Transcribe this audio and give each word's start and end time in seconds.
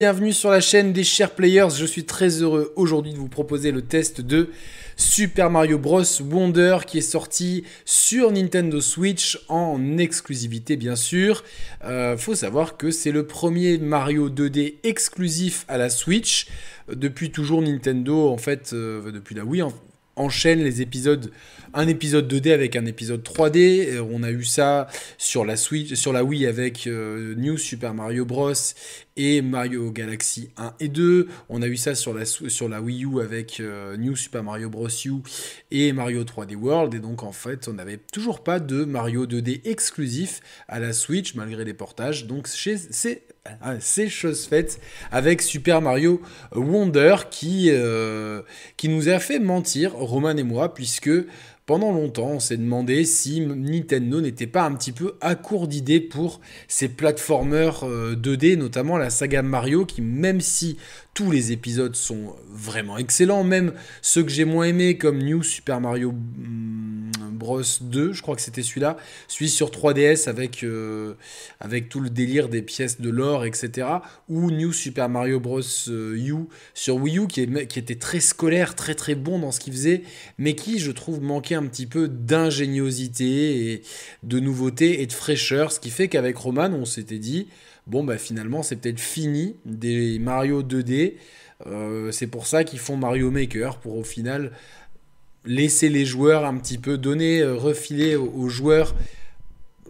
Bienvenue 0.00 0.32
sur 0.32 0.50
la 0.50 0.60
chaîne 0.60 0.92
des 0.92 1.02
chers 1.02 1.34
players, 1.34 1.70
je 1.76 1.84
suis 1.84 2.04
très 2.04 2.40
heureux 2.40 2.72
aujourd'hui 2.76 3.12
de 3.12 3.18
vous 3.18 3.26
proposer 3.26 3.72
le 3.72 3.82
test 3.82 4.20
de 4.20 4.50
Super 4.96 5.50
Mario 5.50 5.76
Bros 5.76 6.04
Wonder 6.22 6.78
qui 6.86 6.98
est 6.98 7.00
sorti 7.00 7.64
sur 7.84 8.30
Nintendo 8.30 8.80
Switch 8.80 9.40
en 9.48 9.98
exclusivité 9.98 10.76
bien 10.76 10.94
sûr. 10.94 11.42
Euh, 11.82 12.16
faut 12.16 12.36
savoir 12.36 12.76
que 12.76 12.92
c'est 12.92 13.10
le 13.10 13.26
premier 13.26 13.78
Mario 13.78 14.30
2D 14.30 14.76
exclusif 14.84 15.64
à 15.66 15.78
la 15.78 15.90
Switch. 15.90 16.46
Depuis 16.86 17.32
toujours 17.32 17.60
Nintendo 17.60 18.28
en 18.28 18.38
fait, 18.38 18.74
euh, 18.74 19.10
depuis 19.10 19.34
la 19.34 19.44
Wii 19.44 19.64
enchaîne 20.18 20.62
les 20.62 20.82
épisodes, 20.82 21.30
un 21.74 21.88
épisode 21.88 22.32
2D 22.32 22.52
avec 22.52 22.76
un 22.76 22.86
épisode 22.86 23.22
3D. 23.22 23.88
Euh, 23.88 24.06
on 24.10 24.22
a 24.22 24.30
eu 24.30 24.44
ça 24.44 24.88
sur 25.16 25.44
la 25.44 25.56
Switch, 25.56 25.94
sur 25.94 26.12
la 26.12 26.24
Wii 26.24 26.46
avec 26.46 26.86
euh, 26.86 27.34
New 27.36 27.56
Super 27.56 27.94
Mario 27.94 28.24
Bros 28.24 28.52
et 29.16 29.42
Mario 29.42 29.90
Galaxy 29.90 30.50
1 30.56 30.74
et 30.80 30.88
2. 30.88 31.28
On 31.48 31.62
a 31.62 31.66
eu 31.66 31.76
ça 31.76 31.94
sur 31.94 32.14
la, 32.14 32.24
sur 32.24 32.68
la 32.68 32.80
Wii 32.80 33.04
U 33.04 33.20
avec 33.20 33.60
euh, 33.60 33.96
New 33.96 34.16
Super 34.16 34.42
Mario 34.42 34.70
Bros 34.70 34.88
U 34.88 35.22
et 35.70 35.92
Mario 35.92 36.24
3D 36.24 36.54
World. 36.54 36.94
Et 36.94 37.00
donc 37.00 37.22
en 37.22 37.32
fait, 37.32 37.68
on 37.68 37.74
n'avait 37.74 37.98
toujours 38.12 38.42
pas 38.42 38.60
de 38.60 38.84
Mario 38.84 39.26
2D 39.26 39.60
exclusif 39.64 40.40
à 40.68 40.80
la 40.80 40.92
Switch 40.92 41.34
malgré 41.34 41.64
les 41.64 41.74
portages. 41.74 42.26
Donc 42.26 42.46
c'est 42.48 43.22
c'est 43.80 44.08
chose 44.08 44.46
faite 44.46 44.80
avec 45.10 45.42
Super 45.42 45.80
Mario 45.82 46.20
Wonder 46.54 47.16
qui, 47.30 47.68
euh, 47.70 48.42
qui 48.76 48.88
nous 48.88 49.08
a 49.08 49.18
fait 49.18 49.38
mentir, 49.38 49.94
Roman 49.94 50.36
et 50.36 50.42
moi, 50.42 50.74
puisque 50.74 51.10
pendant 51.68 51.92
longtemps, 51.92 52.30
on 52.30 52.40
s'est 52.40 52.56
demandé 52.56 53.04
si 53.04 53.42
Nintendo 53.42 54.22
n'était 54.22 54.46
pas 54.46 54.62
un 54.62 54.72
petit 54.72 54.92
peu 54.92 55.16
à 55.20 55.34
court 55.34 55.68
d'idées 55.68 56.00
pour 56.00 56.40
ces 56.66 56.88
platformers 56.88 57.84
2D, 57.84 58.52
euh, 58.52 58.56
notamment 58.56 58.96
la 58.96 59.10
saga 59.10 59.42
Mario, 59.42 59.84
qui 59.84 60.00
même 60.00 60.40
si 60.40 60.78
tous 61.18 61.32
les 61.32 61.50
épisodes 61.50 61.96
sont 61.96 62.36
vraiment 62.48 62.96
excellents, 62.96 63.42
même 63.42 63.72
ceux 64.02 64.22
que 64.22 64.28
j'ai 64.28 64.44
moins 64.44 64.66
aimés 64.66 64.98
comme 64.98 65.18
New 65.18 65.42
Super 65.42 65.80
Mario 65.80 66.12
mm, 66.12 67.10
Bros. 67.32 67.60
2, 67.80 68.12
je 68.12 68.22
crois 68.22 68.36
que 68.36 68.40
c'était 68.40 68.62
celui-là, 68.62 68.96
celui 69.26 69.50
sur 69.50 69.70
3DS 69.70 70.28
avec, 70.28 70.62
euh, 70.62 71.14
avec 71.58 71.88
tout 71.88 71.98
le 71.98 72.08
délire 72.08 72.48
des 72.48 72.62
pièces 72.62 73.00
de 73.00 73.10
l'or, 73.10 73.44
etc. 73.44 73.88
Ou 74.28 74.52
New 74.52 74.72
Super 74.72 75.08
Mario 75.08 75.40
Bros. 75.40 75.60
Euh, 75.88 76.14
U 76.16 76.46
sur 76.72 76.94
Wii 76.94 77.18
U 77.18 77.26
qui, 77.26 77.48
qui 77.66 77.80
était 77.80 77.96
très 77.96 78.20
scolaire, 78.20 78.76
très 78.76 78.94
très 78.94 79.16
bon 79.16 79.40
dans 79.40 79.50
ce 79.50 79.58
qu'il 79.58 79.72
faisait, 79.72 80.02
mais 80.38 80.54
qui 80.54 80.78
je 80.78 80.92
trouve 80.92 81.20
manquait 81.20 81.56
un 81.56 81.66
petit 81.66 81.86
peu 81.86 82.06
d'ingéniosité 82.06 83.72
et 83.72 83.82
de 84.22 84.38
nouveauté 84.38 85.02
et 85.02 85.06
de 85.06 85.12
fraîcheur, 85.12 85.72
ce 85.72 85.80
qui 85.80 85.90
fait 85.90 86.06
qu'avec 86.06 86.36
Roman 86.36 86.70
on 86.72 86.84
s'était 86.84 87.18
dit 87.18 87.48
bon, 87.88 88.04
bah 88.04 88.18
finalement, 88.18 88.62
c'est 88.62 88.76
peut-être 88.76 89.00
fini 89.00 89.56
des 89.64 90.18
Mario 90.18 90.62
2D. 90.62 91.14
Euh, 91.66 92.12
c'est 92.12 92.28
pour 92.28 92.46
ça 92.46 92.64
qu'ils 92.64 92.78
font 92.78 92.96
Mario 92.96 93.30
Maker, 93.30 93.78
pour 93.78 93.96
au 93.96 94.04
final 94.04 94.52
laisser 95.44 95.88
les 95.88 96.04
joueurs 96.04 96.44
un 96.44 96.56
petit 96.58 96.78
peu 96.78 96.98
donner, 96.98 97.40
euh, 97.40 97.54
refiler 97.54 98.16
aux, 98.16 98.48
joueurs 98.48 98.94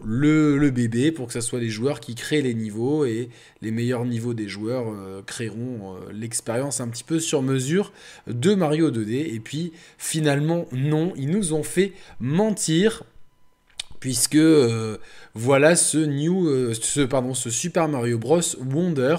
le, 0.03 0.69
bébé 0.69 1.11
pour 1.11 1.27
que 1.27 1.33
ce 1.33 1.41
soit 1.41 1.59
les 1.59 1.69
joueurs 1.69 1.99
qui 1.99 2.15
créent 2.15 2.41
les 2.41 2.53
niveaux 2.53 3.03
et 3.03 3.29
les 3.61 3.71
meilleurs 3.71 4.05
niveaux 4.05 4.33
des 4.33 4.47
joueurs 4.47 4.85
euh, 4.89 5.21
créeront 5.25 5.97
l'expérience 6.13 6.79
un 6.79 6.87
petit 6.87 7.03
peu 7.03 7.19
sur 7.19 7.41
mesure 7.41 7.91
de 8.27 8.55
Mario 8.55 8.89
2D. 8.89 9.33
Et 9.33 9.39
puis 9.39 9.73
finalement, 9.97 10.65
non, 10.71 11.13
ils 11.17 11.29
nous 11.29 11.53
ont 11.53 11.63
fait 11.63 11.93
mentir 12.19 13.03
puisque 13.99 14.35
euh, 14.35 14.97
voilà 15.33 15.75
ce 15.75 15.97
new, 15.97 16.47
euh, 16.47 16.73
ce, 16.73 17.01
pardon, 17.01 17.33
ce 17.33 17.49
Super 17.49 17.87
Mario 17.87 18.17
Bros 18.17 18.41
Wonder 18.59 19.17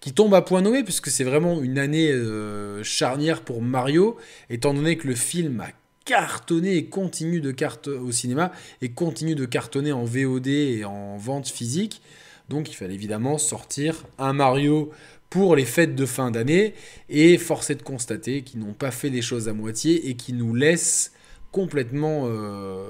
qui 0.00 0.12
tombe 0.12 0.34
à 0.34 0.42
point 0.42 0.62
nommé 0.62 0.84
puisque 0.84 1.08
c'est 1.08 1.24
vraiment 1.24 1.60
une 1.60 1.78
année 1.78 2.10
euh, 2.10 2.82
charnière 2.84 3.42
pour 3.42 3.62
Mario, 3.62 4.16
étant 4.50 4.74
donné 4.74 4.96
que 4.96 5.08
le 5.08 5.14
film 5.14 5.60
a 5.60 5.68
cartonné 6.04 6.76
et 6.76 6.86
continue 6.86 7.40
de 7.40 7.52
cartonner 7.52 7.98
au 7.98 8.12
cinéma 8.12 8.52
et 8.80 8.90
continue 8.90 9.34
de 9.34 9.44
cartonner 9.44 9.92
en 9.92 10.04
VOD 10.04 10.46
et 10.46 10.84
en 10.84 11.16
vente 11.16 11.48
physique. 11.48 12.00
Donc 12.48 12.70
il 12.70 12.74
fallait 12.74 12.94
évidemment 12.94 13.36
sortir 13.36 14.04
un 14.18 14.32
Mario 14.32 14.90
pour 15.28 15.54
les 15.56 15.66
fêtes 15.66 15.94
de 15.94 16.06
fin 16.06 16.30
d'année 16.30 16.74
et 17.10 17.36
force 17.36 17.68
est 17.68 17.74
de 17.74 17.82
constater 17.82 18.42
qu'ils 18.42 18.60
n'ont 18.60 18.72
pas 18.72 18.90
fait 18.90 19.10
les 19.10 19.20
choses 19.20 19.48
à 19.48 19.52
moitié 19.52 20.08
et 20.08 20.14
qu'ils 20.14 20.36
nous 20.36 20.54
laissent 20.54 21.12
complètement 21.58 22.22
euh, 22.26 22.84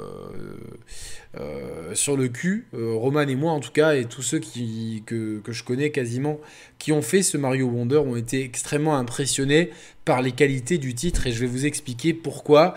euh, 1.40 1.94
sur 1.94 2.18
le 2.18 2.28
cul, 2.28 2.66
euh, 2.74 2.92
Roman 2.92 3.22
et 3.22 3.34
moi 3.34 3.52
en 3.52 3.60
tout 3.60 3.72
cas, 3.72 3.94
et 3.94 4.04
tous 4.04 4.20
ceux 4.20 4.40
qui, 4.40 5.02
que, 5.06 5.38
que, 5.38 5.52
je 5.52 5.64
connais 5.64 5.88
quasiment, 5.90 6.38
qui 6.78 6.92
ont 6.92 7.00
fait 7.00 7.22
ce 7.22 7.38
Mario 7.38 7.66
Wonder 7.66 7.96
ont 7.96 8.14
été 8.14 8.44
extrêmement 8.44 8.98
impressionnés 8.98 9.70
par 10.04 10.20
les 10.20 10.32
qualités 10.32 10.76
du 10.76 10.94
titre, 10.94 11.26
et 11.26 11.32
je 11.32 11.40
vais 11.40 11.46
vous 11.46 11.64
expliquer 11.64 12.12
pourquoi 12.12 12.74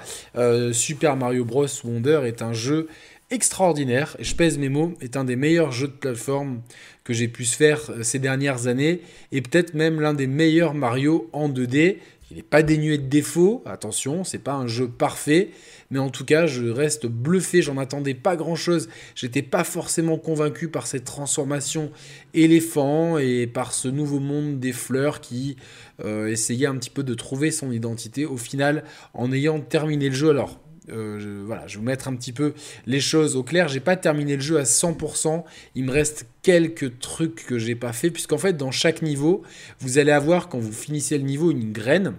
Super 0.71 1.17
Mario 1.17 1.43
Bros. 1.43 1.67
Wonder 1.83 2.21
est 2.23 2.41
un 2.41 2.53
jeu 2.53 2.87
extraordinaire, 3.29 4.15
et 4.17 4.23
je 4.23 4.35
pèse 4.35 4.57
mes 4.57 4.69
mots, 4.69 4.93
est 5.01 5.17
un 5.17 5.25
des 5.25 5.35
meilleurs 5.35 5.73
jeux 5.73 5.87
de 5.87 5.93
plateforme 5.93 6.61
que 7.03 7.11
j'ai 7.11 7.27
pu 7.27 7.43
faire 7.43 7.81
ces 8.01 8.19
dernières 8.19 8.67
années, 8.67 9.01
et 9.33 9.41
peut-être 9.41 9.73
même 9.73 9.99
l'un 9.99 10.13
des 10.13 10.27
meilleurs 10.27 10.73
Mario 10.73 11.29
en 11.33 11.49
2D. 11.49 11.97
Il 12.31 12.37
n'est 12.37 12.43
pas 12.43 12.63
dénué 12.63 12.97
de 12.97 13.07
défauts, 13.07 13.61
attention, 13.65 14.23
c'est 14.23 14.39
pas 14.39 14.53
un 14.53 14.65
jeu 14.65 14.87
parfait, 14.87 15.49
mais 15.89 15.99
en 15.99 16.09
tout 16.09 16.23
cas, 16.23 16.47
je 16.47 16.65
reste 16.65 17.05
bluffé, 17.05 17.61
j'en 17.61 17.77
attendais 17.77 18.13
pas 18.13 18.37
grand-chose. 18.37 18.87
J'étais 19.15 19.41
pas 19.41 19.65
forcément 19.65 20.17
convaincu 20.17 20.69
par 20.69 20.87
cette 20.87 21.03
transformation 21.03 21.91
éléphant 22.33 23.17
et 23.17 23.47
par 23.47 23.73
ce 23.73 23.89
nouveau 23.89 24.21
monde 24.21 24.61
des 24.61 24.71
fleurs 24.71 25.19
qui 25.19 25.57
euh, 26.05 26.27
essayait 26.27 26.67
un 26.67 26.77
petit 26.77 26.89
peu 26.89 27.03
de 27.03 27.13
trouver 27.13 27.51
son 27.51 27.69
identité 27.69 28.25
au 28.25 28.37
final 28.37 28.85
en 29.13 29.33
ayant 29.33 29.59
terminé 29.59 30.07
le 30.07 30.15
jeu. 30.15 30.29
Alors, 30.29 30.60
euh, 30.89 31.19
je, 31.19 31.29
voilà, 31.45 31.67
je 31.67 31.75
vais 31.75 31.79
vous 31.79 31.85
mettre 31.85 32.07
un 32.07 32.15
petit 32.15 32.33
peu 32.33 32.53
les 32.85 32.99
choses 32.99 33.35
au 33.35 33.43
clair. 33.43 33.67
J'ai 33.67 33.79
pas 33.79 33.95
terminé 33.95 34.35
le 34.35 34.41
jeu 34.41 34.57
à 34.57 34.63
100%. 34.63 35.43
Il 35.75 35.85
me 35.85 35.91
reste 35.91 36.25
quelques 36.41 36.99
trucs 36.99 37.45
que 37.45 37.59
j'ai 37.59 37.75
pas 37.75 37.93
fait, 37.93 38.09
puisqu'en 38.09 38.37
fait, 38.37 38.53
dans 38.53 38.71
chaque 38.71 39.01
niveau, 39.01 39.43
vous 39.79 39.99
allez 39.99 40.11
avoir, 40.11 40.49
quand 40.49 40.59
vous 40.59 40.73
finissez 40.73 41.17
le 41.17 41.23
niveau, 41.23 41.51
une 41.51 41.71
graine. 41.71 42.15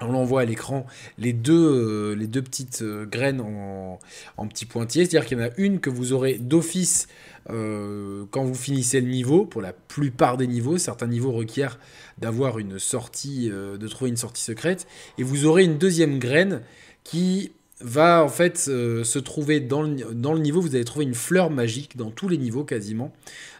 On 0.00 0.10
l'envoie 0.10 0.40
à 0.40 0.44
l'écran 0.44 0.86
les 1.18 1.32
deux, 1.32 2.16
euh, 2.16 2.40
petites 2.40 2.82
euh, 2.82 3.06
graines 3.06 3.40
en, 3.40 4.00
en 4.36 4.48
petits 4.48 4.66
pointillés. 4.66 5.04
C'est-à-dire 5.04 5.28
qu'il 5.28 5.38
y 5.38 5.40
en 5.40 5.44
a 5.44 5.50
une 5.56 5.78
que 5.78 5.90
vous 5.90 6.12
aurez 6.12 6.38
d'office 6.38 7.08
quand 7.46 8.42
vous 8.42 8.54
finissez 8.54 9.02
le 9.02 9.08
niveau. 9.08 9.44
Pour 9.44 9.60
la 9.60 9.74
plupart 9.74 10.38
des 10.38 10.46
niveaux, 10.46 10.78
certains 10.78 11.08
niveaux 11.08 11.30
requièrent 11.30 11.78
d'avoir 12.16 12.58
une 12.58 12.78
sortie, 12.78 13.50
de 13.50 13.88
trouver 13.88 14.08
une 14.08 14.16
sortie 14.16 14.42
secrète. 14.42 14.86
Et 15.18 15.22
vous 15.22 15.44
aurez 15.44 15.64
une 15.64 15.76
deuxième 15.76 16.18
graine 16.18 16.62
qui 17.02 17.52
va 17.80 18.22
en 18.22 18.28
fait 18.28 18.66
euh, 18.68 19.04
se 19.04 19.18
trouver 19.18 19.60
dans 19.60 19.82
le, 19.82 20.14
dans 20.14 20.32
le, 20.32 20.40
niveau, 20.40 20.60
vous 20.60 20.74
allez 20.74 20.84
trouver 20.84 21.04
une 21.04 21.14
fleur 21.14 21.50
magique 21.50 21.96
dans 21.96 22.10
tous 22.10 22.28
les 22.28 22.38
niveaux 22.38 22.64
quasiment, 22.64 23.12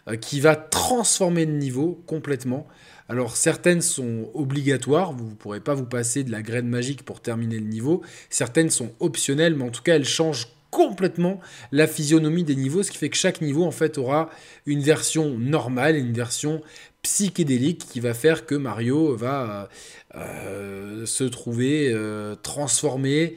euh, 0.07 0.15
qui 0.15 0.39
va 0.39 0.55
transformer 0.55 1.45
le 1.45 1.53
niveau 1.53 2.01
complètement. 2.05 2.65
Alors 3.09 3.35
certaines 3.37 3.81
sont 3.81 4.29
obligatoires, 4.33 5.13
vous 5.13 5.29
ne 5.29 5.35
pourrez 5.35 5.59
pas 5.59 5.75
vous 5.75 5.85
passer 5.85 6.23
de 6.23 6.31
la 6.31 6.41
graine 6.41 6.67
magique 6.67 7.03
pour 7.03 7.21
terminer 7.21 7.59
le 7.59 7.67
niveau, 7.67 8.01
certaines 8.29 8.69
sont 8.69 8.91
optionnelles, 8.99 9.55
mais 9.55 9.65
en 9.65 9.69
tout 9.69 9.83
cas 9.83 9.95
elles 9.95 10.05
changent 10.05 10.47
complètement 10.71 11.39
la 11.71 11.87
physionomie 11.87 12.43
des 12.43 12.55
niveaux, 12.55 12.83
ce 12.83 12.91
qui 12.91 12.97
fait 12.97 13.09
que 13.09 13.15
chaque 13.15 13.41
niveau 13.41 13.63
en 13.63 13.71
fait 13.71 13.97
aura 13.97 14.29
une 14.65 14.81
version 14.81 15.37
normale 15.37 15.95
une 15.95 16.11
version 16.11 16.61
psychédélique 17.01 17.85
qui 17.87 17.99
va 17.99 18.13
faire 18.13 18.45
que 18.45 18.55
Mario 18.55 19.15
va 19.15 19.69
euh, 20.15 21.05
se 21.05 21.23
trouver 21.23 21.95
transformé 22.41 23.35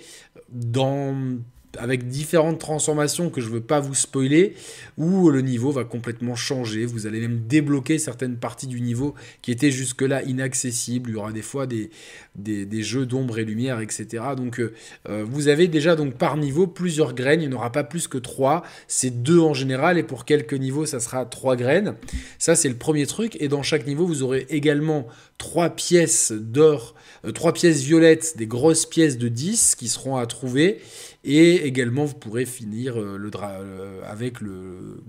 dans 0.50 1.38
avec 1.76 2.08
différentes 2.08 2.58
transformations 2.58 3.30
que 3.30 3.40
je 3.40 3.48
ne 3.48 3.54
veux 3.54 3.60
pas 3.60 3.80
vous 3.80 3.94
spoiler, 3.94 4.54
où 4.96 5.30
le 5.30 5.42
niveau 5.42 5.70
va 5.70 5.84
complètement 5.84 6.34
changer. 6.34 6.86
Vous 6.86 7.06
allez 7.06 7.20
même 7.20 7.46
débloquer 7.46 7.98
certaines 7.98 8.36
parties 8.36 8.66
du 8.66 8.80
niveau 8.80 9.14
qui 9.42 9.52
étaient 9.52 9.70
jusque-là 9.70 10.22
inaccessibles. 10.22 11.10
Il 11.10 11.12
y 11.14 11.16
aura 11.16 11.32
des 11.32 11.42
fois 11.42 11.66
des, 11.66 11.90
des, 12.36 12.82
jeux 12.82 13.06
d'ombre 13.06 13.38
et 13.38 13.44
lumière, 13.44 13.80
etc. 13.80 14.24
Donc 14.36 14.60
euh, 14.60 14.72
euh, 15.08 15.24
vous 15.28 15.48
avez 15.48 15.68
déjà 15.68 15.96
donc 15.96 16.14
par 16.14 16.36
niveau 16.36 16.66
plusieurs 16.66 17.14
graines. 17.14 17.42
Il 17.42 17.48
n'y 17.48 17.54
en 17.54 17.58
aura 17.58 17.72
pas 17.72 17.84
plus 17.84 18.08
que 18.08 18.18
trois. 18.18 18.62
C'est 18.86 19.22
deux 19.22 19.40
en 19.40 19.54
général 19.54 19.98
et 19.98 20.02
pour 20.02 20.24
quelques 20.24 20.54
niveaux 20.54 20.86
ça 20.86 21.00
sera 21.00 21.26
trois 21.26 21.56
graines. 21.56 21.94
Ça 22.38 22.56
c'est 22.56 22.68
le 22.68 22.76
premier 22.76 23.06
truc. 23.06 23.36
Et 23.40 23.48
dans 23.48 23.62
chaque 23.62 23.86
niveau 23.86 24.06
vous 24.06 24.22
aurez 24.22 24.46
également 24.48 25.06
trois 25.36 25.70
pièces 25.70 26.32
d'or, 26.32 26.94
trois 27.34 27.52
pièces 27.52 27.82
violettes, 27.82 28.34
des 28.36 28.46
grosses 28.46 28.86
pièces 28.86 29.18
de 29.18 29.28
10 29.28 29.74
qui 29.76 29.88
seront 29.88 30.16
à 30.16 30.26
trouver. 30.26 30.80
Et 31.24 31.66
également, 31.66 32.04
vous 32.04 32.14
pourrez 32.14 32.46
finir 32.46 32.98
euh, 32.98 33.16
le 33.18 33.30
euh, 33.42 34.00
avec 34.06 34.40
le, 34.40 35.02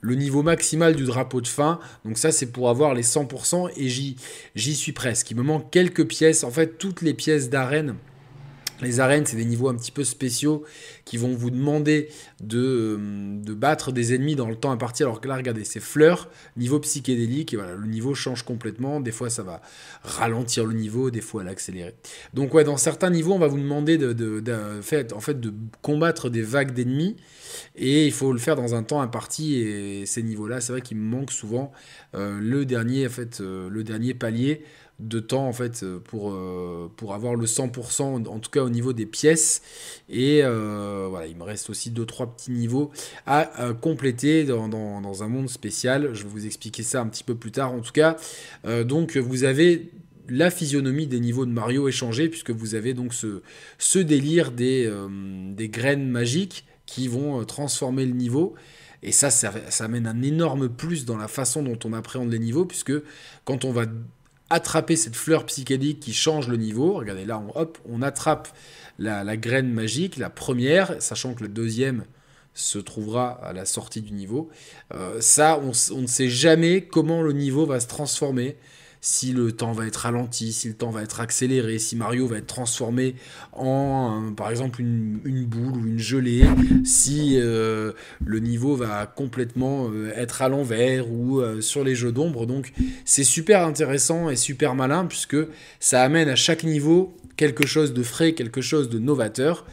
le, 0.00 0.14
niveau 0.16 0.42
maximal 0.42 0.94
du 0.94 1.04
drapeau 1.04 1.40
de 1.40 1.46
fin. 1.46 1.78
Donc 2.04 2.18
ça, 2.18 2.32
c'est 2.32 2.50
pour 2.50 2.68
avoir 2.68 2.94
les 2.94 3.02
100% 3.02 3.70
et 3.76 3.88
j'y 3.88 4.74
suis 4.74 4.92
presque. 4.92 5.30
Il 5.30 5.36
me 5.36 5.42
manque 5.42 5.70
quelques 5.70 6.06
pièces. 6.06 6.44
En 6.44 6.50
fait, 6.50 6.78
toutes 6.78 7.00
les 7.00 7.14
pièces 7.14 7.48
d'arène 7.48 7.94
Les 8.82 9.00
arènes, 9.00 9.26
c'est 9.26 9.36
des 9.36 9.44
niveaux 9.44 9.68
un 9.68 9.74
petit 9.74 9.92
peu 9.92 10.04
spéciaux 10.04 10.64
qui 11.04 11.16
vont 11.16 11.34
vous 11.34 11.50
demander 11.50 12.08
de, 12.40 12.98
euh, 12.98 13.54
battre 13.54 13.92
des 13.92 14.14
ennemis 14.14 14.36
dans 14.36 14.48
le 14.48 14.56
temps 14.56 14.72
imparti. 14.72 15.02
Alors 15.02 15.20
que 15.20 15.28
là, 15.28 15.36
regardez, 15.36 15.64
c'est 15.64 15.80
fleurs, 15.80 16.28
niveau 16.56 16.80
psychédélique, 16.80 17.54
et 17.54 17.56
voilà, 17.56 17.74
le 17.74 17.86
niveau 17.86 18.14
change 18.14 18.42
complètement. 18.42 19.00
Des 19.00 19.12
fois, 19.12 19.30
ça 19.30 19.42
va 19.42 19.60
ralentir 20.02 20.64
le 20.64 20.74
niveau, 20.74 21.10
des 21.10 21.20
fois, 21.20 21.44
l'accélérer. 21.44 21.94
Donc, 22.34 22.54
ouais, 22.54 22.64
dans 22.64 22.76
certains 22.76 23.10
niveaux, 23.10 23.32
on 23.32 23.38
va 23.38 23.46
vous 23.48 23.58
demander 23.58 23.98
de, 23.98 24.42
combattre 25.82 26.28
des 26.28 26.42
vagues 26.42 26.72
d'ennemis. 26.72 27.16
Et 27.76 28.06
il 28.06 28.12
faut 28.12 28.32
le 28.32 28.38
faire 28.38 28.56
dans 28.56 28.74
un 28.74 28.82
temps 28.82 29.00
imparti. 29.00 29.56
Et 29.56 30.06
ces 30.06 30.22
niveaux-là, 30.22 30.60
c'est 30.60 30.72
vrai 30.72 30.80
qu'il 30.80 30.96
me 30.96 31.04
manque 31.04 31.30
souvent 31.30 31.72
euh, 32.14 32.22
euh, 32.22 33.68
le 33.68 33.84
dernier 33.84 34.14
palier 34.14 34.62
de 34.98 35.20
temps 35.20 35.46
en 35.46 35.52
fait 35.52 35.82
euh, 35.82 35.98
pour, 35.98 36.32
euh, 36.32 36.90
pour 36.96 37.14
avoir 37.14 37.34
le 37.34 37.46
100% 37.46 38.26
en 38.26 38.38
tout 38.38 38.50
cas 38.50 38.62
au 38.62 38.70
niveau 38.70 38.92
des 38.92 39.06
pièces. 39.06 39.62
Et 40.08 40.40
euh, 40.42 41.06
voilà 41.10 41.26
il 41.26 41.36
me 41.36 41.42
reste 41.42 41.70
aussi 41.70 41.90
2-3 41.90 42.34
petits 42.34 42.50
niveaux 42.50 42.90
à, 43.26 43.72
compléter 43.80 44.44
dans, 44.44 45.22
un 45.22 45.28
monde 45.28 45.48
spécial. 45.48 46.10
Je 46.14 46.22
vais 46.22 46.28
vous 46.28 46.46
expliquer 46.46 46.82
ça 46.82 47.00
un 47.00 47.08
petit 47.08 47.24
peu 47.24 47.34
plus 47.34 47.52
tard 47.52 47.72
en 47.72 47.80
tout 47.80 47.92
cas. 47.92 48.16
Donc 48.84 49.16
vous 49.16 49.44
avez 49.44 49.90
la 50.28 50.50
physionomie 50.50 51.06
des 51.06 51.20
niveaux 51.20 51.46
de 51.46 51.50
Mario 51.50 51.88
échangés 51.88 52.28
puisque 52.28 52.50
vous 52.50 52.74
avez 52.74 52.94
donc 52.94 53.12
ce, 53.14 53.98
délire 53.98 54.52
des, 54.52 54.90
des 55.54 55.68
graines 55.68 56.08
magiques 56.08 56.64
qui 56.86 57.08
vont 57.08 57.44
transformer 57.44 58.06
le 58.06 58.12
niveau. 58.12 58.54
Et 59.02 59.10
ça, 59.10 59.30
ça, 59.30 59.52
ça 59.68 59.84
amène 59.84 60.06
un 60.06 60.22
énorme 60.22 60.68
plus 60.68 61.04
dans 61.04 61.16
la 61.16 61.26
façon 61.26 61.62
dont 61.62 61.78
on 61.84 61.92
appréhende 61.92 62.30
les 62.30 62.38
niveaux, 62.38 62.64
puisque 62.64 62.92
quand 63.44 63.64
on 63.64 63.72
va 63.72 63.86
attraper 64.52 64.96
cette 64.96 65.16
fleur 65.16 65.46
psychédélique 65.46 66.00
qui 66.00 66.12
change 66.12 66.48
le 66.48 66.56
niveau. 66.56 66.94
Regardez 66.94 67.24
là, 67.24 67.38
on, 67.38 67.58
hop, 67.58 67.78
on 67.88 68.02
attrape 68.02 68.48
la, 68.98 69.36
graine 69.36 69.72
magique, 69.72 70.16
la 70.16 70.30
première, 70.30 71.00
sachant 71.00 71.34
que 71.34 71.42
la 71.42 71.48
deuxième 71.48 72.04
se 72.54 72.78
trouvera 72.78 73.30
à 73.30 73.52
la 73.52 73.64
sortie 73.64 74.02
du 74.02 74.12
niveau. 74.12 74.50
Euh, 74.94 75.20
ça, 75.20 75.58
on, 75.58 76.00
ne 76.00 76.06
sait 76.06 76.28
jamais 76.28 76.82
comment 76.82 77.22
le 77.22 77.32
niveau 77.32 77.64
va 77.64 77.80
se 77.80 77.86
transformer 77.86 78.56
si 79.04 79.32
le 79.32 79.50
temps 79.50 79.72
va 79.72 79.86
être 79.88 79.96
ralenti, 79.96 80.52
si 80.52 80.68
le 80.68 80.74
temps 80.74 80.90
va 80.90 81.02
être 81.02 81.20
accéléré, 81.20 81.80
si 81.80 81.96
Mario 81.96 82.28
va 82.28 82.38
être 82.38 82.46
transformé 82.46 83.16
en, 83.52 84.32
par 84.36 84.48
exemple, 84.48 84.80
une, 84.80 85.44
boule 85.44 85.76
ou 85.76 85.86
une 85.88 85.98
gelée, 85.98 86.44
si 86.84 87.36
euh, 87.36 87.92
le 88.24 88.38
niveau 88.38 88.76
va 88.76 89.06
complètement 89.06 89.90
euh, 89.90 90.12
être 90.14 90.40
à 90.40 90.48
l'envers 90.48 91.10
ou 91.10 91.40
euh, 91.40 91.60
sur 91.60 91.82
les 91.82 91.96
jeux 91.96 92.12
d'ombre. 92.12 92.46
Donc 92.46 92.72
c'est 93.04 93.24
super 93.24 93.66
intéressant 93.66 94.30
et 94.30 94.36
super 94.36 94.76
malin 94.76 95.04
puisque 95.06 95.36
ça 95.80 96.04
amène 96.04 96.28
à 96.28 96.36
chaque 96.36 96.62
niveau 96.62 97.16
quelque 97.36 97.66
chose 97.66 97.92
de 97.92 98.04
frais, 98.04 98.34
quelque 98.34 98.60
chose 98.60 98.88
de 98.88 99.00
novateur. 99.00 99.66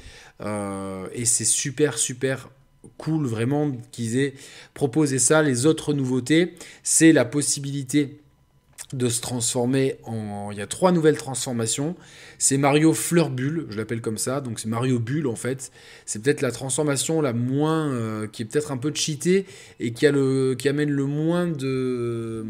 et 1.14 1.26
c'est 1.26 1.46
super, 1.46 2.00
super 2.00 2.50
cool 2.98 3.28
vraiment 3.28 3.72
qu'ils 3.92 4.18
aient 4.18 4.34
proposé 4.74 5.20
ça. 5.20 5.44
Les 5.44 5.68
autres 5.68 5.94
nouveautés, 5.94 6.56
c'est 6.82 7.12
la 7.12 7.26
possibilité 7.26 8.20
de 8.94 9.08
se 9.08 9.22
transformer 9.22 9.98
en... 10.04 10.50
Il 10.52 10.58
y 10.58 10.62
a 10.62 10.68
trois 10.68 10.92
nouvelles 10.92 11.18
transformations. 11.18 11.96
C'est 12.38 12.58
Mario 12.58 12.94
Fleur 12.94 13.30
Bulle, 13.30 13.68
je 13.70 13.78
l'appelle 13.78 14.02
comme 14.02 14.18
ça. 14.18 14.42
Donc 14.42 14.60
c'est 14.60 14.70
Mario 14.70 15.00
Bulle 15.00 15.28
en 15.28 15.36
fait. 15.36 15.72
C'est 16.06 16.22
peut-être 16.22 16.42
la 16.42 16.52
transformation 16.52 17.22
la 17.22 17.34
moins... 17.34 17.92
Euh, 17.92 18.28
qui 18.28 18.42
est 18.42 18.46
peut-être 18.46 18.72
un 18.72 18.78
peu 18.78 18.92
cheatée 18.94 19.46
et 19.80 19.94
qui, 19.94 20.06
a 20.06 20.12
le, 20.12 20.56
qui 20.58 20.70
amène 20.70 20.90
le 20.90 21.06
moins 21.06 21.48
de, 21.48 22.46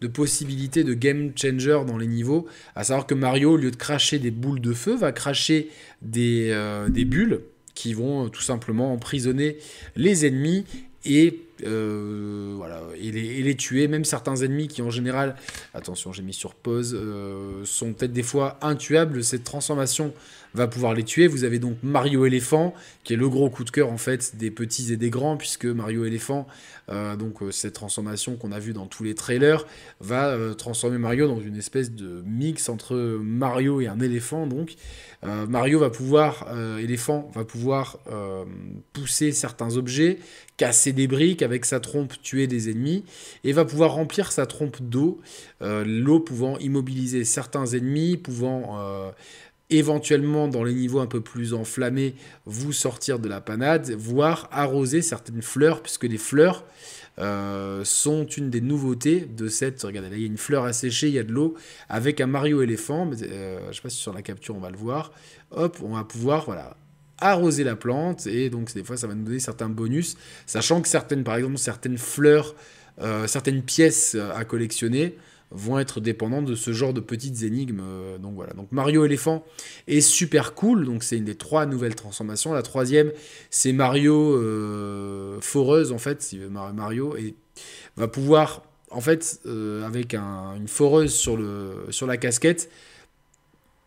de 0.00 0.06
possibilités 0.06 0.84
de 0.84 0.94
game 0.94 1.32
changer 1.36 1.82
dans 1.86 1.98
les 1.98 2.06
niveaux. 2.06 2.46
À 2.74 2.84
savoir 2.84 3.06
que 3.06 3.14
Mario, 3.14 3.52
au 3.52 3.56
lieu 3.56 3.70
de 3.70 3.76
cracher 3.76 4.18
des 4.18 4.30
boules 4.30 4.60
de 4.60 4.72
feu, 4.72 4.96
va 4.96 5.12
cracher 5.12 5.70
des, 6.02 6.50
euh, 6.50 6.88
des 6.88 7.04
bulles 7.04 7.40
qui 7.74 7.94
vont 7.94 8.28
tout 8.28 8.42
simplement 8.42 8.92
emprisonner 8.92 9.58
les 9.96 10.26
ennemis 10.26 10.64
et 11.04 11.45
euh, 11.64 12.94
et 12.98 13.10
les, 13.10 13.54
tuer. 13.56 13.88
Même 13.88 14.04
certains 14.04 14.36
ennemis 14.36 14.68
qui 14.68 14.82
en 14.82 14.90
général, 14.90 15.36
attention, 15.74 16.12
j'ai 16.12 16.22
mis 16.22 16.34
sur 16.34 16.54
pause, 16.54 16.94
euh, 16.94 17.64
sont 17.64 17.92
peut-être 17.92 18.12
des 18.12 18.22
fois 18.22 18.58
intuables. 18.62 19.22
Cette 19.24 19.44
transformation 19.44 20.12
va 20.56 20.66
pouvoir 20.66 20.94
les 20.94 21.04
tuer. 21.04 21.26
Vous 21.26 21.44
avez 21.44 21.58
donc 21.58 21.76
Mario 21.82 22.26
éléphant, 22.26 22.74
qui 23.04 23.12
est 23.12 23.16
le 23.16 23.28
gros 23.28 23.48
coup 23.50 23.64
de 23.64 23.70
cœur 23.70 23.90
en 23.90 23.98
fait 23.98 24.36
des 24.36 24.50
petits 24.50 24.92
et 24.92 24.96
des 24.96 25.10
grands, 25.10 25.36
puisque 25.36 25.66
Mario 25.66 26.04
éléphant, 26.04 26.46
euh, 26.90 27.16
donc 27.16 27.38
cette 27.50 27.74
transformation 27.74 28.36
qu'on 28.36 28.52
a 28.52 28.58
vue 28.58 28.72
dans 28.72 28.86
tous 28.86 29.04
les 29.04 29.14
trailers, 29.14 29.66
va 30.00 30.36
transformer 30.56 30.98
Mario 30.98 31.28
dans 31.28 31.40
une 31.40 31.56
espèce 31.56 31.92
de 31.92 32.22
mix 32.26 32.68
entre 32.68 32.96
Mario 32.96 33.80
et 33.80 33.86
un 33.86 34.00
éléphant. 34.00 34.46
Donc 34.46 34.74
Mario 35.22 35.80
va 35.80 35.90
pouvoir, 35.90 36.46
éléphant 36.78 37.30
va 37.34 37.44
pouvoir 37.44 37.98
pousser 38.92 39.32
certains 39.32 39.76
objets, 39.76 40.18
casser 40.56 40.92
des 40.92 41.06
briques 41.06 41.42
avec 41.42 41.64
sa 41.64 41.80
trompe 41.80 42.14
tuer 42.22 42.46
des 42.46 42.70
ennemis 42.70 43.04
et 43.44 43.52
va 43.52 43.64
pouvoir 43.64 43.92
remplir 43.92 44.32
sa 44.32 44.46
trompe 44.46 44.80
d'eau, 44.80 45.20
euh, 45.62 45.84
l'eau 45.86 46.20
pouvant 46.20 46.58
immobiliser 46.58 47.24
certains 47.24 47.66
ennemis, 47.66 48.16
pouvant 48.16 48.78
euh, 48.78 49.10
éventuellement 49.70 50.48
dans 50.48 50.62
les 50.62 50.74
niveaux 50.74 51.00
un 51.00 51.06
peu 51.06 51.20
plus 51.20 51.54
enflammés 51.54 52.14
vous 52.44 52.72
sortir 52.72 53.18
de 53.18 53.28
la 53.28 53.40
panade, 53.40 53.90
voire 53.90 54.48
arroser 54.52 55.02
certaines 55.02 55.42
fleurs, 55.42 55.82
puisque 55.82 56.04
les 56.04 56.18
fleurs 56.18 56.64
euh, 57.18 57.82
sont 57.84 58.26
une 58.26 58.50
des 58.50 58.60
nouveautés 58.60 59.20
de 59.20 59.48
cette. 59.48 59.82
Regardez, 59.82 60.10
là 60.10 60.16
il 60.16 60.22
y 60.22 60.24
a 60.24 60.28
une 60.28 60.38
fleur 60.38 60.64
asséchée, 60.64 61.08
il 61.08 61.14
y 61.14 61.18
a 61.18 61.24
de 61.24 61.32
l'eau, 61.32 61.54
avec 61.88 62.20
un 62.20 62.26
Mario 62.26 62.62
éléphant, 62.62 63.10
je 63.10 63.24
ne 63.24 63.72
sais 63.72 63.82
pas 63.82 63.90
si 63.90 63.96
sur 63.96 64.12
la 64.12 64.22
capture 64.22 64.54
on 64.54 64.60
va 64.60 64.70
le 64.70 64.76
voir. 64.76 65.12
Hop, 65.50 65.78
on 65.82 65.94
va 65.94 66.04
pouvoir 66.04 66.44
voilà, 66.44 66.76
arroser 67.18 67.64
la 67.64 67.76
plante 67.76 68.26
et 68.26 68.50
donc 68.50 68.72
des 68.74 68.84
fois 68.84 68.96
ça 68.96 69.06
va 69.06 69.14
nous 69.14 69.24
donner 69.24 69.40
certains 69.40 69.68
bonus, 69.68 70.16
sachant 70.44 70.80
que 70.80 70.88
certaines, 70.88 71.24
par 71.24 71.36
exemple, 71.36 71.58
certaines 71.58 71.98
fleurs, 71.98 72.54
euh, 73.00 73.26
certaines 73.26 73.62
pièces 73.62 74.14
euh, 74.14 74.30
à 74.34 74.44
collectionner 74.44 75.16
vont 75.50 75.78
être 75.78 76.00
dépendantes 76.00 76.44
de 76.44 76.54
ce 76.54 76.72
genre 76.72 76.92
de 76.92 77.00
petites 77.00 77.42
énigmes. 77.42 77.80
Euh, 77.82 78.18
donc 78.18 78.34
voilà. 78.34 78.52
Donc 78.52 78.72
Mario 78.72 79.04
éléphant 79.04 79.44
est 79.86 80.00
super 80.00 80.54
cool. 80.54 80.84
Donc 80.84 81.02
c'est 81.02 81.16
une 81.16 81.24
des 81.24 81.34
trois 81.34 81.66
nouvelles 81.66 81.94
transformations. 81.94 82.52
La 82.52 82.62
troisième, 82.62 83.12
c'est 83.50 83.72
Mario 83.72 84.40
foreuse 85.40 85.92
en 85.92 85.98
fait. 85.98 86.34
Mario 86.74 87.16
et 87.16 87.34
va 87.96 88.08
pouvoir 88.08 88.62
en 88.90 89.00
fait 89.00 89.40
avec 89.84 90.14
une 90.14 90.68
foreuse 90.68 91.14
sur 91.14 92.06
la 92.06 92.16
casquette 92.16 92.70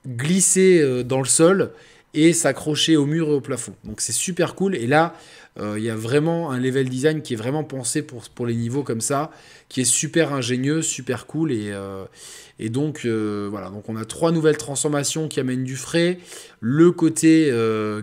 glisser 0.07 1.03
dans 1.03 1.19
le 1.19 1.27
sol 1.27 1.73
et 2.13 2.33
s'accrocher 2.33 2.97
au 2.97 3.05
mur 3.05 3.27
et 3.27 3.33
au 3.33 3.41
plafond. 3.41 3.73
Donc 3.83 4.01
c'est 4.01 4.13
super 4.13 4.55
cool. 4.55 4.75
Et 4.75 4.87
là, 4.87 5.15
euh, 5.59 5.75
il 5.77 5.83
y 5.83 5.89
a 5.89 5.95
vraiment 5.95 6.51
un 6.51 6.59
level 6.59 6.89
design 6.89 7.21
qui 7.21 7.33
est 7.33 7.37
vraiment 7.37 7.63
pensé 7.63 8.01
pour, 8.01 8.27
pour 8.29 8.45
les 8.45 8.55
niveaux 8.55 8.83
comme 8.83 9.01
ça, 9.01 9.31
qui 9.67 9.81
est 9.81 9.85
super 9.85 10.33
ingénieux, 10.33 10.81
super 10.81 11.25
cool. 11.25 11.51
Et, 11.51 11.71
euh, 11.71 12.05
et 12.57 12.69
donc 12.69 13.01
euh, 13.05 13.47
voilà, 13.49 13.69
donc 13.69 13.89
on 13.89 13.95
a 13.95 14.05
trois 14.05 14.31
nouvelles 14.31 14.57
transformations 14.57 15.27
qui 15.27 15.39
amènent 15.39 15.63
du 15.63 15.75
frais. 15.75 16.19
Le 16.59 16.91
côté 16.91 17.51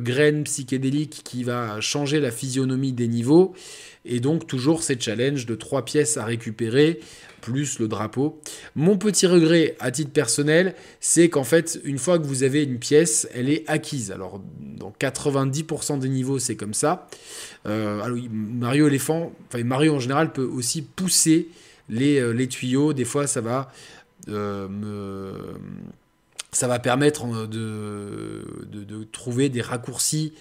graine 0.00 0.44
psychédélique 0.44 1.22
qui 1.24 1.44
va 1.44 1.80
changer 1.80 2.20
la 2.20 2.30
physionomie 2.30 2.92
des 2.92 3.08
niveaux. 3.08 3.54
Et 4.08 4.20
donc 4.20 4.46
toujours 4.46 4.84
ces 4.84 4.98
challenges 5.00 5.46
de 5.46 5.56
trois 5.56 5.84
pièces 5.84 6.16
à 6.16 6.24
récupérer 6.24 7.00
plus 7.46 7.78
le 7.78 7.86
drapeau. 7.86 8.40
Mon 8.74 8.98
petit 8.98 9.28
regret 9.28 9.76
à 9.78 9.92
titre 9.92 10.10
personnel, 10.10 10.74
c'est 10.98 11.28
qu'en 11.28 11.44
fait, 11.44 11.78
une 11.84 11.98
fois 11.98 12.18
que 12.18 12.24
vous 12.24 12.42
avez 12.42 12.64
une 12.64 12.80
pièce, 12.80 13.28
elle 13.34 13.48
est 13.48 13.62
acquise. 13.68 14.10
Alors, 14.10 14.42
dans 14.60 14.92
90% 14.98 16.00
des 16.00 16.08
niveaux, 16.08 16.40
c'est 16.40 16.56
comme 16.56 16.74
ça. 16.74 17.08
Euh, 17.66 18.02
Mario 18.32 18.88
éléphant, 18.88 19.32
enfin 19.46 19.62
Mario 19.62 19.94
en 19.94 20.00
général 20.00 20.32
peut 20.32 20.42
aussi 20.42 20.82
pousser 20.82 21.48
les, 21.88 22.18
euh, 22.18 22.46
tuyaux. 22.48 22.92
Des 22.92 23.04
fois, 23.04 23.28
ça 23.28 23.40
va 23.40 23.70
euh, 24.28 24.66
me 24.68 25.32
ça 26.56 26.68
va 26.68 26.78
permettre 26.78 27.46
de, 27.46 28.66
de, 28.66 28.84
de, 28.84 29.04
trouver 29.04 29.48
des 29.48 29.60
raccourcis 29.60 30.32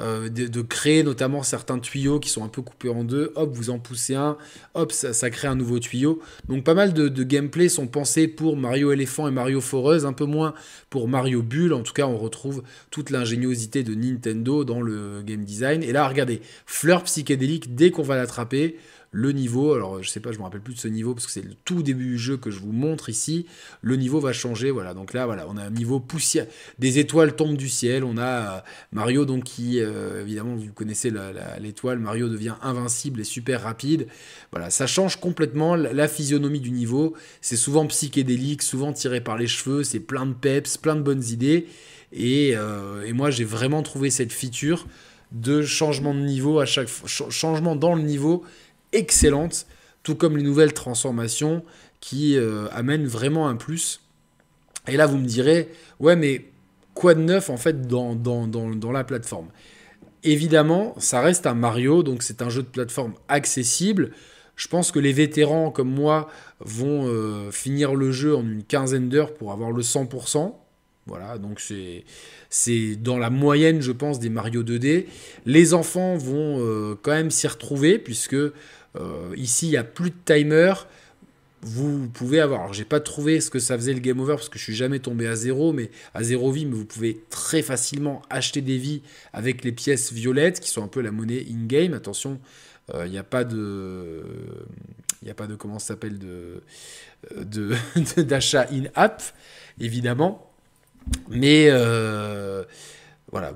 euh, 0.00 0.28
de, 0.28 0.60
créer 0.60 1.04
notamment 1.04 1.44
certains 1.44 1.78
tuyaux 1.78 2.18
qui 2.18 2.28
sont 2.28 2.42
un 2.42 2.48
peu 2.48 2.62
coupés 2.62 2.88
en 2.88 3.04
deux. 3.04 3.32
Hop, 3.36 3.50
vous 3.52 3.70
en 3.70 3.78
poussez 3.78 4.16
un, 4.16 4.36
hop, 4.74 4.90
ça, 4.90 5.30
crée 5.30 5.46
un 5.46 5.54
nouveau 5.54 5.78
tuyau. 5.78 6.20
Donc 6.48 6.64
pas 6.64 6.74
mal 6.74 6.92
de, 6.92 7.22
gameplay 7.22 7.68
sont 7.68 7.86
pensés 7.86 8.26
pour 8.26 8.56
Mario 8.56 8.90
éléphant 8.90 9.28
et 9.28 9.30
Mario 9.30 9.60
foreuse, 9.60 10.04
un 10.04 10.12
peu 10.12 10.24
moins 10.24 10.54
pour 10.90 11.06
Mario 11.06 11.42
bulle. 11.42 11.72
En 11.72 11.82
tout 11.82 11.92
cas, 11.92 12.06
on 12.06 12.18
retrouve 12.18 12.64
toute 12.90 13.10
l'ingéniosité 13.10 13.84
de 13.84 13.94
Nintendo 13.94 14.64
dans 14.64 14.80
le 14.80 15.22
game 15.24 15.44
design. 15.44 15.84
Et 15.84 15.92
là, 15.92 16.08
regardez, 16.08 16.40
fleur 16.66 17.04
psychédélique, 17.04 17.76
dès 17.76 17.92
qu'on 17.92 18.02
va 18.02 18.16
l'attraper, 18.16 18.76
le 19.16 19.30
niveau, 19.30 19.74
alors 19.74 20.02
je 20.02 20.10
sais 20.10 20.18
pas, 20.18 20.32
je 20.32 20.38
me 20.38 20.42
rappelle 20.42 20.60
plus 20.60 20.74
de 20.74 20.80
ce 20.80 20.88
niveau 20.88 21.14
parce 21.14 21.26
que 21.26 21.30
c'est 21.30 21.44
le 21.44 21.54
tout 21.64 21.84
début 21.84 22.04
du 22.04 22.18
jeu 22.18 22.36
que 22.36 22.50
je 22.50 22.58
vous 22.58 22.72
montre 22.72 23.08
ici. 23.08 23.46
Le 23.80 23.94
niveau 23.94 24.18
va 24.18 24.32
changer, 24.32 24.72
voilà. 24.72 24.92
Donc 24.92 25.12
là, 25.12 25.24
voilà, 25.24 25.46
on 25.48 25.56
a 25.56 25.62
un 25.62 25.70
niveau 25.70 26.00
poussière, 26.00 26.48
des 26.80 26.98
étoiles 26.98 27.36
tombent 27.36 27.56
du 27.56 27.68
ciel. 27.68 28.02
On 28.02 28.18
a 28.18 28.24
euh, 28.24 28.60
Mario 28.90 29.24
donc 29.24 29.44
qui, 29.44 29.78
euh, 29.78 30.22
évidemment, 30.22 30.56
vous 30.56 30.72
connaissez 30.72 31.12
l'étoile. 31.60 32.00
Mario 32.00 32.28
devient 32.28 32.56
invincible 32.60 33.20
et 33.20 33.24
super 33.24 33.62
rapide. 33.62 34.08
Voilà, 34.50 34.68
ça 34.68 34.88
change 34.88 35.20
complètement 35.20 35.76
la, 35.76 36.08
physionomie 36.08 36.60
du 36.60 36.72
niveau. 36.72 37.14
C'est 37.40 37.56
souvent 37.56 37.86
psychédélique, 37.86 38.62
souvent 38.62 38.92
tiré 38.92 39.20
par 39.20 39.38
les 39.38 39.46
cheveux. 39.46 39.84
C'est 39.84 40.00
plein 40.00 40.26
de 40.26 40.34
peps, 40.34 40.76
plein 40.76 40.96
de 40.96 41.02
bonnes 41.02 41.22
idées. 41.22 41.68
Et, 42.12 42.50
et 42.50 43.12
moi, 43.12 43.30
j'ai 43.30 43.44
vraiment 43.44 43.82
trouvé 43.82 44.10
cette 44.10 44.32
feature 44.32 44.86
de 45.30 45.62
changement 45.62 46.14
de 46.14 46.20
niveau 46.20 46.58
à 46.58 46.66
chaque 46.66 46.88
changement 47.06 47.76
dans 47.76 47.94
le 47.94 48.02
niveau 48.02 48.44
excellente, 48.94 49.66
tout 50.02 50.14
comme 50.14 50.36
les 50.36 50.42
nouvelles 50.42 50.72
transformations 50.72 51.64
qui 52.00 52.36
amènent 52.72 53.06
vraiment 53.06 53.48
un 53.48 53.56
plus. 53.56 54.00
Et 54.88 54.96
là, 54.96 55.06
vous 55.06 55.16
me 55.16 55.26
direz, 55.26 55.70
ouais, 56.00 56.16
mais 56.16 56.44
quoi 56.94 57.14
de 57.14 57.20
neuf 57.20 57.50
en 57.50 57.56
fait 57.56 57.86
dans, 57.86 58.14
dans, 58.14 58.46
dans, 58.46 58.92
la 58.92 59.04
plateforme? 59.04 59.48
Évidemment, 60.22 60.94
ça 60.98 61.20
reste 61.20 61.46
un 61.46 61.54
Mario, 61.54 62.02
donc 62.02 62.22
c'est 62.22 62.42
un 62.42 62.50
jeu 62.50 62.62
de 62.62 62.68
plateforme 62.68 63.14
accessible. 63.28 64.12
Je 64.56 64.68
pense 64.68 64.92
que 64.92 64.98
les 64.98 65.12
vétérans 65.12 65.70
comme 65.70 65.90
moi 65.90 66.28
vont 66.60 67.06
euh, 67.06 67.50
finir 67.50 67.94
le 67.94 68.12
jeu 68.12 68.36
en 68.36 68.42
une 68.42 68.62
quinzaine 68.62 69.08
d'heures 69.08 69.34
pour 69.34 69.52
avoir 69.52 69.72
le 69.72 69.82
100%. 69.82 70.54
Voilà, 71.06 71.36
donc 71.36 71.60
c'est, 71.60 72.96
dans 72.96 73.18
la 73.18 73.28
moyenne, 73.28 73.82
je 73.82 73.92
pense, 73.92 74.18
des 74.20 74.30
Mario 74.30 74.62
2D. 74.62 75.04
Les 75.44 75.74
enfants 75.74 76.16
vont 76.16 76.58
euh, 76.60 76.94
quand 77.02 77.10
même 77.10 77.30
s'y 77.30 77.46
retrouver, 77.46 77.98
puisque 77.98 78.32
euh, 78.34 78.54
ici, 79.36 79.66
il 79.66 79.70
n'y 79.70 79.76
a 79.76 79.84
plus 79.84 80.10
de 80.10 80.16
timer 80.24 80.72
vous 81.64 82.08
pouvez 82.08 82.40
avoir. 82.40 82.60
Alors, 82.60 82.74
j'ai 82.74 82.84
pas 82.84 83.00
trouvé 83.00 83.40
ce 83.40 83.50
que 83.50 83.58
ça 83.58 83.76
faisait 83.76 83.94
le 83.94 84.00
game 84.00 84.20
over 84.20 84.34
parce 84.34 84.48
que 84.48 84.58
je 84.58 84.64
suis 84.64 84.74
jamais 84.74 84.98
tombé 84.98 85.26
à 85.26 85.34
zéro, 85.34 85.72
mais 85.72 85.90
à 86.12 86.22
zéro 86.22 86.52
vie, 86.52 86.66
mais 86.66 86.76
vous 86.76 86.84
pouvez 86.84 87.22
très 87.30 87.62
facilement 87.62 88.22
acheter 88.30 88.60
des 88.60 88.76
vies 88.76 89.02
avec 89.32 89.64
les 89.64 89.72
pièces 89.72 90.12
violettes 90.12 90.60
qui 90.60 90.68
sont 90.68 90.84
un 90.84 90.88
peu 90.88 91.00
la 91.00 91.10
monnaie 91.10 91.44
in-game. 91.50 91.94
Attention, 91.94 92.38
il 92.88 92.96
euh, 92.96 93.08
n'y 93.08 93.18
a 93.18 93.24
pas 93.24 93.44
de. 93.44 94.22
Il 95.22 95.24
n'y 95.24 95.30
a 95.30 95.34
pas 95.34 95.46
de. 95.46 95.54
Comment 95.54 95.78
ça 95.78 95.88
s'appelle 95.88 96.18
de, 96.18 96.62
D'achat 98.22 98.66
in-app, 98.70 99.22
évidemment. 99.80 100.50
Mais. 101.28 101.68
Euh, 101.70 102.64
voilà, 103.34 103.52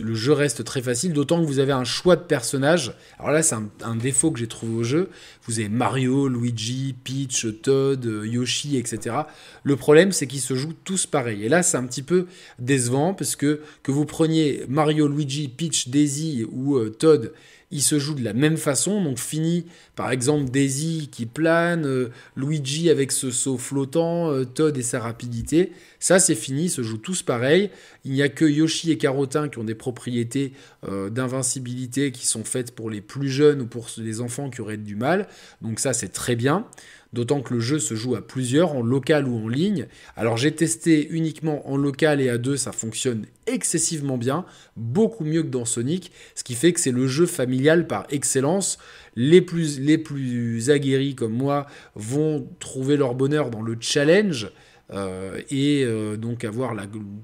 le 0.00 0.14
jeu 0.14 0.32
reste 0.32 0.62
très 0.62 0.80
facile, 0.80 1.12
d'autant 1.12 1.40
que 1.40 1.44
vous 1.44 1.58
avez 1.58 1.72
un 1.72 1.82
choix 1.82 2.14
de 2.14 2.22
personnages. 2.22 2.94
Alors 3.18 3.32
là, 3.32 3.42
c'est 3.42 3.56
un, 3.56 3.96
défaut 3.96 4.30
que 4.30 4.38
j'ai 4.38 4.46
trouvé 4.46 4.76
au 4.76 4.84
jeu. 4.84 5.10
Vous 5.46 5.58
avez 5.58 5.68
Mario, 5.68 6.28
Luigi, 6.28 6.94
Peach, 7.02 7.48
Todd, 7.62 8.08
Yoshi, 8.24 8.76
etc. 8.76 9.16
Le 9.64 9.74
problème, 9.74 10.12
c'est 10.12 10.28
qu'ils 10.28 10.40
se 10.40 10.54
jouent 10.54 10.76
tous 10.84 11.06
pareil. 11.06 11.44
Et 11.44 11.48
là, 11.48 11.64
c'est 11.64 11.76
un 11.76 11.82
petit 11.82 12.02
peu 12.02 12.26
décevant, 12.60 13.12
parce 13.12 13.34
que 13.34 13.62
que 13.82 13.90
vous 13.90 14.04
preniez 14.04 14.62
Mario, 14.68 15.08
Luigi, 15.08 15.48
Peach, 15.48 15.88
Daisy 15.88 16.46
ou 16.52 16.76
euh, 16.76 16.90
Todd 16.90 17.32
il 17.72 17.82
se 17.82 17.98
joue 17.98 18.14
de 18.14 18.22
la 18.22 18.34
même 18.34 18.56
façon. 18.56 19.02
Donc 19.02 19.18
fini 19.18 19.66
par 19.96 20.10
exemple 20.10 20.50
Daisy 20.50 21.08
qui 21.10 21.26
plane, 21.26 21.84
euh, 21.86 22.10
Luigi 22.36 22.90
avec 22.90 23.10
ce 23.10 23.30
saut 23.30 23.58
flottant, 23.58 24.30
euh, 24.30 24.44
Todd 24.44 24.76
et 24.76 24.82
sa 24.82 25.00
rapidité. 25.00 25.72
Ça 25.98 26.18
c'est 26.18 26.34
fini, 26.34 26.68
se 26.68 26.82
jouent 26.82 26.98
tous 26.98 27.22
pareil. 27.22 27.70
Il 28.04 28.12
n'y 28.12 28.22
a 28.22 28.28
que 28.28 28.44
Yoshi 28.44 28.90
et 28.90 28.98
Carotin 28.98 29.48
qui 29.48 29.58
ont 29.58 29.64
des 29.64 29.74
propriétés 29.74 30.52
euh, 30.86 31.10
d'invincibilité 31.10 32.12
qui 32.12 32.26
sont 32.26 32.44
faites 32.44 32.74
pour 32.74 32.90
les 32.90 33.00
plus 33.00 33.28
jeunes 33.28 33.62
ou 33.62 33.66
pour 33.66 33.88
les 33.98 34.20
enfants 34.20 34.50
qui 34.50 34.60
auraient 34.60 34.76
du 34.76 34.94
mal. 34.94 35.26
Donc 35.62 35.80
ça 35.80 35.92
c'est 35.92 36.10
très 36.10 36.36
bien 36.36 36.66
d'autant 37.12 37.42
que 37.42 37.54
le 37.54 37.60
jeu 37.60 37.78
se 37.78 37.94
joue 37.94 38.14
à 38.14 38.26
plusieurs, 38.26 38.72
en 38.72 38.82
local 38.82 39.28
ou 39.28 39.44
en 39.44 39.48
ligne. 39.48 39.86
Alors 40.16 40.36
j'ai 40.36 40.52
testé 40.52 41.08
uniquement 41.10 41.68
en 41.70 41.76
local 41.76 42.20
et 42.20 42.28
à 42.28 42.38
deux, 42.38 42.56
ça 42.56 42.72
fonctionne 42.72 43.26
excessivement 43.46 44.18
bien, 44.18 44.44
beaucoup 44.76 45.24
mieux 45.24 45.42
que 45.42 45.48
dans 45.48 45.64
Sonic, 45.64 46.12
ce 46.34 46.44
qui 46.44 46.54
fait 46.54 46.72
que 46.72 46.80
c'est 46.80 46.92
le 46.92 47.06
jeu 47.06 47.26
familial 47.26 47.86
par 47.86 48.06
excellence. 48.10 48.78
Les 49.14 49.40
plus, 49.42 50.70
aguerris 50.70 51.14
comme 51.14 51.32
moi 51.32 51.66
vont 51.94 52.48
trouver 52.60 52.96
leur 52.96 53.14
bonheur 53.14 53.50
dans 53.50 53.62
le 53.62 53.76
challenge. 53.78 54.50
Euh, 54.90 55.40
et 55.50 55.84
euh, 55.84 56.18
donc 56.18 56.44
avoir 56.44 56.74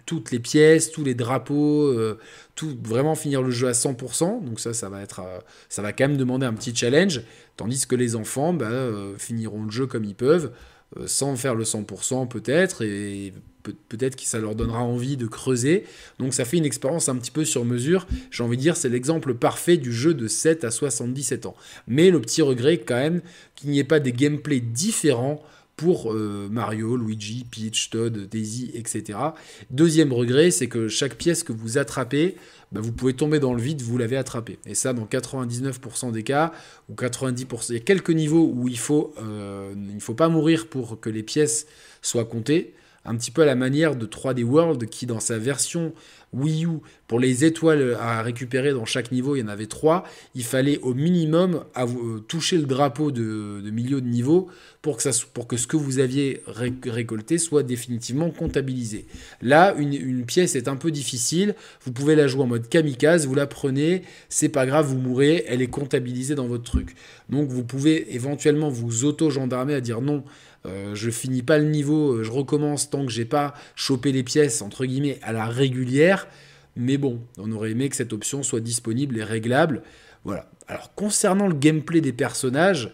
toutes 0.06 0.30
les 0.30 0.38
pièces, 0.38 0.90
tous 0.90 1.04
les 1.04 1.14
drapeaux, 1.14 1.86
euh, 1.86 2.18
vraiment 2.82 3.14
finir 3.14 3.42
le 3.42 3.50
jeu 3.50 3.68
à 3.68 3.72
100%. 3.72 4.44
Donc 4.44 4.58
ça, 4.58 4.72
ça 4.72 4.88
va 4.88 5.02
être, 5.02 5.20
ça 5.68 5.82
va 5.82 5.92
quand 5.92 6.08
même 6.08 6.16
demander 6.16 6.46
un 6.46 6.54
petit 6.54 6.74
challenge. 6.74 7.22
Tandis 7.58 7.86
que 7.86 7.94
les 7.94 8.16
enfants 8.16 8.54
bah, 8.54 8.88
finiront 9.18 9.64
le 9.64 9.70
jeu 9.70 9.86
comme 9.86 10.04
ils 10.04 10.14
peuvent, 10.14 10.52
sans 11.04 11.36
faire 11.36 11.54
le 11.54 11.64
100% 11.64 12.28
peut-être, 12.28 12.82
et 12.82 13.34
peut-être 13.88 14.16
que 14.16 14.22
ça 14.22 14.38
leur 14.38 14.54
donnera 14.54 14.82
envie 14.82 15.16
de 15.16 15.26
creuser. 15.26 15.84
Donc 16.18 16.34
ça 16.34 16.44
fait 16.44 16.56
une 16.56 16.64
expérience 16.64 17.08
un 17.08 17.16
petit 17.16 17.30
peu 17.30 17.44
sur 17.44 17.64
mesure. 17.64 18.06
J'ai 18.30 18.42
envie 18.42 18.56
de 18.56 18.62
dire, 18.62 18.76
c'est 18.76 18.88
l'exemple 18.88 19.34
parfait 19.34 19.76
du 19.76 19.92
jeu 19.92 20.14
de 20.14 20.28
7 20.28 20.64
à 20.64 20.70
77 20.70 21.46
ans. 21.46 21.56
Mais 21.86 22.10
le 22.10 22.20
petit 22.20 22.42
regret 22.42 22.78
quand 22.78 22.96
même 22.96 23.20
qu'il 23.54 23.70
n'y 23.70 23.78
ait 23.78 23.84
pas 23.84 24.00
des 24.00 24.12
gameplays 24.12 24.60
différents 24.60 25.42
pour 25.76 26.12
euh, 26.12 26.48
Mario, 26.50 26.96
Luigi, 26.96 27.46
Peach, 27.48 27.90
Todd, 27.90 28.28
Daisy, 28.28 28.72
etc. 28.74 29.18
Deuxième 29.70 30.12
regret, 30.12 30.50
c'est 30.50 30.66
que 30.66 30.88
chaque 30.88 31.14
pièce 31.14 31.44
que 31.44 31.52
vous 31.52 31.78
attrapez, 31.78 32.34
bah, 32.72 32.80
vous 32.82 32.92
pouvez 32.92 33.14
tomber 33.14 33.40
dans 33.40 33.54
le 33.54 33.62
vide, 33.62 33.82
vous 33.82 33.96
l'avez 33.96 34.16
attrapé. 34.16 34.58
Et 34.66 34.74
ça, 34.74 34.92
dans 34.92 35.06
99% 35.06 36.12
des 36.12 36.22
cas, 36.22 36.52
ou 36.88 36.94
90%, 36.94 37.66
il 37.70 37.74
y 37.74 37.76
a 37.76 37.80
quelques 37.80 38.10
niveaux 38.10 38.50
où 38.54 38.68
il 38.68 38.78
faut, 38.78 39.14
euh, 39.20 39.72
il 39.74 39.94
ne 39.94 40.00
faut 40.00 40.14
pas 40.14 40.28
mourir 40.28 40.68
pour 40.68 41.00
que 41.00 41.08
les 41.08 41.22
pièces 41.22 41.66
soient 42.02 42.24
comptées. 42.24 42.74
Un 43.08 43.16
petit 43.16 43.30
peu 43.30 43.42
à 43.42 43.46
la 43.46 43.54
manière 43.54 43.96
de 43.96 44.04
3D 44.04 44.44
World 44.44 44.84
qui, 44.86 45.06
dans 45.06 45.20
sa 45.20 45.38
version 45.38 45.94
Wii 46.34 46.66
U, 46.66 46.80
pour 47.06 47.18
les 47.18 47.46
étoiles 47.46 47.96
à 47.98 48.20
récupérer 48.20 48.72
dans 48.72 48.84
chaque 48.84 49.12
niveau, 49.12 49.34
il 49.34 49.40
y 49.40 49.42
en 49.42 49.48
avait 49.48 49.66
trois. 49.66 50.04
Il 50.34 50.44
fallait 50.44 50.78
au 50.80 50.92
minimum 50.92 51.64
euh, 51.78 52.18
toucher 52.28 52.58
le 52.58 52.64
drapeau 52.64 53.10
de, 53.10 53.62
milieu 53.72 54.02
de 54.02 54.06
niveau 54.06 54.48
pour 54.82 54.98
que, 54.98 55.02
ça, 55.02 55.10
pour 55.32 55.46
que 55.46 55.56
ce 55.56 55.66
que 55.66 55.78
vous 55.78 56.00
aviez 56.00 56.42
récolté 56.46 57.38
soit 57.38 57.62
définitivement 57.62 58.30
comptabilisé. 58.30 59.06
Là, 59.40 59.74
une, 59.78 60.26
pièce 60.26 60.54
est 60.54 60.68
un 60.68 60.76
peu 60.76 60.90
difficile. 60.90 61.54
Vous 61.84 61.92
pouvez 61.92 62.14
la 62.14 62.26
jouer 62.26 62.42
en 62.42 62.46
mode 62.46 62.68
kamikaze, 62.68 63.26
vous 63.26 63.34
la 63.34 63.46
prenez, 63.46 64.02
c'est 64.28 64.50
pas 64.50 64.66
grave, 64.66 64.86
vous 64.86 64.98
mourrez, 64.98 65.46
elle 65.48 65.62
est 65.62 65.68
comptabilisée 65.68 66.34
dans 66.34 66.46
votre 66.46 66.64
truc. 66.64 66.94
Donc 67.30 67.48
vous 67.48 67.64
pouvez 67.64 68.14
éventuellement 68.14 68.68
vous 68.68 69.06
auto-gendarmer 69.06 69.72
à 69.72 69.80
dire 69.80 70.02
non. 70.02 70.24
Euh, 70.68 70.94
je 70.94 71.10
finis 71.10 71.42
pas 71.42 71.58
le 71.58 71.64
niveau, 71.64 72.12
euh, 72.12 72.24
je 72.24 72.30
recommence 72.30 72.90
tant 72.90 73.04
que 73.04 73.12
j'ai 73.12 73.24
pas 73.24 73.54
chopé 73.74 74.12
les 74.12 74.22
pièces 74.22 74.62
entre 74.62 74.84
guillemets 74.84 75.18
à 75.22 75.32
la 75.32 75.46
régulière. 75.46 76.28
Mais 76.76 76.96
bon, 76.96 77.20
on 77.38 77.50
aurait 77.52 77.72
aimé 77.72 77.88
que 77.88 77.96
cette 77.96 78.12
option 78.12 78.42
soit 78.42 78.60
disponible 78.60 79.18
et 79.18 79.24
réglable. 79.24 79.82
Voilà. 80.24 80.48
Alors 80.68 80.94
concernant 80.94 81.48
le 81.48 81.54
gameplay 81.54 82.00
des 82.00 82.12
personnages, 82.12 82.92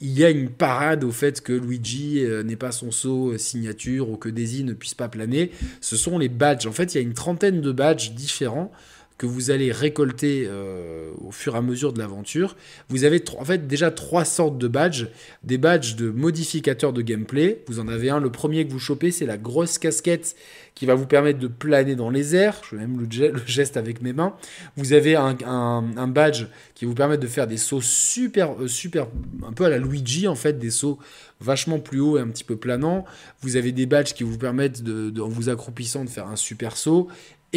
il 0.00 0.10
y 0.10 0.24
a 0.24 0.30
une 0.30 0.50
parade 0.50 1.04
au 1.04 1.10
fait 1.10 1.40
que 1.40 1.52
Luigi 1.52 2.24
euh, 2.24 2.42
n'ait 2.42 2.56
pas 2.56 2.72
son 2.72 2.90
saut 2.90 3.36
signature 3.38 4.10
ou 4.10 4.16
que 4.16 4.28
Daisy 4.28 4.64
ne 4.64 4.72
puisse 4.72 4.94
pas 4.94 5.08
planer. 5.08 5.50
Ce 5.80 5.96
sont 5.96 6.18
les 6.18 6.28
badges. 6.28 6.66
En 6.66 6.72
fait, 6.72 6.94
il 6.94 6.98
y 6.98 7.00
a 7.00 7.02
une 7.02 7.14
trentaine 7.14 7.60
de 7.60 7.72
badges 7.72 8.12
différents 8.12 8.70
que 9.18 9.26
vous 9.26 9.50
allez 9.50 9.72
récolter 9.72 10.44
euh, 10.46 11.10
au 11.24 11.30
fur 11.30 11.54
et 11.54 11.58
à 11.58 11.62
mesure 11.62 11.92
de 11.92 11.98
l'aventure. 11.98 12.56
Vous 12.88 13.04
avez 13.04 13.22
en 13.38 13.44
fait 13.44 13.66
déjà 13.66 13.90
trois 13.90 14.24
sortes 14.24 14.58
de 14.58 14.68
badges. 14.68 15.08
Des 15.42 15.58
badges 15.58 15.96
de 15.96 16.10
modificateurs 16.10 16.92
de 16.92 17.02
gameplay. 17.02 17.62
Vous 17.66 17.80
en 17.80 17.88
avez 17.88 18.10
un, 18.10 18.20
le 18.20 18.30
premier 18.30 18.66
que 18.66 18.72
vous 18.72 18.78
chopez, 18.78 19.10
c'est 19.10 19.26
la 19.26 19.38
grosse 19.38 19.78
casquette 19.78 20.36
qui 20.74 20.84
va 20.84 20.94
vous 20.94 21.06
permettre 21.06 21.38
de 21.38 21.46
planer 21.46 21.96
dans 21.96 22.10
les 22.10 22.36
airs. 22.36 22.60
Je 22.68 22.76
vais 22.76 22.82
même 22.82 23.00
le, 23.00 23.46
geste 23.46 23.78
avec 23.78 24.02
mes 24.02 24.12
mains. 24.12 24.34
Vous 24.76 24.92
avez 24.92 25.16
un, 25.16 26.08
badge 26.08 26.44
qui 26.74 26.84
vous 26.84 26.94
permet 26.94 27.16
de 27.16 27.26
faire 27.26 27.46
des 27.46 27.56
sauts 27.56 27.80
super, 27.80 28.52
euh, 28.60 28.68
super, 28.68 29.06
un 29.46 29.52
peu 29.52 29.64
à 29.64 29.70
la 29.70 29.78
Luigi 29.78 30.28
en 30.28 30.34
fait, 30.34 30.58
des 30.58 30.70
sauts 30.70 30.98
vachement 31.40 31.78
plus 31.78 32.00
hauts 32.00 32.18
et 32.18 32.20
un 32.20 32.28
petit 32.28 32.44
peu 32.44 32.56
planants. 32.56 33.06
Vous 33.40 33.56
avez 33.56 33.72
des 33.72 33.86
badges 33.86 34.12
qui 34.12 34.22
vous 34.22 34.36
permettent, 34.36 34.82
de, 34.82 35.18
en 35.20 35.28
vous 35.28 35.48
accroupissant, 35.48 36.04
de 36.04 36.10
faire 36.10 36.28
un 36.28 36.36
super 36.36 36.76
saut 36.76 37.08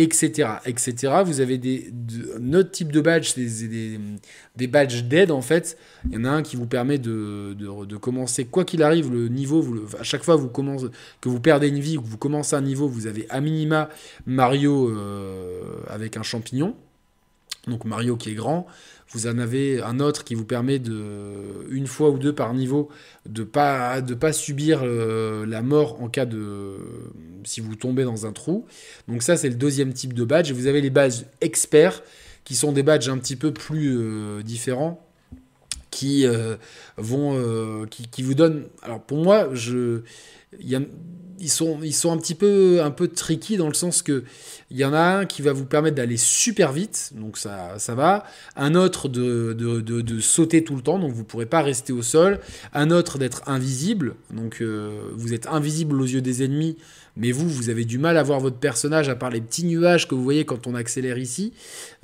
etc., 0.02 0.50
etc. 0.66 1.14
Vous 1.26 1.42
avez 1.42 1.58
des, 1.58 1.90
de, 1.92 2.62
type 2.62 2.92
de 2.92 3.02
badge, 3.02 3.36
des, 3.36 4.00
des, 4.56 4.68
badges 4.68 5.04
d'aide 5.04 5.32
en 5.32 5.42
fait. 5.42 5.78
Il 6.10 6.14
y 6.14 6.18
en 6.18 6.26
a 6.26 6.30
un 6.30 6.44
qui 6.44 6.56
vous 6.56 6.68
permet 6.68 6.98
de, 6.98 7.98
commencer, 7.98 8.46
quoi 8.46 8.66
qu'il 8.66 8.84
arrive, 8.84 9.12
le 9.12 9.28
niveau, 9.28 9.66
à 10.00 10.04
chaque 10.04 10.24
fois 10.24 10.38
que 10.38 11.30
vous 11.30 11.40
perdez 11.40 11.68
une 11.68 11.80
vie 11.80 11.98
ou 11.98 12.02
que 12.02 12.08
vous 12.08 12.18
commencez 12.18 12.56
un 12.56 12.62
niveau, 12.62 12.88
vous 12.88 13.08
avez 13.08 13.26
à 13.30 13.42
minima 13.42 13.90
Mario 14.26 14.90
euh, 14.90 15.62
avec 15.88 16.18
un 16.18 16.24
champignon. 16.24 16.76
Donc 17.68 17.86
Mario 17.86 18.16
qui 18.16 18.32
est 18.32 18.36
grand. 18.36 18.68
Vous 19.12 19.26
en 19.26 19.40
avez 19.40 19.82
un 19.82 20.00
autre 20.00 20.24
qui 20.24 20.36
vous 20.36 20.46
permet 20.46 20.78
de, 20.78 21.68
une 21.72 21.88
fois 21.88 22.12
ou 22.12 22.20
deux 22.20 22.34
par 22.34 22.54
niveau, 22.54 22.90
de 23.26 23.44
pas 23.44 24.02
de 24.02 24.14
pas 24.14 24.34
subir 24.34 24.82
euh, 24.84 25.48
la 25.48 25.64
mort 25.64 26.02
en 26.02 26.10
cas 26.10 26.26
de 26.26 26.78
si 27.44 27.60
vous 27.60 27.76
tombez 27.76 28.04
dans 28.04 28.28
un 28.28 28.34
trou. 28.34 28.66
Donc 29.08 29.24
ça 29.24 29.36
c'est 29.36 29.50
le 29.50 29.56
deuxième 29.56 29.94
type 29.94 30.14
de 30.14 30.24
badge. 30.24 30.52
Vous 30.52 30.68
avez 30.68 30.82
les 30.82 30.92
badges 30.92 31.24
experts 31.42 32.04
qui 32.44 32.56
sont 32.56 32.72
des 32.72 32.84
badges 32.84 33.10
un 33.10 33.18
petit 33.18 33.36
peu 33.36 33.52
plus 33.52 33.98
euh, 33.98 34.44
différents 34.44 35.09
qui 35.92 36.26
euh, 36.26 36.56
vont 36.98 37.86
qui, 37.90 38.08
qui, 38.08 38.24
vous 38.24 38.36
donnent. 38.36 38.68
Alors 38.82 39.02
pour 39.02 39.18
moi 39.24 39.50
je 39.54 40.02
y 40.60 40.76
ils 41.40 41.50
sont, 41.50 41.80
ils 41.82 41.94
sont 41.94 42.12
un 42.12 42.18
petit 42.18 42.36
peu, 42.36 42.82
un 42.84 42.92
peu 42.92 43.08
tricky 43.08 43.58
dans 43.58 43.68
le 43.68 43.74
sens 43.74 44.02
que 44.02 44.24
il 44.72 44.78
y 44.78 44.86
en 44.86 44.94
a 44.94 45.00
un 45.00 45.26
qui 45.26 45.42
va 45.42 45.54
vous 45.54 45.66
permettre 45.66 45.96
d'aller 45.96 46.18
super 46.18 46.72
vite, 46.72 47.12
donc 47.16 47.38
ça, 47.38 47.80
ça 47.80 47.96
va. 47.96 48.24
Un 48.56 48.76
autre 48.76 49.10
de, 49.10 49.54
de, 49.54 49.82
de, 49.82 50.20
sauter 50.20 50.64
tout 50.64 50.76
le 50.76 50.82
temps, 50.82 51.00
donc 51.00 51.12
vous 51.12 51.22
ne 51.22 51.26
pourrez 51.26 51.48
pas 51.48 51.62
rester 51.62 51.92
au 51.92 52.04
sol. 52.04 52.40
Un 52.74 52.92
autre 52.92 53.18
d'être 53.18 53.42
invisible, 53.48 54.16
donc 54.32 54.62
euh, 54.62 55.12
vous 55.16 55.34
êtes 55.34 55.48
invisible 55.48 56.00
aux 56.00 56.06
yeux 56.06 56.22
des 56.22 56.44
ennemis, 56.44 56.78
mais 57.18 57.32
vous, 57.32 57.48
vous 57.50 57.70
avez 57.70 57.86
du 57.86 57.98
mal 57.98 58.18
à 58.18 58.24
voir 58.24 58.40
votre 58.40 58.58
personnage 58.58 59.10
à 59.10 59.16
part 59.16 59.30
les 59.30 59.42
petits 59.42 59.66
nuages 59.66 60.08
que 60.08 60.16
vous 60.16 60.24
voyez 60.24 60.46
quand 60.46 60.68
on 60.68 60.76
accélère 60.76 61.18
ici. 61.18 61.54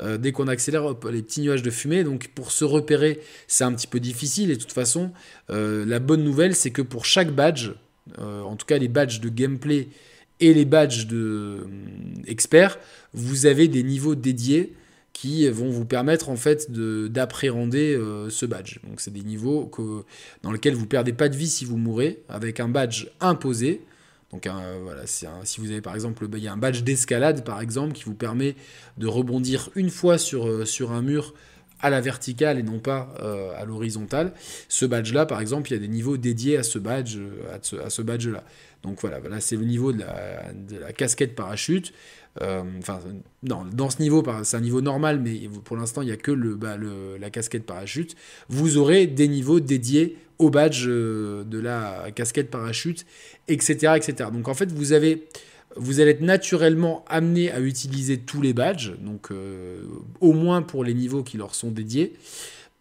Euh, 0.01 0.17
dès 0.17 0.31
qu'on 0.31 0.47
accélère, 0.47 0.95
les 1.11 1.21
petits 1.21 1.41
nuages 1.41 1.63
de 1.63 1.71
fumée. 1.71 2.03
Donc 2.03 2.29
pour 2.35 2.51
se 2.51 2.65
repérer, 2.65 3.19
c'est 3.47 3.63
un 3.63 3.73
petit 3.73 3.87
peu 3.87 3.99
difficile. 3.99 4.51
Et 4.51 4.55
de 4.55 4.61
toute 4.61 4.71
façon, 4.71 5.11
euh, 5.49 5.85
la 5.85 5.99
bonne 5.99 6.23
nouvelle, 6.23 6.55
c'est 6.55 6.71
que 6.71 6.81
pour 6.81 7.05
chaque 7.05 7.31
badge, 7.31 7.71
en 8.19 8.55
tout 8.55 8.67
cas 8.67 8.77
les 8.77 8.87
badges 8.87 9.19
de 9.19 9.29
gameplay 9.29 9.89
et 10.39 10.53
les 10.53 10.65
badges 10.65 11.07
de 11.07 11.17
euh, 11.17 11.67
experts, 12.27 12.77
vous 13.13 13.45
avez 13.45 13.67
des 13.67 13.83
niveaux 13.83 14.15
dédiés 14.15 14.73
qui 15.13 15.47
vont 15.47 15.69
vous 15.69 15.85
permettre 15.85 16.29
en 16.29 16.35
fait 16.35 16.69
d'appréhender 16.71 17.95
euh, 17.95 18.29
ce 18.29 18.45
badge. 18.45 18.79
Donc 18.83 18.99
c'est 18.99 19.13
des 19.13 19.23
niveaux 19.23 19.71
dans 20.43 20.51
lesquels 20.51 20.75
vous 20.75 20.87
perdez 20.87 21.13
pas 21.13 21.29
de 21.29 21.37
vie 21.37 21.47
si 21.47 21.63
vous 21.63 21.77
mourrez, 21.77 22.21
avec 22.27 22.59
un 22.59 22.67
badge 22.67 23.07
imposé. 23.21 23.81
Donc 24.35 24.49
voilà, 24.83 25.05
si 25.07 25.25
vous 25.59 25.71
avez 25.71 25.81
par 25.81 25.95
exemple, 25.95 26.27
il 26.33 26.43
y 26.43 26.47
a 26.47 26.53
un 26.53 26.57
badge 26.57 26.83
d'escalade 26.83 27.45
par 27.45 27.61
exemple 27.61 27.93
qui 27.93 28.03
vous 28.03 28.15
permet 28.15 28.55
de 28.97 29.07
rebondir 29.07 29.69
une 29.75 29.89
fois 29.89 30.17
sur, 30.17 30.47
euh, 30.47 30.65
sur 30.65 30.91
un 30.91 31.01
mur 31.01 31.33
à 31.79 31.89
la 31.89 32.01
verticale 32.01 32.57
et 32.57 32.63
non 32.63 32.79
pas 32.79 33.13
à 33.59 33.65
l'horizontale. 33.65 34.33
Ce 34.69 34.85
badge-là, 34.85 35.25
par 35.25 35.41
exemple, 35.41 35.69
il 35.69 35.73
y 35.73 35.77
a 35.77 35.79
des 35.79 35.89
niveaux 35.89 36.17
dédiés 36.17 36.57
à 36.57 36.63
ce 36.63 36.79
badge, 36.79 37.17
à 37.51 37.89
ce 37.89 38.01
badge-là. 38.01 38.43
Donc 38.85 39.01
voilà, 39.01 39.19
là 39.19 39.39
c'est 39.39 39.55
le 39.55 39.65
niveau 39.65 39.91
de 39.91 39.99
la, 39.99 40.93
casquette 40.93 41.35
parachute. 41.35 41.91
Euh, 42.41 42.63
enfin, 42.79 42.99
dans 43.43 43.89
ce 43.89 44.01
niveau, 44.01 44.23
c'est 44.43 44.57
un 44.57 44.61
niveau 44.61 44.81
normal, 44.81 45.19
mais 45.19 45.49
pour 45.63 45.77
l'instant, 45.77 46.01
il 46.01 46.05
n'y 46.05 46.11
a 46.11 46.17
que 46.17 46.31
le, 46.31 46.57
la 47.19 47.29
casquette 47.29 47.65
parachute. 47.65 48.15
Vous 48.49 48.77
aurez 48.77 49.07
des 49.07 49.27
niveaux 49.27 49.59
dédiés 49.59 50.17
au 50.39 50.49
badge 50.49 50.85
euh, 50.87 51.43
de 51.43 51.59
la 51.59 52.07
casquette 52.13 52.49
parachute, 52.49 53.05
etc., 53.47 53.93
etc. 53.95 54.29
Donc 54.31 54.47
en 54.47 54.53
fait, 54.53 54.71
vous 54.71 54.93
avez, 54.93 55.27
vous 55.75 55.99
allez 55.99 56.11
être 56.11 56.21
naturellement 56.21 57.05
amené 57.07 57.51
à 57.51 57.59
utiliser 57.59 58.19
tous 58.19 58.41
les 58.41 58.53
badges, 58.53 58.93
donc 58.99 59.31
euh, 59.31 59.83
au 60.19 60.33
moins 60.33 60.61
pour 60.61 60.83
les 60.83 60.93
niveaux 60.93 61.23
qui 61.23 61.37
leur 61.37 61.55
sont 61.55 61.71
dédiés. 61.71 62.13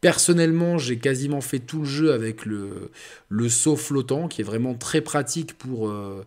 Personnellement, 0.01 0.77
j'ai 0.77 0.99
quasiment 0.99 1.41
fait 1.41 1.61
tout 1.61 1.79
le 1.79 1.87
jeu 1.87 2.13
avec 2.13 2.45
le, 2.45 2.91
saut 3.49 3.77
flottant, 3.77 4.29
qui 4.29 4.43
est 4.43 4.45
vraiment 4.45 4.75
très 4.75 5.01
pratique 5.01 5.55
pour, 5.57 5.89
euh, 5.89 6.27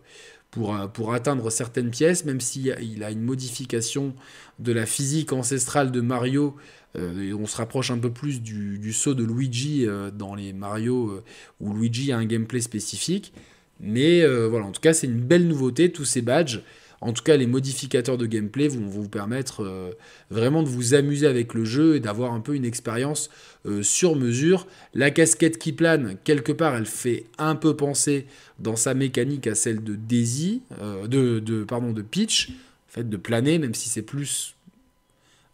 pour, 0.50 0.74
euh, 0.74 0.86
pour 0.86 1.14
atteindre 1.14 1.50
certaines 1.50 1.90
pièces, 1.90 2.24
même 2.24 2.40
s'il 2.40 2.76
il 2.80 3.04
a 3.04 3.10
une 3.10 3.22
modification 3.22 4.14
de 4.58 4.72
la 4.72 4.86
physique 4.86 5.32
ancestrale 5.32 5.90
de 5.90 6.00
Mario. 6.00 6.56
Euh, 6.96 7.32
on 7.38 7.46
se 7.46 7.56
rapproche 7.56 7.90
un 7.90 7.98
peu 7.98 8.10
plus 8.10 8.40
du, 8.40 8.92
saut 8.92 9.14
de 9.14 9.24
Luigi 9.24 9.86
dans 10.14 10.34
les 10.34 10.52
Mario 10.52 11.22
où 11.60 11.74
Luigi 11.74 12.12
a 12.12 12.18
un 12.18 12.24
gameplay 12.24 12.60
spécifique. 12.60 13.32
Mais 13.78 14.26
voilà, 14.48 14.66
en 14.66 14.72
tout 14.72 14.80
cas, 14.80 14.94
c'est 14.94 15.06
une 15.06 15.20
belle 15.20 15.46
nouveauté, 15.46 15.92
tous 15.92 16.06
ces 16.06 16.22
badges. 16.22 16.62
En 17.00 17.12
tout 17.12 17.22
cas, 17.22 17.36
les 17.36 17.46
modificateurs 17.46 18.18
de 18.18 18.26
gameplay 18.26 18.68
vont 18.68 18.86
vous 18.86 19.08
permettre 19.08 19.62
euh, 19.62 19.92
vraiment 20.30 20.62
de 20.62 20.68
vous 20.68 20.94
amuser 20.94 21.26
avec 21.26 21.54
le 21.54 21.64
jeu 21.64 21.96
et 21.96 22.00
d'avoir 22.00 22.32
un 22.32 22.40
peu 22.40 22.54
une 22.54 22.64
expérience 22.64 23.30
euh, 23.66 23.82
sur 23.82 24.16
mesure. 24.16 24.66
La 24.94 25.10
casquette 25.10 25.58
qui 25.58 25.72
plane, 25.72 26.16
quelque 26.24 26.52
part, 26.52 26.74
elle 26.74 26.86
fait 26.86 27.26
un 27.38 27.54
peu 27.54 27.76
penser 27.76 28.26
dans 28.58 28.76
sa 28.76 28.94
mécanique 28.94 29.46
à 29.46 29.54
celle 29.54 29.82
de 29.82 29.94
Daisy, 29.94 30.62
euh, 30.80 31.06
de, 31.06 31.38
de, 31.38 31.62
pardon, 31.62 31.92
de 31.92 32.02
Peach, 32.02 32.50
en 32.50 32.92
fait, 32.92 33.08
de 33.08 33.16
planer, 33.16 33.58
même 33.58 33.74
si 33.74 33.88
c'est 33.88 34.02
plus 34.02 34.56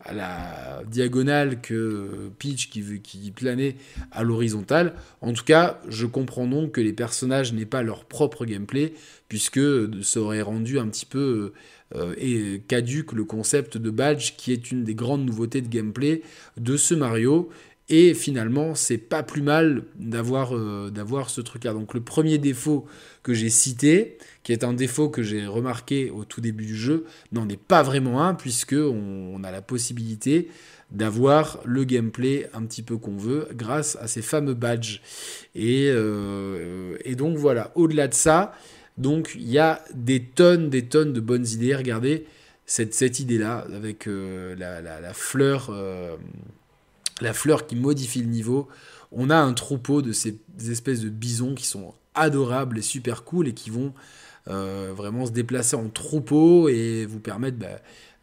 à 0.04 0.12
la 0.12 0.82
diagonale 0.87 1.61
que 1.61 2.30
Peach 2.38 2.68
qui, 2.70 3.00
qui 3.00 3.30
planait 3.30 3.76
à 4.12 4.23
l'horizontale. 4.23 4.94
En 5.20 5.32
tout 5.32 5.44
cas, 5.44 5.80
je 5.88 6.06
comprends 6.06 6.46
donc 6.46 6.73
que 6.73 6.80
les 6.80 6.92
personnages 6.92 7.52
n'aient 7.52 7.64
pas 7.66 7.82
leur 7.82 8.04
propre 8.04 8.44
gameplay, 8.44 8.94
puisque 9.28 9.61
ça 10.02 10.20
aurait 10.20 10.42
rendu 10.42 10.78
un 10.78 10.88
petit 10.88 11.06
peu 11.06 11.52
euh, 11.94 12.58
caduque 12.66 13.12
le 13.12 13.25
concept 13.25 13.78
de 13.78 13.90
badge, 13.90 14.32
qui 14.37 14.52
est 14.52 14.70
une 14.70 14.84
des 14.84 14.94
grandes 14.94 15.25
nouveautés 15.25 15.61
de 15.61 15.68
gameplay 15.68 16.23
de 16.56 16.76
ce 16.76 16.94
Mario. 16.94 17.50
Et 17.91 18.14
finalement, 18.14 18.75
c'est 18.75 18.97
pas 18.97 19.23
plus 19.23 19.43
mal 19.43 19.83
d'avoir 19.97 20.57
euh, 20.57 20.91
d'avoir 20.91 21.29
ce 21.29 21.43
truc-là. 21.43 21.75
Donc 21.75 21.93
le 21.93 22.00
premier 22.00 22.38
défaut 22.38 22.87
que 23.23 23.35
j'ai 23.35 23.50
cité, 23.50 24.17
qui 24.43 24.53
est 24.53 24.64
un 24.64 24.73
défaut 24.73 25.11
que 25.11 25.23
j'ai 25.23 25.47
remarqué 25.47 26.11
au 26.11 26.25
tout 26.25 26.41
début 26.41 26.64
du 26.64 26.76
jeu, 26.76 27.05
n'en 27.33 27.47
est 27.49 27.61
pas 27.61 27.83
vraiment 27.83 28.25
un, 28.25 28.35
puisque 28.35 28.75
on, 28.75 29.43
a 29.45 29.50
la 29.50 29.61
possibilité 29.61 30.49
d'avoir 30.93 31.61
le 31.65 31.85
gameplay 31.85 32.49
un 32.54 32.65
petit 32.65 32.82
peu 32.82 32.97
qu'on 32.97 33.17
veut 33.17 33.49
grâce 33.52 33.97
à 33.97 34.06
ces 34.06 34.23
fameux 34.23 34.54
badges. 34.54 35.02
Et, 35.54 35.89
euh, 35.91 36.97
et 37.04 37.17
donc 37.17 37.37
voilà, 37.37 37.71
au-delà 37.75 38.08
de 38.08 38.15
ça, 38.15 38.54
donc 38.97 39.32
il 39.35 39.50
y 39.50 39.58
a 39.58 39.85
des 39.95 40.23
tonnes, 40.23 40.71
des 40.71 40.87
tonnes 40.87 41.13
de 41.13 41.21
bonnes 41.21 41.47
idées. 41.47 41.75
Regardez 41.75 42.25
cette, 42.65 42.95
cette 42.95 43.21
idée-là 43.21 43.67
avec 43.75 44.06
euh, 44.06 44.54
la, 44.56 44.80
la, 44.80 45.13
fleur 45.13 45.71
la 47.21 47.33
fleur 47.33 47.67
qui 47.67 47.77
modifie 47.77 48.21
le 48.21 48.29
niveau. 48.29 48.69
On 49.13 49.31
a 49.31 49.37
un 49.37 49.53
troupeau 49.53 50.03
de 50.03 50.13
ces 50.13 50.39
espèces 50.69 51.00
de 51.00 51.09
bisons 51.09 51.55
qui 51.55 51.67
sont 51.67 51.95
adorables 52.15 52.79
et 52.79 52.83
super 52.83 53.25
cool 53.25 53.49
et 53.49 53.55
qui 53.55 53.71
vont 53.71 53.93
euh, 54.49 54.93
vraiment 54.95 55.27
se 55.27 55.31
déplacer 55.33 55.77
en 55.77 55.89
troupeau 55.89 56.69
et 56.69 57.07
vous 57.07 57.21
permettre, 57.21 57.59
bah, 57.59 57.81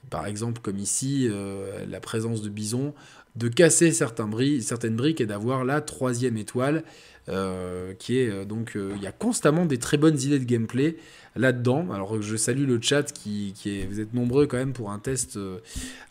par 0.10 0.28
exemple 0.28 0.62
comme 0.62 0.78
ici, 0.78 1.28
euh, 1.30 1.86
la 1.88 2.00
présence 2.00 2.42
de 2.42 2.50
bisons, 2.50 2.94
de 3.36 3.48
casser 3.48 3.92
certaines 3.92 4.96
briques 4.96 5.22
et 5.22 5.26
d'avoir 5.26 5.64
la 5.64 5.82
troisième 5.82 6.38
étoile 6.38 6.84
euh, 7.30 7.94
qui 7.94 8.18
est 8.18 8.46
donc 8.46 8.74
il 8.76 9.02
y 9.02 9.08
a 9.08 9.12
constamment 9.12 9.66
des 9.66 9.78
très 9.78 9.98
bonnes 9.98 10.20
idées 10.20 10.40
de 10.40 10.46
gameplay 10.46 10.98
là-dedans. 11.36 11.88
Alors 11.92 12.22
je 12.22 12.36
salue 12.36 12.68
le 12.68 12.80
chat 12.82 13.12
qui, 13.12 13.54
est, 13.66 13.86
vous 13.86 14.00
êtes 14.00 14.14
nombreux 14.14 14.48
quand 14.48 14.58
même 14.58 14.74
pour 14.74 14.92
un 14.92 15.00
test, 15.00 15.38
euh, 15.38 15.60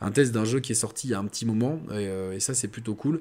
un 0.01 0.11
test 0.11 0.33
d'un 0.33 0.45
jeu 0.45 0.61
qui 0.61 0.73
est 0.73 0.77
sorti 0.77 1.09
il 1.09 1.11
y 1.11 1.15
a 1.15 1.19
un 1.19 1.27
petit 1.27 1.47
moment 1.47 1.81
et, 1.91 2.07
euh, 2.09 2.39
ça 2.41 2.55
c'est 2.55 2.69
plutôt 2.69 2.95
cool. 2.95 3.21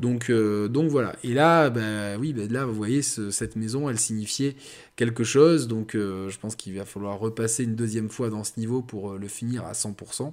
Donc, 0.00 0.28
euh, 0.28 0.68
donc 0.68 0.90
voilà. 0.90 1.14
Et 1.22 1.34
là, 1.34 1.70
bah, 1.70 2.16
oui, 2.18 2.32
bah, 2.32 2.42
là 2.48 2.64
vous 2.64 2.74
voyez 2.74 3.02
cette 3.02 3.56
maison, 3.56 3.88
elle 3.88 3.98
signifiait 3.98 4.56
quelque 4.96 5.24
chose. 5.24 5.68
Donc 5.68 5.92
je 5.94 6.38
pense 6.38 6.56
qu'il 6.56 6.76
va 6.76 6.84
falloir 6.84 7.18
repasser 7.18 7.64
une 7.64 7.76
deuxième 7.76 8.08
fois 8.08 8.30
dans 8.30 8.44
ce 8.44 8.52
niveau 8.58 8.82
pour 8.82 9.14
le 9.14 9.28
finir 9.28 9.64
à 9.64 9.72
100%. 9.72 10.32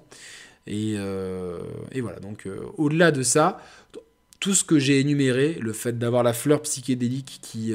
Et, 0.68 0.94
et 0.94 2.02
voilà. 2.02 2.20
Donc 2.20 2.48
au-delà 2.78 3.12
de 3.12 3.24
ça 3.24 3.60
tout 4.42 4.54
ce 4.54 4.66
que 4.66 4.78
j'ai 4.78 5.00
énuméré, 5.00 5.58
le 5.62 5.72
fait 5.72 5.98
d'avoir 5.98 6.24
la 6.24 6.34
fleur 6.34 6.62
psychédélique 6.64 7.40
qui, 7.42 7.74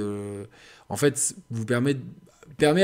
en 0.89 0.97
fait, 0.97 1.35
vous 1.51 1.65
permet 1.65 1.97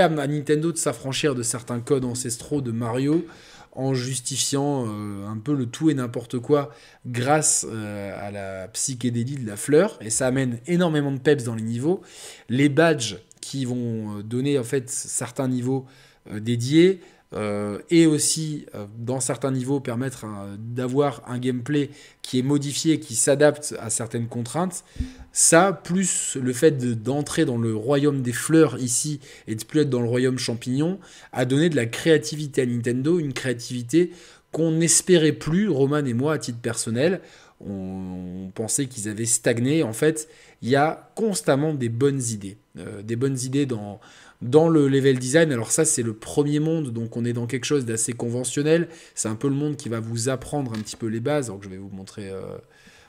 à, 0.00 0.08
Nintendo 0.08 0.72
de 0.72 0.76
s'affranchir 0.76 1.34
de 1.34 1.42
certains 1.42 1.80
codes 1.80 2.04
ancestraux 2.04 2.60
de 2.60 2.72
Mario 2.72 3.26
en 3.74 3.94
justifiant 3.94 4.86
euh, 4.86 5.26
un 5.26 5.38
peu 5.38 5.54
le 5.54 5.66
tout 5.66 5.88
et 5.88 5.94
n'importe 5.94 6.38
quoi 6.38 6.74
grâce 7.06 7.66
euh, 7.68 8.14
à 8.20 8.30
la 8.30 8.68
psychédélie 8.68 9.36
de 9.36 9.46
la 9.46 9.56
fleur. 9.56 9.98
Et 10.02 10.10
ça 10.10 10.26
amène 10.26 10.58
énormément 10.66 11.10
de 11.10 11.18
peps 11.18 11.44
dans 11.44 11.54
les 11.54 11.62
niveaux. 11.62 12.02
Les 12.48 12.68
badges 12.68 13.16
qui 13.40 13.64
vont 13.64 14.18
euh, 14.18 14.22
donner 14.22 14.58
en 14.58 14.64
fait 14.64 14.90
certains 14.90 15.48
niveaux 15.48 15.86
dédiés 16.30 17.00
euh, 17.34 17.78
et 17.90 18.06
aussi, 18.06 18.66
euh, 18.74 18.86
dans 18.98 19.20
certains 19.20 19.50
niveaux, 19.50 19.80
permettre 19.80 20.26
d'avoir 20.58 21.22
un 21.26 21.38
gameplay 21.38 21.90
qui 22.20 22.38
est 22.38 22.42
modifié, 22.42 23.00
qui 23.00 23.14
s'adapte 23.14 23.74
à 23.80 23.90
certaines 23.90 24.28
contraintes. 24.28 24.84
Ça, 25.32 25.72
plus 25.72 26.36
le 26.40 26.52
fait 26.52 27.02
d'entrer 27.02 27.44
dans 27.44 27.56
le 27.56 27.74
royaume 27.74 28.22
des 28.22 28.32
fleurs 28.32 28.78
ici 28.78 29.20
et 29.46 29.54
de 29.54 29.64
plus 29.64 29.80
être 29.80 29.90
dans 29.90 30.02
le 30.02 30.08
royaume 30.08 30.38
champignon, 30.38 30.98
a 31.32 31.44
donné 31.44 31.70
de 31.70 31.76
la 31.76 31.86
créativité 31.86 32.62
à 32.62 32.66
Nintendo, 32.66 33.18
une 33.18 33.32
créativité 33.32 34.12
qu'on 34.52 34.70
n'espérait 34.72 35.32
plus, 35.32 35.68
Roman 35.68 36.04
et 36.04 36.12
moi, 36.12 36.34
à 36.34 36.38
titre 36.38 36.60
personnel. 36.60 37.20
On, 37.66 38.50
pensait 38.54 38.86
qu'ils 38.86 39.08
avaient 39.08 39.24
stagné. 39.24 39.82
En 39.82 39.94
fait, 39.94 40.28
il 40.60 40.68
y 40.68 40.76
a 40.76 41.10
constamment 41.14 41.72
des 41.72 41.88
bonnes 41.88 42.20
idées. 42.20 42.58
Euh, 42.78 43.02
des 43.02 43.16
bonnes 43.16 43.38
idées 43.38 43.64
dans, 43.64 43.98
dans 44.42 44.68
le 44.68 44.88
level 44.88 45.18
design, 45.18 45.52
alors 45.52 45.70
ça 45.70 45.84
c'est 45.84 46.02
le 46.02 46.14
premier 46.14 46.58
monde, 46.58 46.92
donc 46.92 47.16
on 47.16 47.24
est 47.24 47.32
dans 47.32 47.46
quelque 47.46 47.64
chose 47.64 47.84
d'assez 47.84 48.12
conventionnel. 48.12 48.88
C'est 49.14 49.28
un 49.28 49.36
peu 49.36 49.48
le 49.48 49.54
monde 49.54 49.76
qui 49.76 49.88
va 49.88 50.00
vous 50.00 50.28
apprendre 50.28 50.72
un 50.74 50.80
petit 50.80 50.96
peu 50.96 51.06
les 51.06 51.20
bases, 51.20 51.46
donc 51.46 51.62
je 51.62 51.68
vais 51.68 51.76
vous 51.76 51.90
montrer 51.90 52.28
euh, 52.28 52.42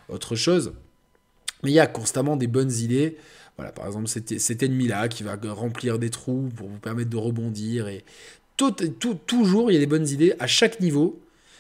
autre 0.10 0.36
chose. 0.36 0.74
Mais 1.64 1.72
il 1.72 1.74
y 1.74 1.80
a 1.80 1.88
constamment 1.88 2.38
des 2.38 2.48
bonnes 2.48 2.72
idées. 2.72 3.18
Voilà, 3.58 3.72
par 3.72 3.88
exemple 3.88 4.08
cet, 4.08 4.64
ennemi-là 4.64 5.08
qui 5.08 5.24
va 5.24 5.38
remplir 5.44 6.00
des 6.00 6.10
trous 6.10 6.50
pour 6.56 6.68
vous 6.68 6.80
permettre 6.80 7.10
de 7.10 7.18
rebondir. 7.18 7.88
Et 7.88 8.04
tout, 8.58 8.72
toujours 9.26 9.72
il 9.72 9.76
y 9.76 9.78
a 9.78 9.80
des 9.80 9.88
bonnes 9.88 10.08
idées 10.08 10.34
à 10.40 10.48
chaque 10.48 10.80
niveau. 10.80 11.20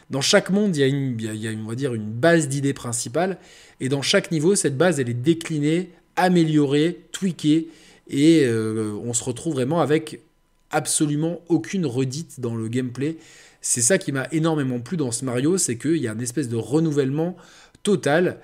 Dans 0.09 0.21
chaque 0.21 0.49
monde, 0.49 0.75
il 0.75 0.79
y 0.81 0.83
a, 0.83 0.87
une, 0.87 1.17
il 1.19 1.35
y 1.35 1.47
a 1.47 1.51
on 1.51 1.67
va 1.67 1.75
dire, 1.75 1.93
une 1.93 2.11
base 2.11 2.47
d'idées 2.47 2.73
principale. 2.73 3.39
Et 3.79 3.89
dans 3.89 4.01
chaque 4.01 4.31
niveau, 4.31 4.53
cette 4.55 4.77
base, 4.77 4.99
elle 4.99 5.09
est 5.09 5.13
déclinée, 5.13 5.91
améliorée, 6.15 7.05
tweakée 7.11 7.69
et 8.09 8.43
euh, 8.45 8.93
on 9.03 9.13
se 9.13 9.23
retrouve 9.23 9.53
vraiment 9.55 9.81
avec 9.81 10.21
absolument 10.71 11.41
aucune 11.49 11.85
redite 11.85 12.39
dans 12.39 12.55
le 12.55 12.67
gameplay. 12.67 13.17
C'est 13.61 13.81
ça 13.81 13.97
qui 13.97 14.11
m'a 14.11 14.27
énormément 14.31 14.79
plu 14.79 14.97
dans 14.97 15.11
ce 15.11 15.23
Mario, 15.23 15.57
c'est 15.57 15.77
qu'il 15.77 15.97
y 15.97 16.07
a 16.07 16.13
une 16.13 16.21
espèce 16.21 16.49
de 16.49 16.57
renouvellement 16.57 17.37
total 17.83 18.39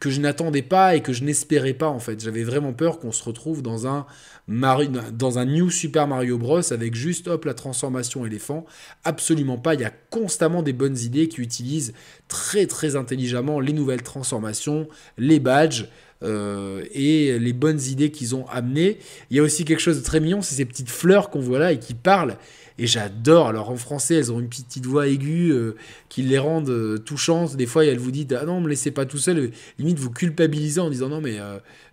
que 0.00 0.10
je 0.10 0.20
n'attendais 0.20 0.62
pas 0.62 0.96
et 0.96 1.02
que 1.02 1.12
je 1.12 1.24
n'espérais 1.24 1.74
pas 1.74 1.88
en 1.88 1.98
fait. 1.98 2.20
J'avais 2.22 2.42
vraiment 2.42 2.72
peur 2.72 2.98
qu'on 2.98 3.12
se 3.12 3.22
retrouve 3.22 3.62
dans 3.62 3.86
un, 3.86 4.06
dans 4.48 5.38
un 5.38 5.44
New 5.44 5.70
Super 5.70 6.06
Mario 6.06 6.38
Bros 6.38 6.72
avec 6.72 6.94
juste 6.94 7.28
hop 7.28 7.44
la 7.44 7.54
transformation 7.54 8.26
éléphant. 8.26 8.66
Absolument 9.04 9.58
pas. 9.58 9.74
Il 9.74 9.80
y 9.80 9.84
a 9.84 9.92
constamment 10.10 10.62
des 10.62 10.72
bonnes 10.72 10.98
idées 10.98 11.28
qui 11.28 11.40
utilisent 11.40 11.92
très 12.28 12.66
très 12.66 12.96
intelligemment 12.96 13.60
les 13.60 13.72
nouvelles 13.72 14.02
transformations, 14.02 14.88
les 15.18 15.40
badges. 15.40 15.88
Euh, 16.22 16.84
et 16.92 17.38
les 17.38 17.52
bonnes 17.52 17.80
idées 17.80 18.10
qu'ils 18.10 18.34
ont 18.34 18.46
amenées. 18.48 18.98
Il 19.30 19.36
y 19.36 19.40
a 19.40 19.42
aussi 19.42 19.64
quelque 19.64 19.80
chose 19.80 19.98
de 19.98 20.04
très 20.04 20.20
mignon, 20.20 20.42
c'est 20.42 20.54
ces 20.54 20.64
petites 20.64 20.90
fleurs 20.90 21.30
qu'on 21.30 21.40
voit 21.40 21.58
là 21.58 21.72
et 21.72 21.78
qui 21.78 21.94
parlent 21.94 22.36
et 22.78 22.86
j'adore. 22.86 23.48
Alors 23.48 23.70
en 23.70 23.76
français, 23.76 24.16
elles 24.16 24.32
ont 24.32 24.40
une 24.40 24.48
petite 24.48 24.84
voix 24.84 25.08
aiguë 25.08 25.50
euh, 25.50 25.76
qui 26.08 26.22
les 26.22 26.38
rendent 26.38 26.68
euh, 26.68 26.98
touchantes. 26.98 27.56
Des 27.56 27.66
fois, 27.66 27.84
elles 27.84 27.98
vous 27.98 28.10
disent 28.10 28.26
Ah 28.38 28.44
non, 28.44 28.60
me 28.60 28.68
laissez 28.68 28.90
pas 28.90 29.06
tout 29.06 29.18
seul. 29.18 29.50
Limite, 29.78 29.98
vous 29.98 30.10
culpabilisez 30.10 30.80
en 30.80 30.90
disant 30.90 31.08
Non, 31.08 31.20
mais 31.20 31.38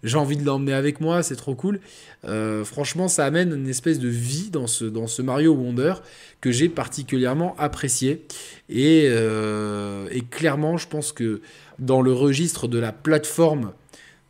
j'ai 0.04 0.18
envie 0.18 0.38
de 0.38 0.46
l'emmener 0.46 0.74
avec 0.74 1.02
moi, 1.02 1.24
c'est 1.24 1.36
trop 1.36 1.56
cool. 1.56 1.80
franchement, 2.64 3.08
ça 3.08 3.26
amène 3.26 3.54
une 3.54 3.70
espèce 3.70 4.00
de 4.00 4.10
vie 4.10 4.50
dans 4.52 4.68
ce, 4.68 4.86
dans 4.86 5.08
ce 5.08 5.22
Mario 5.22 5.54
Wonder 5.54 5.96
que 6.42 6.52
j'ai 6.52 6.70
particulièrement 6.70 7.56
apprécié. 7.58 8.26
Et, 8.70 9.06
et 9.06 10.22
clairement, 10.32 10.78
je 10.78 10.88
pense 10.88 11.12
que 11.12 11.42
dans 11.80 12.02
le 12.02 12.14
registre 12.14 12.68
de 12.68 12.80
la 12.80 12.92
plateforme 12.92 13.72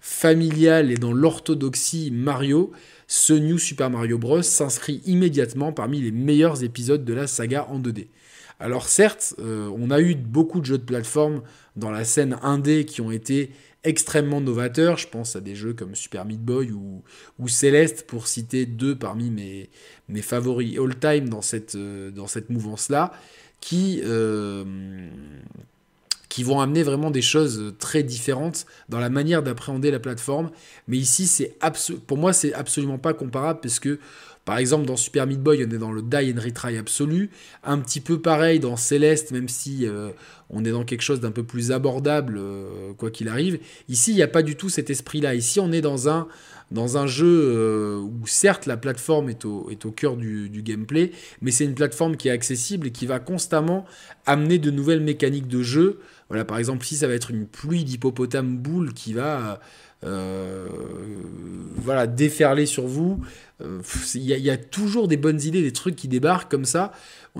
familiale 0.03 0.91
et 0.91 0.95
dans 0.95 1.13
l'orthodoxie 1.13 2.11
Mario, 2.11 2.73
ce 3.07 3.31
New 3.31 3.57
Super 3.57 3.89
Mario 3.89 4.17
Bros. 4.17 4.41
s'inscrit 4.41 5.01
immédiatement 5.05 5.71
parmi 5.71 6.01
les 6.01 6.11
meilleurs 6.11 6.61
épisodes 6.61 7.05
de 7.05 7.13
la 7.13 7.25
saga 7.25 7.65
en 7.69 7.79
2D. 7.79 8.07
Alors 8.59 8.89
certes, 8.89 9.33
euh, 9.39 9.71
on 9.77 9.91
a 9.91 10.01
eu 10.01 10.15
beaucoup 10.15 10.59
de 10.59 10.65
jeux 10.65 10.77
de 10.77 10.83
plateforme 10.83 11.41
dans 11.77 11.89
la 11.89 12.03
scène 12.03 12.37
1D 12.43 12.83
qui 12.83 12.99
ont 12.99 13.11
été 13.11 13.51
extrêmement 13.85 14.41
novateurs. 14.41 14.97
Je 14.97 15.07
pense 15.07 15.37
à 15.37 15.39
des 15.39 15.55
jeux 15.55 15.73
comme 15.73 15.95
Super 15.95 16.25
Meat 16.25 16.41
Boy 16.41 16.73
ou, 16.73 17.01
ou 17.39 17.47
Celeste, 17.47 18.05
pour 18.05 18.27
citer 18.27 18.65
deux 18.65 18.97
parmi 18.97 19.29
mes, 19.29 19.69
mes 20.09 20.21
favoris 20.21 20.77
all-time 20.77 21.29
dans 21.29 21.41
cette, 21.41 21.75
euh, 21.75 22.11
dans 22.11 22.27
cette 22.27 22.49
mouvance-là, 22.49 23.13
qui, 23.61 24.01
euh, 24.03 24.65
qui 26.33 26.41
vont 26.41 26.59
amener 26.61 26.81
vraiment 26.81 27.11
des 27.11 27.21
choses 27.21 27.75
très 27.77 28.01
différentes 28.01 28.65
dans 28.89 28.99
la 28.99 29.11
manière 29.11 29.43
d'appréhender 29.43 29.91
la 29.91 29.99
plateforme. 29.99 30.49
Mais 30.87 30.97
ici, 30.97 31.27
c'est 31.27 31.55
pour 32.07 32.17
moi, 32.17 32.33
c'est 32.33 32.55
absolument 32.55 32.97
pas 32.97 33.13
comparable 33.13 33.59
parce 33.61 33.79
que, 33.79 33.99
par 34.43 34.57
exemple, 34.57 34.87
dans 34.87 34.95
Super 34.95 35.27
Meat 35.27 35.39
Boy, 35.39 35.63
on 35.63 35.71
est 35.71 35.77
dans 35.77 35.91
le 35.91 36.01
die 36.01 36.33
and 36.35 36.41
retry 36.41 36.75
absolu. 36.79 37.29
Un 37.63 37.77
petit 37.77 38.01
peu 38.01 38.19
pareil 38.19 38.59
dans 38.59 38.77
Céleste, 38.77 39.29
même 39.29 39.47
si 39.47 39.85
euh, 39.85 40.09
on 40.49 40.65
est 40.65 40.71
dans 40.71 40.85
quelque 40.85 41.03
chose 41.03 41.19
d'un 41.19 41.29
peu 41.29 41.43
plus 41.43 41.71
abordable, 41.71 42.39
euh, 42.39 42.93
quoi 42.97 43.11
qu'il 43.11 43.27
arrive. 43.27 43.59
Ici, 43.87 44.09
il 44.09 44.15
n'y 44.15 44.23
a 44.23 44.27
pas 44.27 44.41
du 44.41 44.55
tout 44.55 44.69
cet 44.69 44.89
esprit-là. 44.89 45.35
Ici, 45.35 45.59
on 45.59 45.71
est 45.71 45.81
dans 45.81 46.09
un, 46.09 46.27
dans 46.71 46.97
un 46.97 47.05
jeu 47.05 47.27
euh, 47.27 47.99
où 47.99 48.25
certes 48.25 48.65
la 48.65 48.75
plateforme 48.75 49.29
est 49.29 49.45
au, 49.45 49.69
est 49.69 49.85
au 49.85 49.91
cœur 49.91 50.17
du, 50.17 50.49
du 50.49 50.63
gameplay, 50.63 51.11
mais 51.43 51.51
c'est 51.51 51.65
une 51.65 51.75
plateforme 51.75 52.17
qui 52.17 52.29
est 52.29 52.31
accessible 52.31 52.87
et 52.87 52.91
qui 52.91 53.05
va 53.05 53.19
constamment 53.19 53.85
amener 54.25 54.57
de 54.57 54.71
nouvelles 54.71 55.01
mécaniques 55.01 55.47
de 55.47 55.61
jeu 55.61 55.99
voilà, 56.33 56.45
par 56.45 56.57
exemple, 56.57 56.83
si 56.83 56.95
ça 56.95 57.07
va 57.07 57.13
être 57.13 57.29
une 57.29 57.45
pluie 57.45 57.83
d'hippopotame 57.83 58.57
boule 58.57 58.95
qui 58.95 59.13
va 59.13 59.59
euh, 60.03 60.67
voilà, 61.75 62.07
déferler 62.07 62.65
sur 62.65 62.87
vous, 62.87 63.19
euh, 63.61 63.83
il 64.15 64.23
y, 64.23 64.49
a 64.49 64.57
toujours 64.57 65.07
des 65.07 65.15
bonnes 65.15 65.39
idées, 65.39 65.61
des 65.61 65.71
trucs 65.71 65.95
qui 65.95 66.07
débarquent 66.07 66.49
comme 66.49 66.65
ça. 66.65 66.91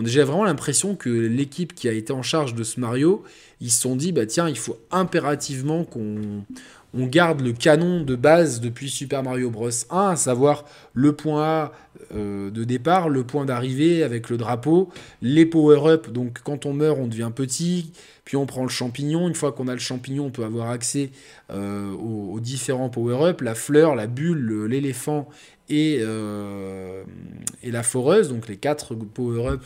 J'ai 0.04 0.22
vraiment 0.22 0.44
l'impression 0.44 0.96
que 0.96 1.10
l'équipe 1.10 1.74
qui 1.74 1.90
a 1.90 1.92
été 1.92 2.14
en 2.14 2.22
charge 2.22 2.54
de 2.54 2.64
ce 2.64 2.80
Mario, 2.80 3.24
ils 3.62 3.72
se 3.72 3.82
sont 3.82 3.96
dit, 3.96 4.12
bah 4.12 4.28
tiens, 4.28 4.48
il 4.48 4.60
faut 4.60 4.78
impérativement 4.92 5.86
qu'on 5.86 6.46
on 6.94 7.08
garde 7.08 7.42
le 7.42 7.54
canon 7.54 8.02
de 8.02 8.16
base 8.16 8.62
depuis 8.62 8.90
Super 8.90 9.24
Mario 9.24 9.50
Bros 9.50 9.70
1, 9.90 10.10
à 10.10 10.16
savoir 10.16 10.66
le 10.94 11.14
point 11.14 11.44
A 11.44 11.72
euh, 12.16 12.52
de 12.52 12.64
départ, 12.64 13.10
le 13.10 13.24
point 13.24 13.46
d'arrivée 13.46 14.04
avec 14.04 14.30
le 14.30 14.38
drapeau, 14.38 14.90
les 15.22 15.46
power-up, 15.46 16.12
donc 16.12 16.42
quand 16.44 16.66
on 16.66 16.74
meurt 16.74 17.00
on 17.00 17.08
devient 17.08 17.32
petit, 17.34 17.92
puis 18.26 18.38
on 18.38 18.46
prend 18.46 18.64
le 18.64 18.70
champignon, 18.70 19.28
une 19.28 19.34
fois 19.34 19.52
qu'on 19.52 19.68
a 19.68 19.74
le 19.74 19.80
champignon 19.80 20.26
on 20.26 20.32
peut 20.32 20.44
avoir 20.44 20.70
accès 20.70 21.12
euh, 21.52 21.92
aux, 21.94 22.40
différents 22.40 22.90
power-up, 22.90 23.42
la 23.42 23.56
fleur, 23.56 23.96
la 23.96 24.08
bulle, 24.08 24.66
l'éléphant 24.66 25.28
et, 25.70 25.98
euh, 26.02 27.04
et 27.64 27.72
la 27.72 27.84
foreuse, 27.84 28.30
donc 28.30 28.48
les 28.48 28.58
quatre 28.58 28.94
power-up 28.94 29.62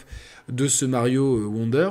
de 0.47 0.67
ce 0.67 0.85
Mario 0.85 1.49
Wonder. 1.49 1.89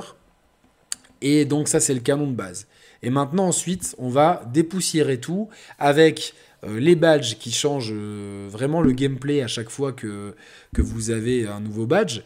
Et 1.21 1.45
donc 1.45 1.67
ça 1.67 1.79
c'est 1.79 1.93
le 1.93 1.99
canon 1.99 2.27
de 2.27 2.35
base. 2.35 2.67
Et 3.07 3.09
maintenant, 3.09 3.47
ensuite, 3.47 3.95
on 3.99 4.09
va 4.09 4.43
dépoussiérer 4.51 5.17
tout 5.17 5.47
avec 5.79 6.33
euh, 6.65 6.77
les 6.77 6.97
badges 6.97 7.37
qui 7.37 7.53
changent 7.53 7.93
euh, 7.93 8.49
vraiment 8.51 8.81
le 8.81 8.91
gameplay 8.91 9.41
à 9.41 9.47
chaque 9.47 9.69
fois 9.69 9.93
que, 9.93 10.35
que 10.75 10.81
vous 10.81 11.09
avez 11.09 11.47
un 11.47 11.61
nouveau 11.61 11.85
badge. 11.85 12.19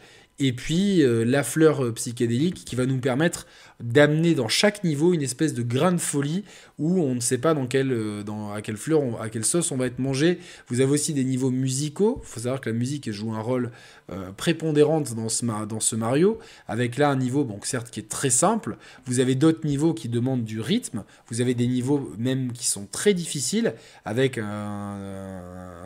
Et 0.44 0.52
puis 0.52 1.02
euh, 1.04 1.24
la 1.24 1.44
fleur 1.44 1.94
psychédélique 1.94 2.64
qui 2.64 2.74
va 2.74 2.84
nous 2.84 2.98
permettre 2.98 3.46
d'amener 3.82 4.34
dans 4.34 4.48
chaque 4.48 4.84
niveau 4.84 5.12
une 5.12 5.22
espèce 5.22 5.54
de 5.54 5.62
grain 5.62 5.92
de 5.92 5.98
folie 5.98 6.44
où 6.78 7.00
on 7.00 7.14
ne 7.14 7.20
sait 7.20 7.38
pas 7.38 7.54
dans 7.54 7.66
quelle, 7.66 7.92
euh, 7.92 8.22
dans, 8.22 8.52
à 8.52 8.62
quelle 8.62 8.76
fleur, 8.76 9.20
à 9.20 9.28
quelle 9.28 9.44
sauce 9.44 9.70
on 9.72 9.76
va 9.76 9.86
être 9.86 9.98
mangé. 9.98 10.38
Vous 10.68 10.80
avez 10.80 10.90
aussi 10.90 11.12
des 11.14 11.24
niveaux 11.24 11.50
musicaux. 11.50 12.20
Il 12.22 12.26
faut 12.26 12.40
savoir 12.40 12.60
que 12.60 12.70
la 12.70 12.76
musique 12.76 13.10
joue 13.10 13.32
un 13.32 13.40
rôle 13.40 13.70
euh, 14.10 14.30
prépondérant 14.32 15.00
dans 15.00 15.28
ce, 15.28 15.44
dans 15.66 15.80
ce 15.80 15.96
Mario, 15.96 16.38
avec 16.68 16.96
là 16.96 17.10
un 17.10 17.16
niveau, 17.16 17.48
certes, 17.62 17.90
qui 17.90 18.00
est 18.00 18.08
très 18.08 18.30
simple. 18.30 18.76
Vous 19.06 19.20
avez 19.20 19.34
d'autres 19.34 19.66
niveaux 19.66 19.94
qui 19.94 20.08
demandent 20.08 20.44
du 20.44 20.60
rythme. 20.60 21.04
Vous 21.28 21.40
avez 21.40 21.54
des 21.54 21.66
niveaux 21.66 22.12
même 22.18 22.52
qui 22.52 22.66
sont 22.66 22.86
très 22.90 23.14
difficiles, 23.14 23.74
avec 24.04 24.38
un, 24.38 24.98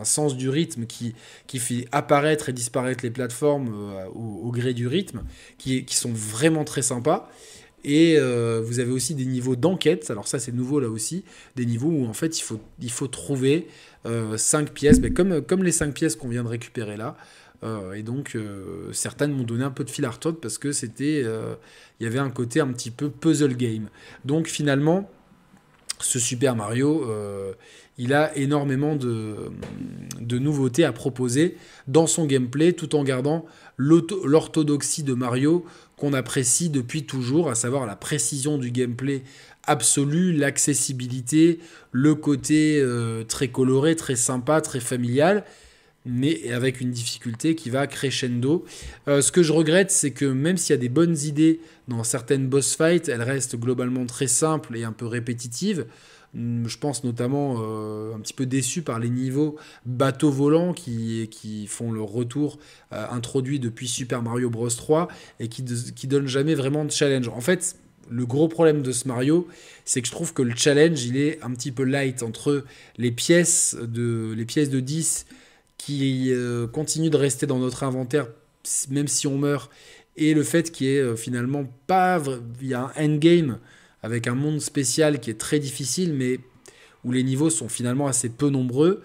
sens 0.04 0.36
du 0.36 0.48
rythme 0.48 0.86
qui, 0.86 1.14
qui 1.46 1.58
fait 1.58 1.88
apparaître 1.90 2.48
et 2.48 2.52
disparaître 2.52 3.02
les 3.02 3.10
plateformes 3.10 3.68
euh, 3.74 4.06
gré 4.50 4.74
du 4.74 4.86
rythme, 4.86 5.22
qui, 5.58 5.84
sont 5.90 6.12
vraiment 6.12 6.64
très 6.64 6.82
sympas. 6.82 7.30
Et 7.84 8.16
euh, 8.18 8.60
vous 8.64 8.80
avez 8.80 8.90
aussi 8.90 9.14
des 9.14 9.26
niveaux 9.26 9.54
d'enquête. 9.54 10.10
Alors 10.10 10.26
ça, 10.26 10.38
c'est 10.38 10.52
nouveau 10.52 10.80
là 10.80 10.88
aussi. 10.88 11.24
Des 11.54 11.66
niveaux 11.66 11.90
où 11.90 12.06
en 12.06 12.12
fait, 12.12 12.38
il 12.38 12.42
faut, 12.42 12.60
il 12.80 12.90
faut 12.90 13.06
trouver 13.06 13.68
euh, 14.06 14.36
5 14.36 14.70
pièces, 14.70 15.00
mais 15.00 15.10
comme, 15.10 15.42
comme 15.42 15.64
les 15.64 15.72
5 15.72 15.92
pièces 15.92 16.16
qu'on 16.16 16.28
vient 16.28 16.44
de 16.44 16.48
récupérer 16.48 16.96
là. 16.96 17.16
Euh, 17.64 17.94
et 17.94 18.02
donc, 18.02 18.34
euh, 18.34 18.92
certaines 18.92 19.32
m'ont 19.32 19.44
donné 19.44 19.64
un 19.64 19.70
peu 19.70 19.82
de 19.82 19.90
fil 19.90 20.04
à 20.04 20.10
retordre 20.10 20.38
parce 20.38 20.58
que 20.58 20.72
c'était, 20.72 21.24
il 22.00 22.04
y 22.04 22.06
avait 22.06 22.18
un 22.18 22.30
côté 22.30 22.60
un 22.60 22.68
petit 22.68 22.90
peu 22.90 23.10
puzzle 23.10 23.56
game. 23.56 23.88
Donc 24.24 24.46
finalement, 24.46 25.10
ce 25.98 26.18
Super 26.18 26.54
Mario, 26.54 27.06
il 27.98 28.12
a 28.12 28.36
énormément 28.36 28.94
de, 28.94 29.36
de, 30.20 30.38
nouveautés 30.38 30.84
à 30.84 30.92
proposer 30.92 31.56
dans 31.88 32.06
son 32.06 32.26
gameplay 32.26 32.74
tout 32.74 32.94
en 32.94 33.02
gardant 33.02 33.46
l'orthodoxie 33.76 35.02
de 35.02 35.14
Mario 35.14 35.64
qu'on 35.96 36.12
apprécie 36.12 36.68
depuis 36.68 37.04
toujours, 37.04 37.50
à 37.50 37.54
savoir 37.54 37.86
la 37.86 37.96
précision 37.96 38.58
du 38.58 38.70
gameplay 38.70 39.22
absolu, 39.66 40.32
l'accessibilité, 40.32 41.58
le 41.92 42.14
côté 42.14 42.78
euh, 42.80 43.24
très 43.24 43.48
coloré, 43.48 43.96
très 43.96 44.16
sympa, 44.16 44.60
très 44.60 44.80
familial, 44.80 45.44
mais 46.04 46.52
avec 46.52 46.80
une 46.80 46.92
difficulté 46.92 47.56
qui 47.56 47.68
va 47.68 47.86
crescendo. 47.86 48.64
Euh, 49.08 49.20
ce 49.20 49.32
que 49.32 49.42
je 49.42 49.52
regrette, 49.52 49.90
c'est 49.90 50.12
que 50.12 50.24
même 50.24 50.56
s'il 50.56 50.74
y 50.74 50.78
a 50.78 50.80
des 50.80 50.88
bonnes 50.88 51.16
idées 51.18 51.60
dans 51.88 52.04
certaines 52.04 52.46
boss 52.46 52.76
fights, 52.76 53.08
elles 53.08 53.22
restent 53.22 53.56
globalement 53.56 54.06
très 54.06 54.28
simples 54.28 54.76
et 54.76 54.84
un 54.84 54.92
peu 54.92 55.06
répétitives. 55.06 55.86
Mm, 56.34 56.66
je 56.66 56.78
pense 56.78 57.04
notamment 57.04 57.56
euh, 57.60 58.14
un 58.14 58.20
petit 58.20 58.34
peu 58.34 58.46
déçu 58.46 58.82
par 58.82 58.98
les 58.98 59.10
niveaux 59.10 59.56
bateaux 59.84 60.30
volants 60.30 60.72
qui, 60.72 61.28
qui 61.30 61.66
font 61.66 61.92
leur 61.92 62.08
retour 62.08 62.58
euh, 62.92 63.06
introduit 63.10 63.60
depuis 63.60 63.88
Super 63.88 64.22
Mario 64.22 64.50
Bros 64.50 64.68
3 64.68 65.08
et 65.40 65.48
qui, 65.48 65.64
qui 65.64 66.06
donnent 66.06 66.26
jamais 66.26 66.54
vraiment 66.54 66.84
de 66.84 66.90
challenge. 66.90 67.28
En 67.28 67.40
fait, 67.40 67.76
le 68.10 68.26
gros 68.26 68.48
problème 68.48 68.82
de 68.82 68.92
ce 68.92 69.08
Mario, 69.08 69.48
c'est 69.84 70.02
que 70.02 70.08
je 70.08 70.12
trouve 70.12 70.32
que 70.32 70.42
le 70.42 70.54
challenge, 70.54 71.04
il 71.04 71.16
est 71.16 71.42
un 71.42 71.50
petit 71.52 71.72
peu 71.72 71.84
light 71.84 72.22
entre 72.22 72.64
les 72.98 73.10
pièces 73.10 73.76
de, 73.80 74.32
les 74.36 74.44
pièces 74.44 74.70
de 74.70 74.80
10 74.80 75.26
qui 75.78 76.32
euh, 76.32 76.66
continuent 76.66 77.10
de 77.10 77.16
rester 77.16 77.46
dans 77.46 77.58
notre 77.58 77.82
inventaire 77.82 78.28
même 78.90 79.06
si 79.06 79.28
on 79.28 79.38
meurt 79.38 79.70
et 80.16 80.34
le 80.34 80.42
fait 80.42 80.72
qu'il 80.72 80.88
y 80.88 80.96
ait 80.96 81.16
finalement 81.16 81.64
pas... 81.86 82.20
Il 82.60 82.66
y 82.66 82.74
a 82.74 82.92
un 82.96 83.04
endgame 83.04 83.60
avec 84.06 84.28
un 84.28 84.36
monde 84.36 84.60
spécial 84.60 85.18
qui 85.18 85.30
est 85.30 85.38
très 85.38 85.58
difficile, 85.58 86.14
mais 86.14 86.38
où 87.02 87.10
les 87.10 87.24
niveaux 87.24 87.50
sont 87.50 87.68
finalement 87.68 88.06
assez 88.06 88.28
peu 88.28 88.50
nombreux, 88.50 89.02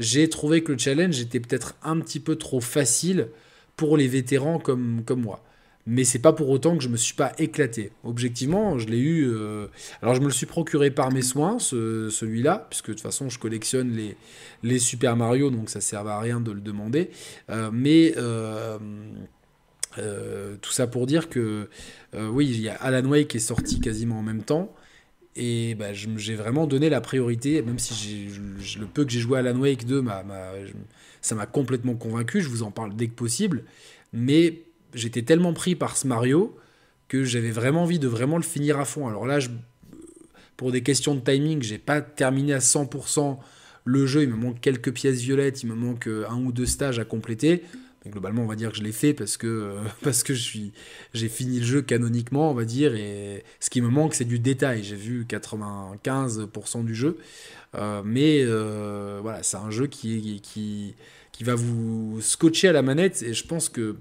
j'ai 0.00 0.28
trouvé 0.28 0.64
que 0.64 0.72
le 0.72 0.78
challenge 0.78 1.20
était 1.20 1.38
peut-être 1.38 1.76
un 1.84 2.00
petit 2.00 2.18
peu 2.18 2.34
trop 2.34 2.60
facile 2.60 3.28
pour 3.76 3.96
les 3.96 4.08
vétérans 4.08 4.58
comme, 4.58 5.02
comme 5.06 5.20
moi. 5.20 5.44
mais 5.86 6.02
c'est 6.02 6.18
pas 6.18 6.32
pour 6.32 6.50
autant 6.50 6.76
que 6.76 6.82
je 6.82 6.88
me 6.88 6.96
suis 6.96 7.14
pas 7.14 7.32
éclaté. 7.38 7.92
Objectivement, 8.02 8.76
je 8.76 8.88
l'ai 8.88 8.98
eu. 8.98 9.28
Euh, 9.28 9.68
alors, 10.02 10.16
je 10.16 10.20
me 10.20 10.26
le 10.26 10.32
suis 10.32 10.46
procuré 10.46 10.90
par 10.90 11.12
mes 11.12 11.22
soins, 11.22 11.60
celui-là, 11.60 12.66
puisque 12.70 12.88
de 12.88 12.94
toute 12.94 13.02
façon, 13.02 13.28
je 13.28 13.38
collectionne 13.38 13.92
les, 13.92 14.16
les 14.64 14.80
Super 14.80 15.14
Mario, 15.14 15.50
donc 15.50 15.70
ça 15.70 15.80
sert 15.80 16.04
à 16.08 16.18
rien 16.18 16.40
de 16.40 16.50
le 16.50 16.60
demander. 16.60 17.10
Euh, 17.50 17.70
mais. 17.72 18.14
Tout 19.96 20.72
ça 20.72 20.86
pour 20.86 21.06
dire 21.06 21.28
que 21.28 21.68
oui, 22.14 22.48
il 22.48 22.60
y 22.60 22.68
a 22.68 22.74
Alan 22.76 23.08
Wake 23.08 23.28
qui 23.28 23.36
est 23.38 23.40
sorti 23.40 23.80
quasiment 23.80 24.18
en 24.18 24.22
même 24.22 24.42
temps. 24.42 24.74
Et 25.36 25.76
bah, 25.76 25.92
j'ai 25.92 26.34
vraiment 26.34 26.66
donné 26.66 26.90
la 26.90 27.00
priorité, 27.00 27.62
même 27.62 27.78
si 27.78 28.28
le 28.78 28.86
peu 28.86 29.04
que 29.04 29.10
j'ai 29.10 29.20
joué 29.20 29.38
à 29.38 29.40
Alan 29.40 29.58
Wake 29.58 29.86
2, 29.86 30.04
ça 31.20 31.34
m'a 31.34 31.46
complètement 31.46 31.94
convaincu, 31.94 32.40
je 32.42 32.48
vous 32.48 32.62
en 32.62 32.70
parle 32.70 32.96
dès 32.96 33.06
que 33.06 33.14
possible. 33.14 33.64
Mais 34.12 34.62
j'étais 34.92 35.22
tellement 35.22 35.52
pris 35.52 35.76
par 35.76 35.96
ce 35.96 36.06
Mario 36.08 36.56
que 37.06 37.24
j'avais 37.24 37.52
vraiment 37.52 37.84
envie 37.84 38.00
de 38.00 38.08
vraiment 38.08 38.36
le 38.36 38.42
finir 38.42 38.78
à 38.80 38.84
fond. 38.84 39.06
Alors 39.06 39.24
là, 39.24 39.38
pour 40.56 40.72
des 40.72 40.82
questions 40.82 41.14
de 41.14 41.20
timing, 41.20 41.62
j'ai 41.62 41.78
pas 41.78 42.00
terminé 42.00 42.52
à 42.52 42.58
100% 42.58 43.38
le 43.84 44.06
jeu, 44.06 44.24
il 44.24 44.28
me 44.28 44.36
manque 44.36 44.60
quelques 44.60 44.92
pièces 44.92 45.20
violettes, 45.20 45.62
il 45.62 45.68
me 45.68 45.74
manque 45.74 46.06
un 46.06 46.36
ou 46.36 46.52
deux 46.52 46.66
stages 46.66 46.98
à 46.98 47.04
compléter 47.04 47.62
globalement, 48.08 48.42
on 48.42 48.46
va 48.46 48.56
dire 48.56 48.70
que 48.70 48.78
je 48.78 48.82
l'ai 48.82 48.92
fait 48.92 49.12
parce 49.12 49.36
que, 49.36 49.46
euh, 49.46 50.72
j'ai 51.14 51.28
fini 51.28 51.58
le 51.60 51.66
jeu 51.66 51.82
canoniquement, 51.82 52.50
on 52.50 52.54
va 52.54 52.64
dire, 52.64 52.94
et 52.94 53.44
ce 53.60 53.68
qui 53.68 53.82
me 53.82 53.88
manque, 53.88 54.14
c'est 54.14 54.24
du 54.24 54.38
détail. 54.38 54.82
J'ai 54.82 54.96
vu 54.96 55.26
95% 55.28 56.84
du 56.84 56.94
jeu, 56.94 57.18
euh, 57.74 58.02
mais 58.04 58.42
euh, 58.42 59.18
voilà, 59.22 59.42
c'est 59.42 59.58
un 59.58 59.70
jeu 59.70 59.86
qui, 59.86 60.94
va 61.42 61.54
vous 61.54 62.20
scotcher 62.20 62.68
à 62.68 62.72
la 62.72 62.82
manette, 62.82 63.22
et 63.22 63.34
je 63.34 63.46
pense 63.46 63.68
que 63.68 63.96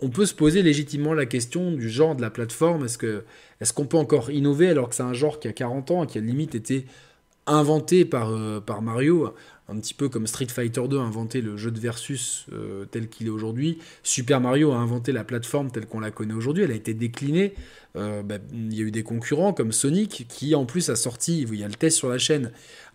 on 0.00 0.08
peut 0.08 0.26
se 0.26 0.34
poser 0.34 0.62
légitimement 0.62 1.14
la 1.14 1.26
question 1.26 1.70
du 1.70 1.88
genre 1.88 2.16
de 2.16 2.22
la 2.22 2.30
plateforme. 2.30 2.86
Est-ce 2.86 2.98
que 2.98 3.24
est-ce 3.60 3.72
qu'on 3.72 3.86
peut 3.86 3.96
encore 3.96 4.32
innover 4.32 4.68
alors 4.68 4.88
que 4.88 4.96
c'est 4.96 5.04
un 5.04 5.12
genre 5.12 5.38
qui 5.38 5.46
a 5.46 5.52
40 5.52 5.90
ans, 5.92 6.06
qui 6.06 6.18
a 6.18 6.20
limite 6.20 6.56
été 6.56 6.86
inventé 7.46 8.04
par 8.04 8.82
Mario? 8.82 9.32
Un 9.68 9.76
petit 9.76 9.94
peu 9.94 10.08
comme 10.08 10.26
Street 10.26 10.48
Fighter 10.48 10.82
2 10.88 10.98
a 10.98 11.02
inventé 11.02 11.40
le 11.40 11.56
jeu 11.56 11.70
de 11.70 11.78
versus 11.78 12.46
euh, 12.52 12.84
tel 12.86 13.08
qu'il 13.08 13.28
est 13.28 13.30
aujourd'hui, 13.30 13.78
Super 14.02 14.40
Mario 14.40 14.72
a 14.72 14.76
inventé 14.76 15.12
la 15.12 15.24
plateforme 15.24 15.70
telle 15.70 15.86
qu'on 15.86 16.00
la 16.00 16.10
connaît 16.10 16.34
aujourd'hui, 16.34 16.64
elle 16.64 16.72
a 16.72 16.76
été 16.76 16.94
déclinée. 16.94 17.54
Euh, 17.96 18.22
bah, 18.22 18.38
il 18.52 18.74
y 18.74 18.80
a 18.80 18.84
eu 18.84 18.90
des 18.90 19.02
concurrents 19.02 19.52
comme 19.52 19.72
Sonic 19.72 20.26
qui 20.28 20.54
en 20.54 20.64
plus 20.64 20.90
a 20.90 20.96
sorti, 20.96 21.42
il 21.42 21.54
y 21.54 21.64
a 21.64 21.68
le 21.68 21.74
test 21.74 21.96
sur 21.96 22.08
la 22.08 22.18
chaîne, 22.18 22.52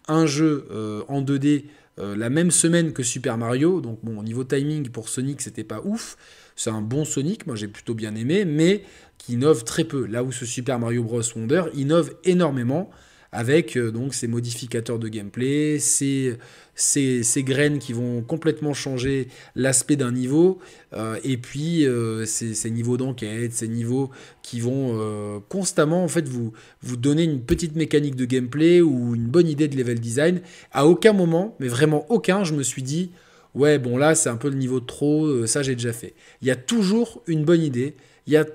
un 0.08 0.26
jeu 0.26 0.68
euh, 0.72 1.04
en 1.08 1.22
2D 1.22 1.66
la 2.00 2.30
même 2.30 2.52
semaine 2.52 2.94
que 2.94 3.02
Super 3.02 3.40
Mario. 3.40 3.82
Donc 3.82 3.98
bon, 4.04 4.20
au 4.20 4.24
niveau 4.24 4.44
timing 4.44 4.88
pour 4.90 5.10
Sonic, 5.10 5.42
c'était 5.42 5.64
pas 5.64 5.82
ouf. 5.84 6.16
C'est 6.56 6.70
un 6.70 6.84
bon 6.84 7.06
Sonic, 7.06 7.48
moi 7.48 7.56
j'ai 7.56 7.68
plutôt 7.68 7.96
bien 7.96 8.14
aimé, 8.14 8.46
mais 8.46 8.84
qui 9.18 9.34
innove 9.34 9.64
très 9.64 9.84
peu. 9.84 10.06
Là 10.06 10.24
où 10.24 10.32
ce 10.32 10.46
Super 10.46 10.78
Mario 10.78 11.04
Bros. 11.04 11.24
Wonder 11.36 11.64
innove 11.74 12.14
énormément 12.24 12.92
avec 13.32 13.78
donc 13.78 14.14
ces 14.14 14.28
modificateurs 14.28 15.00
de 15.00 15.08
gameplay, 15.08 15.80
ces, 15.80 16.38
ces, 16.78 17.44
graines 17.44 17.80
qui 17.80 17.92
vont 17.92 18.22
complètement 18.22 18.74
changer 18.74 19.28
l'aspect 19.56 19.96
d'un 19.96 20.12
niveau, 20.12 20.60
euh, 20.94 21.18
et 21.24 21.38
puis 21.38 21.86
euh, 21.86 22.26
ces, 22.26 22.70
niveaux 22.70 22.98
d'enquête, 22.98 23.54
ces 23.54 23.68
niveaux 23.68 24.12
qui 24.44 24.60
vont 24.60 24.98
euh, 25.00 25.40
constamment 25.50 26.04
en 26.04 26.08
fait 26.08 26.28
vous, 26.28 26.54
vous 26.82 26.98
donner 26.98 27.24
une 27.24 27.42
petite 27.42 27.76
mécanique 27.76 28.16
de 28.16 28.26
gameplay 28.26 28.82
ou 28.82 29.16
une 29.16 29.28
bonne 29.28 29.48
idée 29.48 29.68
de 29.68 29.76
level 29.76 30.00
design. 30.00 30.42
À 30.72 30.86
aucun 30.86 31.14
moment, 31.14 31.56
mais 31.60 31.68
vraiment 31.68 32.06
aucun, 32.10 32.44
je 32.44 32.54
me 32.54 32.64
suis 32.64 32.84
dit 32.84 33.12
ouais 33.56 33.80
bon 33.80 33.98
là 33.98 34.14
c'est 34.14 34.30
un 34.30 34.38
peu 34.38 34.50
le 34.50 34.56
niveau 34.56 34.80
de 34.80 34.86
trop, 34.86 35.46
ça 35.48 35.64
j'ai 35.64 35.74
déjà 35.74 35.94
fait. 35.94 36.14
Il 36.42 36.48
y 36.48 36.52
a 36.52 36.56
toujours 36.56 37.24
une 37.26 37.44
bonne 37.44 37.62
idée, 37.62 37.96
il 38.28 38.34
y 38.34 38.38
a 38.38 38.46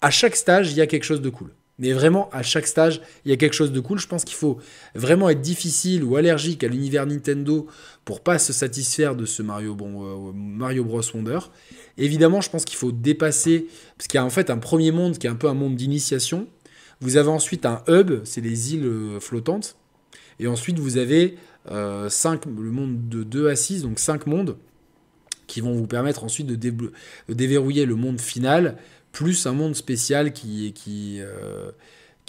à 0.00 0.10
chaque 0.10 0.36
stage 0.36 0.70
il 0.70 0.78
y 0.78 0.80
a 0.80 0.86
quelque 0.86 1.04
chose 1.04 1.20
de 1.20 1.28
cool. 1.28 1.50
Mais 1.78 1.92
vraiment, 1.92 2.28
à 2.32 2.42
chaque 2.42 2.66
stage, 2.66 3.00
il 3.24 3.30
y 3.30 3.34
a 3.34 3.36
quelque 3.36 3.52
chose 3.52 3.70
de 3.70 3.78
cool. 3.78 3.98
Je 3.98 4.08
pense 4.08 4.24
qu'il 4.24 4.34
faut 4.34 4.58
vraiment 4.94 5.28
être 5.28 5.40
difficile 5.40 6.02
ou 6.02 6.16
allergique 6.16 6.64
à 6.64 6.68
l'univers 6.68 7.06
Nintendo 7.06 7.68
pour 8.04 8.20
pas 8.20 8.38
se 8.38 8.52
satisfaire 8.52 9.14
de 9.14 9.26
ce 9.26 9.42
euh, 9.42 10.32
Mario 10.34 10.84
Bros 10.84 11.02
Wonder. 11.14 11.38
Évidemment, 11.96 12.40
je 12.40 12.50
pense 12.50 12.64
qu'il 12.64 12.76
faut 12.76 12.90
dépasser, 12.90 13.68
parce 13.96 14.08
qu'il 14.08 14.18
y 14.18 14.20
a 14.20 14.24
en 14.24 14.30
fait 14.30 14.50
un 14.50 14.58
premier 14.58 14.90
monde 14.90 15.18
qui 15.18 15.28
est 15.28 15.30
un 15.30 15.36
peu 15.36 15.48
un 15.48 15.54
monde 15.54 15.76
d'initiation. 15.76 16.48
Vous 17.00 17.16
avez 17.16 17.28
ensuite 17.28 17.64
un 17.64 17.82
hub, 17.86 18.24
c'est 18.24 18.40
les 18.40 18.74
îles 18.74 18.86
euh, 18.86 19.20
flottantes. 19.20 19.76
Et 20.40 20.48
ensuite, 20.48 20.80
vous 20.80 20.98
avez 20.98 21.36
euh, 21.70 22.08
le 22.44 22.70
monde 22.70 23.08
de 23.08 23.22
2 23.22 23.48
à 23.48 23.56
6, 23.56 23.82
donc 23.82 24.00
5 24.00 24.26
mondes, 24.26 24.56
qui 25.46 25.60
vont 25.60 25.74
vous 25.74 25.86
permettre 25.86 26.24
ensuite 26.24 26.46
de 26.46 26.56
déverrouiller 27.28 27.86
le 27.86 27.94
monde 27.94 28.20
final 28.20 28.76
plus 29.12 29.46
un 29.46 29.52
monde 29.52 29.74
spécial 29.74 30.32
qui, 30.32 30.72
qui, 30.72 31.18
euh, 31.20 31.70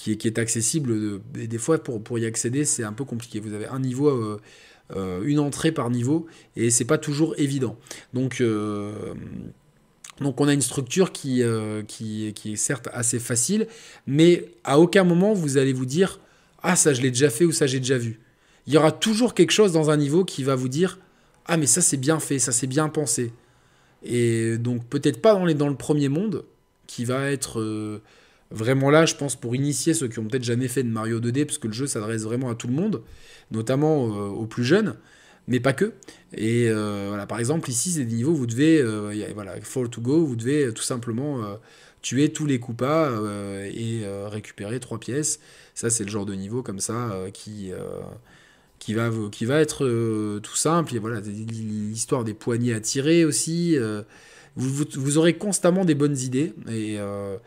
est 0.07 0.39
accessible. 0.39 1.21
Et 1.39 1.47
des 1.47 1.57
fois, 1.57 1.83
pour, 1.83 2.19
y 2.19 2.25
accéder, 2.25 2.65
c'est 2.65 2.83
un 2.83 2.93
peu 2.93 3.03
compliqué. 3.03 3.39
Vous 3.39 3.53
avez 3.53 3.67
un 3.67 3.79
niveau, 3.79 4.09
euh, 4.09 4.39
euh, 4.95 5.21
une 5.23 5.39
entrée 5.39 5.71
par 5.71 5.89
niveau, 5.89 6.27
et 6.55 6.69
c'est 6.69 6.85
pas 6.85 6.97
toujours 6.97 7.35
évident. 7.37 7.77
Donc, 8.13 8.41
on 8.41 10.47
a 10.47 10.53
une 10.53 10.61
structure 10.61 11.11
qui, 11.11 11.43
qui, 11.87 12.33
qui, 12.33 12.53
est 12.53 12.55
certes 12.55 12.89
assez 12.93 13.19
facile, 13.19 13.67
mais 14.07 14.45
à 14.63 14.79
aucun 14.79 15.03
moment 15.03 15.33
vous 15.33 15.57
allez 15.57 15.73
vous 15.73 15.85
dire 15.85 16.19
Ah, 16.63 16.75
ça 16.75 16.93
je 16.93 17.01
l'ai 17.01 17.11
déjà 17.11 17.29
fait 17.29 17.45
ou 17.45 17.51
ça 17.51 17.67
j'ai 17.67 17.79
déjà 17.79 17.97
vu. 17.97 18.19
Il 18.67 18.73
y 18.73 18.77
aura 18.77 18.91
toujours 18.91 19.33
quelque 19.33 19.51
chose 19.51 19.71
dans 19.71 19.89
un 19.89 19.97
niveau 19.97 20.25
qui 20.25 20.43
va 20.43 20.55
vous 20.55 20.69
dire 20.69 20.99
Ah, 21.45 21.57
mais 21.57 21.67
ça 21.67 21.81
c'est 21.81 21.97
bien 21.97 22.19
fait, 22.19 22.39
ça 22.39 22.51
c'est 22.51 22.67
bien 22.67 22.89
pensé. 22.89 23.31
Et 24.03 24.57
donc 24.57 24.85
peut-être 24.85 25.21
pas 25.21 25.33
dans, 25.33 25.45
les, 25.45 25.53
dans 25.53 25.69
le 25.69 25.75
premier 25.75 26.09
monde, 26.09 26.45
qui 26.89 27.05
va 27.05 27.29
être 27.29 27.61
euh, 27.61 28.01
vraiment 28.49 28.89
là, 28.89 29.05
je 29.05 29.13
pense, 29.13 29.35
pour 29.35 29.55
initier 29.55 29.93
ceux 29.93 30.07
qui 30.07 30.17
ont 30.17 30.25
peut-être 30.25 30.43
jamais 30.43 30.67
fait 30.67 30.81
de 30.81 30.89
Mario 30.89 31.19
2D, 31.19 31.45
parce 31.45 31.59
que 31.59 31.67
le 31.67 31.73
jeu 31.73 31.85
s'adresse 31.85 32.23
vraiment 32.23 32.49
à 32.49 32.55
tout 32.55 32.65
le 32.67 32.73
monde, 32.73 33.03
notamment 33.51 34.07
euh, 34.07 34.29
aux 34.29 34.47
plus 34.47 34.63
jeunes, 34.63 34.95
mais 35.47 35.59
pas 35.59 35.73
que. 35.73 35.93
Et 36.33 36.67
euh, 36.67 37.05
voilà, 37.09 37.27
par 37.27 37.37
exemple, 37.37 37.69
ici, 37.69 37.91
c'est 37.91 38.05
des 38.05 38.15
niveaux 38.15 38.31
où 38.31 38.37
vous 38.37 38.47
devez, 38.47 38.83
voilà, 39.35 39.61
Fall 39.61 39.89
to 39.89 40.01
Go, 40.01 40.25
vous 40.25 40.35
devez 40.35 40.73
tout 40.73 40.81
simplement 40.81 41.59
tuer 42.01 42.29
tous 42.29 42.47
les 42.47 42.59
coupas 42.59 43.11
et 43.65 44.01
récupérer 44.25 44.79
trois 44.79 44.99
pièces. 44.99 45.39
Ça, 45.75 45.91
c'est 45.91 46.03
le 46.03 46.09
genre 46.09 46.25
de 46.25 46.33
niveau 46.33 46.63
comme 46.63 46.79
ça 46.79 47.15
qui 47.33 47.71
qui 48.79 48.93
va, 48.93 49.09
qui 49.31 49.45
va 49.45 49.59
être 49.59 50.39
tout 50.39 50.55
simple. 50.55 50.95
Et 50.95 50.99
voilà, 50.99 51.19
l'histoire 51.21 52.23
des 52.23 52.33
poignées 52.33 52.73
à 52.73 52.79
tirer 52.79 53.25
aussi 53.25 53.77
vous, 54.55 55.17
aurez 55.17 55.33
constamment 55.33 55.85
des 55.85 55.95
bonnes 55.95 56.17
idées. 56.17 56.53
Et 56.69 56.97
euh, 56.99 57.37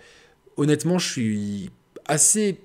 honnêtement, 0.56 0.98
je 0.98 1.10
suis 1.10 1.70
assez 2.06 2.58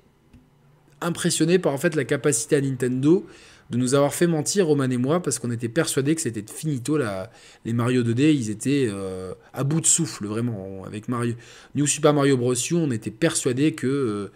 impressionné 1.02 1.60
par 1.60 1.74
en 1.74 1.78
fait 1.78 1.96
la 1.96 2.06
capacité 2.06 2.56
à 2.56 2.62
Nintendo 2.62 3.26
de 3.70 3.78
nous 3.78 3.96
avoir 3.96 4.14
fait 4.14 4.28
mentir, 4.28 4.68
Roman 4.68 4.90
et 4.90 4.98
moi, 4.98 5.22
parce 5.22 5.40
qu'on 5.40 5.52
était 5.52 5.68
persuadés 5.68 6.16
que 6.16 6.22
c'était 6.22 6.44
finito. 6.52 6.98
La, 6.98 7.30
les 7.66 7.74
Mario 7.74 8.02
2D, 8.02 8.34
ils 8.34 8.50
étaient 8.50 8.88
euh, 8.90 9.34
à 9.54 9.64
bout 9.64 9.82
de 9.82 9.86
souffle, 9.86 10.26
vraiment. 10.26 10.84
Avec 10.86 11.10
Mario, 11.10 11.34
New 11.76 11.86
Super 11.86 12.14
Mario 12.14 12.38
Bros. 12.38 12.54
On 12.74 12.92
était 12.92 13.12
persuadés 13.12 13.74
que 13.74 13.88
euh, 13.88 14.32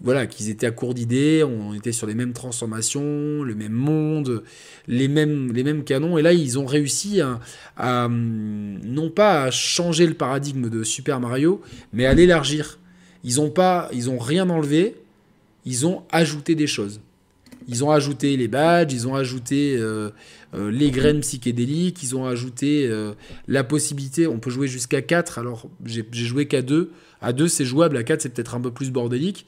voilà, 0.00 0.26
qu'ils 0.26 0.48
étaient 0.48 0.66
à 0.66 0.70
court 0.70 0.94
d'idées, 0.94 1.42
on 1.42 1.74
était 1.74 1.90
sur 1.90 2.06
les 2.06 2.14
mêmes 2.14 2.32
transformations, 2.32 3.42
le 3.42 3.54
même 3.56 3.72
monde, 3.72 4.44
les 4.86 5.08
mêmes, 5.08 5.52
les 5.52 5.64
mêmes 5.64 5.82
canons. 5.82 6.18
Et 6.18 6.22
là, 6.22 6.32
ils 6.32 6.58
ont 6.58 6.66
réussi 6.66 7.20
à, 7.76 8.08
non 8.08 9.10
pas 9.10 9.42
à 9.42 9.50
changer 9.50 10.06
le 10.06 10.14
paradigme 10.14 10.70
de 10.70 10.84
Super 10.84 11.18
Mario, 11.18 11.60
mais 11.92 12.06
à 12.06 12.14
l'élargir. 12.14 12.78
Ils 13.24 13.36
n'ont 13.36 13.50
pas, 13.50 13.88
ils 13.92 14.08
ont 14.08 14.18
rien 14.18 14.48
enlevé, 14.48 14.94
ils 15.64 15.84
ont 15.84 16.04
ajouté 16.10 16.54
des 16.54 16.68
choses. 16.68 17.00
Ils 17.66 17.84
ont 17.84 17.90
ajouté 17.90 18.36
les 18.36 18.48
badges, 18.48 18.92
ils 18.92 19.08
ont 19.08 19.16
ajouté 19.16 19.76
euh, 19.76 20.10
euh, 20.54 20.70
les 20.70 20.90
graines 20.92 21.20
psychédéliques, 21.20 22.02
ils 22.02 22.16
ont 22.16 22.24
ajouté 22.24 22.86
euh, 22.86 23.12
la 23.48 23.64
possibilité, 23.64 24.26
on 24.28 24.38
peut 24.38 24.48
jouer 24.48 24.68
jusqu'à 24.68 25.02
4, 25.02 25.38
alors 25.38 25.68
j'ai 25.84 26.06
joué 26.12 26.46
qu'à 26.46 26.62
2. 26.62 26.92
À 27.20 27.32
2 27.32 27.48
c'est 27.48 27.64
jouable, 27.64 27.96
à 27.96 28.04
4 28.04 28.22
c'est 28.22 28.28
peut-être 28.28 28.54
un 28.54 28.60
peu 28.60 28.70
plus 28.70 28.90
bordélique. 28.90 29.44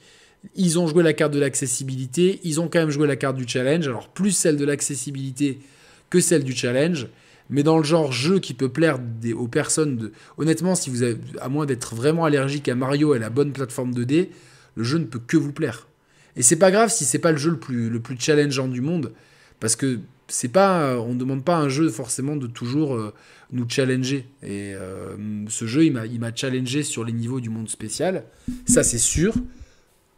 Ils 0.55 0.79
ont 0.79 0.87
joué 0.87 1.03
la 1.03 1.13
carte 1.13 1.33
de 1.33 1.39
l'accessibilité, 1.39 2.39
ils 2.43 2.59
ont 2.59 2.67
quand 2.67 2.79
même 2.79 2.89
joué 2.89 3.07
la 3.07 3.15
carte 3.15 3.37
du 3.37 3.47
challenge, 3.47 3.87
alors 3.87 4.09
plus 4.09 4.31
celle 4.31 4.57
de 4.57 4.65
l'accessibilité 4.65 5.59
que 6.09 6.19
celle 6.19 6.43
du 6.43 6.53
challenge, 6.53 7.07
mais 7.49 7.63
dans 7.63 7.77
le 7.77 7.83
genre 7.83 8.11
jeu 8.11 8.39
qui 8.39 8.53
peut 8.53 8.69
plaire 8.69 8.99
aux 9.35 9.47
personnes. 9.47 10.11
Honnêtement, 10.37 10.73
si 10.73 10.89
vous 10.89 11.03
à 11.39 11.49
moins 11.49 11.65
d'être 11.65 11.95
vraiment 11.95 12.25
allergique 12.25 12.69
à 12.69 12.75
Mario 12.75 13.13
et 13.13 13.17
à 13.17 13.19
la 13.19 13.29
bonne 13.29 13.53
plateforme 13.53 13.91
2D, 13.91 14.29
le 14.75 14.83
jeu 14.83 14.97
ne 14.97 15.05
peut 15.05 15.19
que 15.19 15.37
vous 15.37 15.51
plaire. 15.51 15.87
Et 16.35 16.43
c'est 16.43 16.55
pas 16.55 16.71
grave 16.71 16.89
si 16.89 17.05
c'est 17.05 17.19
pas 17.19 17.31
le 17.31 17.37
jeu 17.37 17.51
le 17.51 17.59
plus, 17.59 17.89
le 17.89 17.99
plus 17.99 18.17
challengeant 18.19 18.67
du 18.67 18.81
monde, 18.81 19.11
parce 19.59 19.75
que 19.75 19.99
c'est 20.27 20.47
pas, 20.47 20.97
on 20.97 21.13
ne 21.13 21.19
demande 21.19 21.43
pas 21.43 21.57
à 21.57 21.59
un 21.59 21.69
jeu 21.69 21.89
forcément 21.89 22.37
de 22.37 22.47
toujours 22.47 22.95
euh, 22.95 23.13
nous 23.51 23.67
challenger. 23.67 24.25
Et 24.41 24.73
euh, 24.73 25.17
ce 25.49 25.65
jeu, 25.65 25.85
il 25.85 26.19
m'a 26.19 26.35
challengé 26.35 26.83
sur 26.83 27.03
les 27.03 27.11
niveaux 27.11 27.41
du 27.41 27.49
monde 27.49 27.69
spécial, 27.69 28.23
ça 28.65 28.83
c'est 28.83 28.97
sûr. 28.97 29.33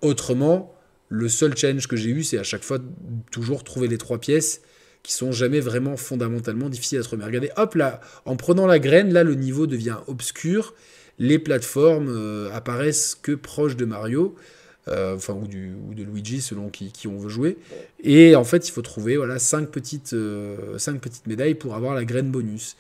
Autrement, 0.04 0.72
le 1.10 1.28
seul 1.28 1.58
challenge 1.58 1.88
que 1.88 1.96
j'ai 1.96 2.12
eu, 2.12 2.24
c'est 2.24 2.38
à 2.38 2.44
chaque 2.44 2.64
fois 2.64 2.78
toujours 3.32 3.64
trouver 3.64 3.88
les 3.88 3.98
trois 3.98 4.20
pièces 4.20 4.62
qui 5.02 5.14
sont 5.14 5.32
jamais 5.32 5.60
vraiment 5.60 5.98
fondamentalement 5.98 6.70
difficiles 6.70 7.00
à 7.00 7.04
trouver. 7.04 7.26
Regardez, 7.26 7.50
hop 7.58 7.74
là, 7.74 8.00
en 8.26 8.36
prenant 8.36 8.68
la 8.68 8.78
graine, 8.78 9.12
là 9.12 9.24
le 9.24 9.34
niveau 9.34 9.66
devient 9.66 9.98
obscur 10.08 10.76
les 11.20 11.40
plateformes 11.40 12.50
apparaissent 12.54 13.16
que 13.22 13.34
proches 13.34 13.76
de 13.76 13.86
Mario. 13.86 14.36
enfin, 14.88 15.34
ou, 15.34 15.48
de 15.94 16.04
Luigi, 16.04 16.42
selon 16.42 16.70
qui, 16.70 16.92
on 17.08 17.18
veut 17.18 17.30
jouer. 17.30 17.58
Et 18.04 18.36
en 18.36 18.44
fait, 18.44 18.68
il 18.68 18.72
faut 18.72 18.82
trouver 18.82 19.18
voilà, 19.18 19.40
5 19.40 19.70
petites, 19.70 20.16
cinq 20.78 21.00
petites 21.02 21.28
médailles 21.28 21.56
pour 21.56 21.76
avoir 21.76 21.94
la 21.94 22.04
graine 22.04 22.32
bonus. 22.32 22.76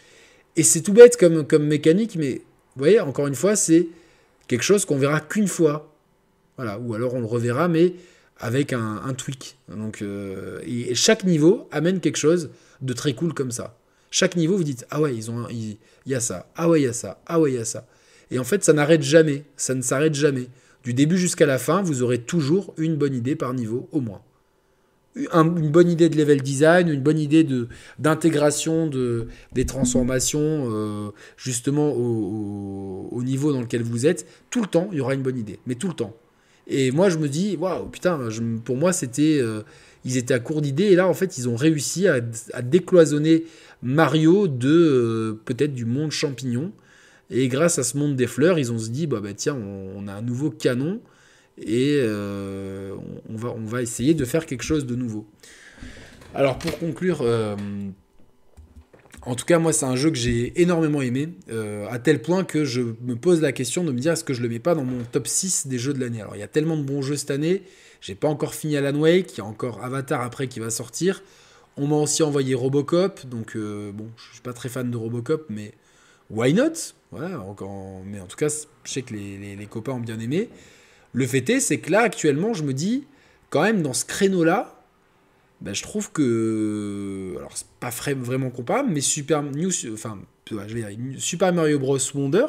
Et 0.55 0.63
c'est 0.63 0.81
tout 0.81 0.93
bête 0.93 1.17
comme, 1.17 1.45
comme 1.45 1.65
mécanique, 1.65 2.15
mais 2.15 2.41
vous 2.75 2.79
voyez, 2.79 2.99
encore 2.99 3.27
une 3.27 3.35
fois, 3.35 3.55
c'est 3.55 3.87
quelque 4.47 4.63
chose 4.63 4.85
qu'on 4.85 4.97
verra 4.97 5.19
qu'une 5.19 5.47
fois. 5.47 5.92
Voilà, 6.57 6.79
ou 6.79 6.93
alors 6.93 7.13
on 7.15 7.19
le 7.19 7.25
reverra, 7.25 7.67
mais 7.67 7.93
avec 8.37 8.73
un, 8.73 9.13
tweak. 9.17 9.57
Donc, 9.69 10.01
euh, 10.01 10.59
et, 10.65 10.95
chaque 10.95 11.23
niveau 11.23 11.67
amène 11.71 11.99
quelque 11.99 12.17
chose 12.17 12.49
de 12.81 12.93
très 12.93 13.13
cool 13.13 13.33
comme 13.33 13.51
ça. 13.51 13.77
Chaque 14.11 14.35
niveau, 14.35 14.57
vous 14.57 14.63
dites, 14.63 14.85
ah 14.89 15.01
ouais, 15.01 15.15
ils 15.15 15.31
ont, 15.31 15.47
il 15.49 15.77
y 16.05 16.15
a 16.15 16.19
ça, 16.19 16.51
ah 16.55 16.69
ouais, 16.69 16.81
il 16.81 16.83
y 16.83 16.87
a 16.87 16.93
ça, 16.93 17.21
ah 17.25 17.39
ouais, 17.39 17.51
il 17.51 17.55
y 17.55 17.59
a 17.59 17.65
ça. 17.65 17.87
Et 18.31 18.39
en 18.39 18.43
fait, 18.43 18.63
ça 18.63 18.73
n'arrête 18.73 19.03
jamais, 19.03 19.43
ça 19.55 19.73
ne 19.73 19.81
s'arrête 19.81 20.13
jamais. 20.13 20.47
Du 20.83 20.93
début 20.93 21.17
jusqu'à 21.17 21.45
la 21.45 21.57
fin, 21.57 21.81
vous 21.81 22.03
aurez 22.03 22.19
toujours 22.19 22.73
une 22.77 22.95
bonne 22.95 23.15
idée 23.15 23.35
par 23.35 23.53
niveau, 23.53 23.87
au 23.91 24.01
moins 24.01 24.21
une 25.15 25.69
bonne 25.69 25.89
idée 25.89 26.09
de 26.09 26.17
level 26.17 26.41
design, 26.41 26.89
une 26.89 27.01
bonne 27.01 27.19
idée 27.19 27.43
de 27.43 27.67
d'intégration 27.99 28.87
de, 28.87 29.27
des 29.51 29.65
transformations 29.65 30.39
euh, 30.41 31.11
justement 31.37 31.91
au, 31.91 33.21
niveau 33.23 33.53
dans 33.53 33.61
lequel 33.61 33.83
vous 33.83 34.05
êtes, 34.05 34.27
tout 34.49 34.61
le 34.61 34.67
temps, 34.67 34.89
il 34.91 34.97
y 34.97 35.01
aura 35.01 35.13
une 35.13 35.21
bonne 35.21 35.37
idée, 35.37 35.59
mais 35.65 35.75
tout 35.75 35.87
le 35.87 35.93
temps. 35.93 36.13
Et 36.67 36.91
moi, 36.91 37.09
je 37.09 37.17
me 37.17 37.27
dis, 37.27 37.57
waouh, 37.57 37.87
putain, 37.87 38.19
pour 38.63 38.77
moi, 38.77 38.93
c'était, 38.93 39.39
euh, 39.41 39.61
ils 40.05 40.17
étaient 40.17 40.33
à 40.33 40.39
court 40.39 40.61
d'idées, 40.61 40.85
et 40.85 40.95
là, 40.95 41.07
en 41.07 41.13
fait, 41.13 41.37
ils 41.37 41.49
ont 41.49 41.55
réussi 41.55 42.07
à, 42.07 42.21
décloisonner 42.61 43.45
Mario 43.81 44.47
de 44.47 44.69
euh, 44.69 45.39
peut-être 45.45 45.73
du 45.73 45.85
monde 45.85 46.11
champignon. 46.11 46.71
Et 47.29 47.47
grâce 47.47 47.79
à 47.79 47.83
ce 47.83 47.97
monde 47.97 48.15
des 48.15 48.27
fleurs, 48.27 48.59
ils 48.59 48.71
ont 48.71 48.79
se 48.79 48.89
dit, 48.89 49.07
bah, 49.07 49.19
bah 49.21 49.33
tiens, 49.33 49.55
on 49.55 50.07
a 50.07 50.13
un 50.13 50.21
nouveau 50.21 50.51
canon 50.51 51.01
et 51.57 51.97
euh, 51.99 52.95
on, 53.29 53.35
va, 53.35 53.49
on 53.49 53.65
va 53.65 53.81
essayer 53.81 54.13
de 54.13 54.25
faire 54.25 54.45
quelque 54.45 54.63
chose 54.63 54.85
de 54.85 54.95
nouveau. 54.95 55.25
Alors 56.35 56.57
pour 56.57 56.77
conclure, 56.79 57.23
en 59.25 59.35
tout 59.35 59.45
cas 59.45 59.59
moi 59.59 59.73
c'est 59.73 59.85
un 59.85 59.95
jeu 59.95 60.09
que 60.09 60.17
j'ai 60.17 60.61
énormément 60.61 61.01
aimé, 61.01 61.29
euh, 61.49 61.87
à 61.89 61.99
tel 61.99 62.21
point 62.21 62.43
que 62.43 62.65
je 62.65 62.81
me 62.81 63.15
pose 63.15 63.41
la 63.41 63.51
question 63.51 63.83
de 63.83 63.91
me 63.91 63.99
dire 63.99 64.13
est-ce 64.13 64.23
que 64.23 64.33
je 64.33 64.41
le 64.41 64.49
mets 64.49 64.59
pas 64.59 64.75
dans 64.75 64.83
mon 64.83 65.03
top 65.11 65.27
6 65.27 65.67
des 65.67 65.79
jeux 65.79 65.93
de 65.93 65.99
l'année? 65.99 66.21
Alors 66.21 66.35
il 66.35 66.39
y 66.39 66.43
a 66.43 66.47
tellement 66.47 66.77
de 66.77 66.83
bons 66.83 67.01
jeux 67.01 67.15
cette 67.15 67.31
année, 67.31 67.63
j'ai 68.01 68.15
pas 68.15 68.27
encore 68.27 68.53
fini 68.53 68.77
Alan 68.77 68.97
Wake, 68.97 69.33
il 69.33 69.37
y 69.39 69.41
a 69.41 69.45
encore 69.45 69.83
Avatar 69.83 70.21
après 70.21 70.47
qui 70.47 70.59
va 70.59 70.69
sortir. 70.69 71.23
On 71.75 71.87
m'a 71.87 71.95
aussi 71.95 72.21
envoyé 72.21 72.53
Robocop, 72.53 73.25
donc 73.25 73.57
bon, 73.57 74.07
je 74.15 74.33
suis 74.33 74.41
pas 74.43 74.53
très 74.53 74.69
fan 74.69 74.91
de 74.91 74.97
Robocop, 74.97 75.47
mais 75.49 75.73
why 76.29 76.53
not? 76.53 76.73
Voilà, 77.11 77.43
mais 78.05 78.19
en 78.19 78.27
tout 78.27 78.37
cas, 78.37 78.47
je 78.83 78.91
sais 78.91 79.01
que 79.01 79.13
les, 79.13 79.55
les 79.55 79.65
copains 79.65 79.93
ont 79.93 79.99
bien 79.99 80.19
aimé. 80.19 80.49
Le 81.13 81.27
fait 81.27 81.47
est, 81.49 81.59
c'est 81.59 81.77
que 81.77 81.91
là, 81.91 82.01
actuellement, 82.01 82.53
je 82.53 82.63
me 82.63 82.73
dis, 82.73 83.05
quand 83.51 83.61
même, 83.61 83.83
dans 83.83 83.93
ce 83.93 84.03
créneau-là, 84.03 84.82
ben, 85.63 85.73
je 85.73 85.81
trouve 85.81 86.11
que. 86.11 87.33
Alors, 87.37 87.51
c'est 87.55 87.67
pas 87.79 87.89
vraiment 88.13 88.49
comparable, 88.49 88.89
mais 88.91 89.01
Super, 89.01 89.43
enfin, 89.91 90.19
Super 91.17 91.53
Mario 91.53 91.79
Bros. 91.79 91.97
Wonder 92.13 92.45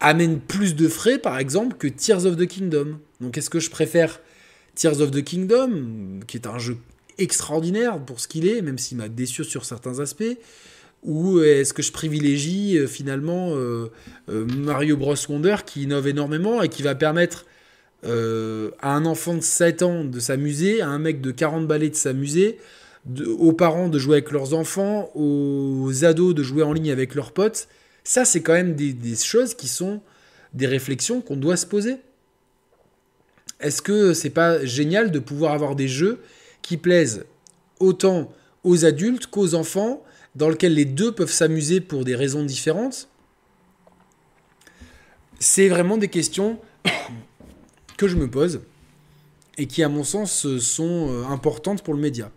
amène 0.00 0.38
plus 0.38 0.76
de 0.76 0.88
frais, 0.88 1.18
par 1.18 1.38
exemple, 1.38 1.76
que 1.76 1.88
Tears 1.88 2.26
of 2.26 2.36
the 2.36 2.46
Kingdom. 2.46 2.98
Donc, 3.20 3.38
est-ce 3.38 3.50
que 3.50 3.60
je 3.60 3.70
préfère 3.70 4.20
Tears 4.74 5.00
of 5.00 5.10
the 5.10 5.24
Kingdom, 5.24 6.20
qui 6.26 6.36
est 6.36 6.46
un 6.46 6.58
jeu 6.58 6.76
extraordinaire 7.18 7.98
pour 8.04 8.20
ce 8.20 8.28
qu'il 8.28 8.46
est, 8.46 8.62
même 8.62 8.78
s'il 8.78 8.98
m'a 8.98 9.08
déçu 9.08 9.44
sur 9.44 9.64
certains 9.64 9.98
aspects 9.98 10.36
ou 11.04 11.40
est-ce 11.40 11.72
que 11.72 11.82
je 11.82 11.92
privilégie 11.92 12.76
euh, 12.76 12.86
finalement 12.86 13.54
euh, 13.54 13.90
euh, 14.28 14.44
Mario 14.46 14.96
Bros 14.96 15.14
Wonder 15.28 15.56
qui 15.64 15.82
innove 15.82 16.08
énormément 16.08 16.62
et 16.62 16.68
qui 16.68 16.82
va 16.82 16.94
permettre 16.94 17.46
euh, 18.04 18.70
à 18.80 18.94
un 18.94 19.04
enfant 19.06 19.34
de 19.34 19.40
7 19.40 19.82
ans 19.82 20.04
de 20.04 20.20
s'amuser, 20.20 20.80
à 20.80 20.88
un 20.88 20.98
mec 20.98 21.20
de 21.20 21.32
40 21.32 21.66
balais 21.66 21.90
de 21.90 21.96
s'amuser, 21.96 22.58
aux 23.26 23.52
parents 23.52 23.88
de 23.88 23.98
jouer 23.98 24.16
avec 24.16 24.30
leurs 24.30 24.54
enfants, 24.54 25.10
aux 25.14 26.04
ados 26.04 26.34
de 26.34 26.42
jouer 26.42 26.62
en 26.62 26.72
ligne 26.72 26.92
avec 26.92 27.14
leurs 27.14 27.32
potes. 27.32 27.68
Ça, 28.04 28.24
c'est 28.24 28.40
quand 28.42 28.52
même 28.52 28.74
des, 28.74 29.16
choses 29.16 29.54
qui 29.54 29.68
sont 29.68 30.00
des 30.54 30.66
réflexions 30.66 31.20
qu'on 31.20 31.36
doit 31.36 31.56
se 31.56 31.66
poser. 31.66 31.96
Est-ce 33.60 33.82
que 33.82 34.14
c'est 34.14 34.30
pas 34.30 34.64
génial 34.64 35.10
de 35.10 35.18
pouvoir 35.18 35.52
avoir 35.52 35.74
des 35.74 35.88
jeux 35.88 36.20
qui 36.62 36.76
plaisent 36.76 37.24
autant 37.80 38.32
aux 38.62 38.84
adultes 38.84 39.26
qu'aux 39.26 39.54
enfants, 39.54 40.04
dans 40.36 40.48
lesquels 40.48 40.74
les 40.74 40.84
deux 40.84 41.12
peuvent 41.12 41.32
s'amuser 41.32 41.80
pour 41.80 42.04
des 42.04 42.14
raisons 42.14 42.44
différentes? 42.44 43.08
C'est 45.40 45.68
vraiment 45.68 45.96
des 45.96 46.08
questions 46.08 46.58
que 47.98 48.08
je 48.08 48.16
me 48.16 48.30
pose 48.30 48.62
et 49.58 49.66
qui, 49.66 49.82
à 49.82 49.90
mon 49.90 50.04
sens, 50.04 50.56
sont 50.58 51.08
euh, 51.10 51.24
importantes 51.26 51.82
pour 51.82 51.92
le 51.92 52.00
média. 52.00 52.30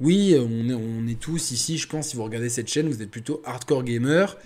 Oui, 0.00 0.36
on 0.38 1.06
est, 1.08 1.18
tous 1.18 1.52
ici, 1.52 1.78
je 1.78 1.88
pense, 1.88 2.08
si 2.08 2.16
vous 2.16 2.24
regardez 2.24 2.48
cette 2.48 2.68
chaîne, 2.68 2.88
vous 2.88 3.00
êtes 3.00 3.10
plutôt 3.10 3.40
hardcore 3.44 3.84
gamer. 3.84 4.36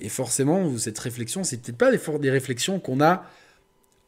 Et 0.00 0.08
forcément, 0.08 0.78
cette 0.78 0.98
réflexion, 0.98 1.44
c'est 1.44 1.58
peut-être 1.58 1.76
pas 1.76 2.18
des 2.18 2.30
réflexions 2.30 2.80
qu'on 2.80 3.02
a 3.02 3.28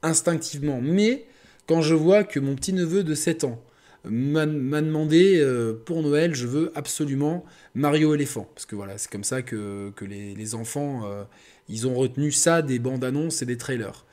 instinctivement. 0.03 0.81
Mais 0.81 1.27
quand 1.67 1.83
je 1.83 1.95
vois 1.95 2.25
que 2.25 2.41
mon 2.41 2.55
petit 2.55 2.73
neveu 2.73 3.05
de 3.05 3.15
7 3.15 3.45
ans 3.45 3.63
m'a 4.05 4.47
demandé 4.47 5.39
euh, 5.39 5.75
pour 5.85 6.03
Noël, 6.03 6.35
je 6.35 6.47
veux 6.47 6.73
absolument 6.75 7.45
Mario 7.75 8.15
éléphant. 8.15 8.49
Parce 8.55 8.65
que 8.65 8.77
voilà, 8.77 8.97
c'est 8.99 9.11
comme 9.11 9.25
ça 9.25 9.43
que, 9.43 9.93
les, 10.01 10.55
enfants, 10.55 11.03
euh, 11.05 11.25
ils 11.69 11.87
ont 11.87 11.95
retenu 11.95 12.33
ça 12.33 12.63
des 12.63 12.79
bandes 12.79 13.05
annonces 13.05 13.43
et 13.43 13.47
des 13.47 13.59
trailers. 13.59 14.07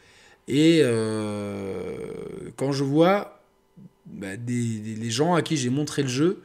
Et 0.48 0.80
euh, 0.84 2.52
quand 2.58 2.72
je 2.72 2.84
vois 2.84 3.42
bah, 4.06 4.36
les 4.48 5.10
gens 5.10 5.34
à 5.36 5.42
qui 5.42 5.58
j'ai 5.58 5.70
montré 5.70 6.04
le 6.04 6.10
jeu, 6.10 6.42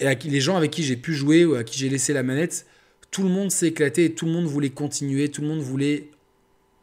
et 0.00 0.06
à 0.06 0.14
qui, 0.14 0.28
les 0.28 0.40
gens 0.40 0.56
avec 0.56 0.70
qui 0.70 0.82
j'ai 0.82 0.96
pu 0.96 1.14
jouer 1.14 1.44
ou 1.44 1.54
à 1.54 1.64
qui 1.64 1.78
j'ai 1.78 1.88
laissé 1.88 2.12
la 2.12 2.22
manette, 2.22 2.66
tout 3.10 3.22
le 3.22 3.28
monde 3.28 3.50
s'est 3.50 3.68
éclaté 3.68 4.06
et 4.06 4.14
tout 4.14 4.26
le 4.26 4.32
monde 4.32 4.46
voulait 4.46 4.70
continuer, 4.70 5.30
tout 5.30 5.42
le 5.42 5.48
monde 5.48 5.60
voulait 5.60 6.08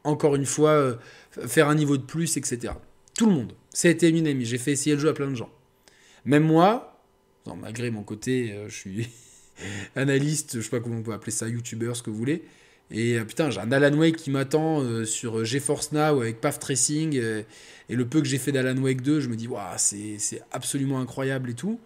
encore 0.03 0.35
une 0.35 0.45
fois 0.45 0.71
euh, 0.71 0.95
faire 1.47 1.67
un 1.67 1.75
niveau 1.75 1.97
de 1.97 2.03
plus, 2.03 2.37
etc. 2.37 2.73
Tout 3.17 3.25
le 3.25 3.33
monde. 3.33 3.53
Été 3.83 4.09
une 4.09 4.27
amie. 4.27 4.45
J'ai 4.45 4.57
fait 4.57 4.73
essayer 4.73 4.95
le 4.95 5.01
jeu 5.01 5.09
à 5.09 5.13
plein 5.13 5.29
de 5.29 5.35
gens. 5.35 5.49
Même 6.25 6.43
moi, 6.43 7.01
malgré 7.57 7.91
mon 7.91 8.03
côté, 8.03 8.51
euh, 8.51 8.69
je 8.69 8.75
suis 8.75 9.09
analyste, 9.95 10.57
je 10.57 10.61
sais 10.61 10.69
pas 10.69 10.79
comment 10.79 10.97
on 10.97 11.03
peut 11.03 11.13
appeler 11.13 11.31
ça, 11.31 11.47
youtubeur, 11.47 11.95
ce 11.95 12.03
que 12.03 12.09
vous 12.09 12.17
voulez. 12.17 12.43
Et 12.91 13.17
euh, 13.17 13.23
putain, 13.23 13.49
j'ai 13.49 13.59
un 13.59 13.71
Alan 13.71 13.95
Wake 13.95 14.15
qui 14.15 14.31
m'attend 14.31 14.81
euh, 14.81 15.05
sur 15.05 15.45
GeForce 15.45 15.91
Now 15.91 16.21
avec 16.21 16.41
Path 16.41 16.59
Tracing. 16.59 17.17
Euh, 17.17 17.43
et 17.89 17.95
le 17.95 18.05
peu 18.05 18.21
que 18.21 18.27
j'ai 18.27 18.37
fait 18.37 18.51
d'Alan 18.51 18.79
Wake 18.81 19.01
2, 19.01 19.19
je 19.19 19.29
me 19.29 19.35
dis, 19.35 19.47
waouh, 19.47 19.63
c'est 19.77 20.41
absolument 20.51 20.99
incroyable 20.99 21.51
et 21.51 21.53
tout. 21.53 21.79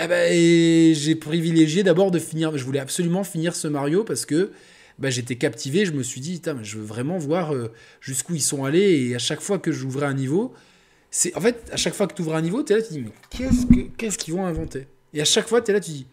Eh 0.00 0.06
ben, 0.06 0.94
j'ai 0.94 1.14
privilégié 1.14 1.82
d'abord 1.82 2.10
de 2.10 2.18
finir. 2.18 2.56
Je 2.56 2.64
voulais 2.64 2.78
absolument 2.78 3.24
finir 3.24 3.56
ce 3.56 3.68
Mario 3.68 4.04
parce 4.04 4.26
que 4.26 4.52
bah, 4.98 5.10
j'étais 5.10 5.36
captivé. 5.36 5.86
Je 5.86 5.92
me 5.92 6.02
suis 6.02 6.20
dit, 6.20 6.40
je 6.62 6.78
veux 6.78 6.84
vraiment 6.84 7.18
voir 7.18 7.54
jusqu'où 8.00 8.34
ils 8.34 8.42
sont 8.42 8.64
allés. 8.64 9.08
Et 9.08 9.14
à 9.14 9.18
chaque 9.18 9.40
fois 9.40 9.58
que 9.58 9.72
j'ouvrais 9.72 10.06
un 10.06 10.14
niveau, 10.14 10.52
c'est 11.10 11.34
en 11.36 11.40
fait, 11.40 11.68
à 11.72 11.76
chaque 11.76 11.94
fois 11.94 12.06
que 12.06 12.14
tu 12.14 12.22
ouvres 12.22 12.36
un 12.36 12.42
niveau, 12.42 12.62
tu 12.62 12.74
es 12.74 12.76
là, 12.76 12.82
tu 12.82 12.92
dis, 12.92 13.00
mais 13.00 13.90
qu'est-ce 13.96 14.18
qu'ils 14.18 14.34
vont 14.34 14.44
inventer? 14.44 14.86
Et 15.14 15.22
à 15.22 15.24
chaque 15.24 15.48
fois, 15.48 15.62
tu 15.62 15.70
es 15.70 15.74
là, 15.74 15.80
tu 15.80 15.90
dis, 15.90 16.06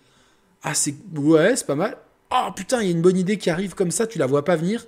ah, 0.63 0.73
c'est 0.73 0.95
ouais, 1.13 1.55
c'est 1.58 1.67
pas 1.67 1.75
mal 1.75 1.97
oh 2.31 2.51
putain, 2.55 2.81
il 2.81 2.85
y 2.85 2.89
a 2.89 2.91
une 2.91 3.01
bonne 3.01 3.17
idée 3.17 3.38
qui 3.38 3.49
arrive 3.49 3.75
comme 3.75 3.91
ça, 3.91 4.07
tu 4.07 4.19
la 4.19 4.25
vois 4.25 4.45
pas 4.45 4.55
venir. 4.55 4.85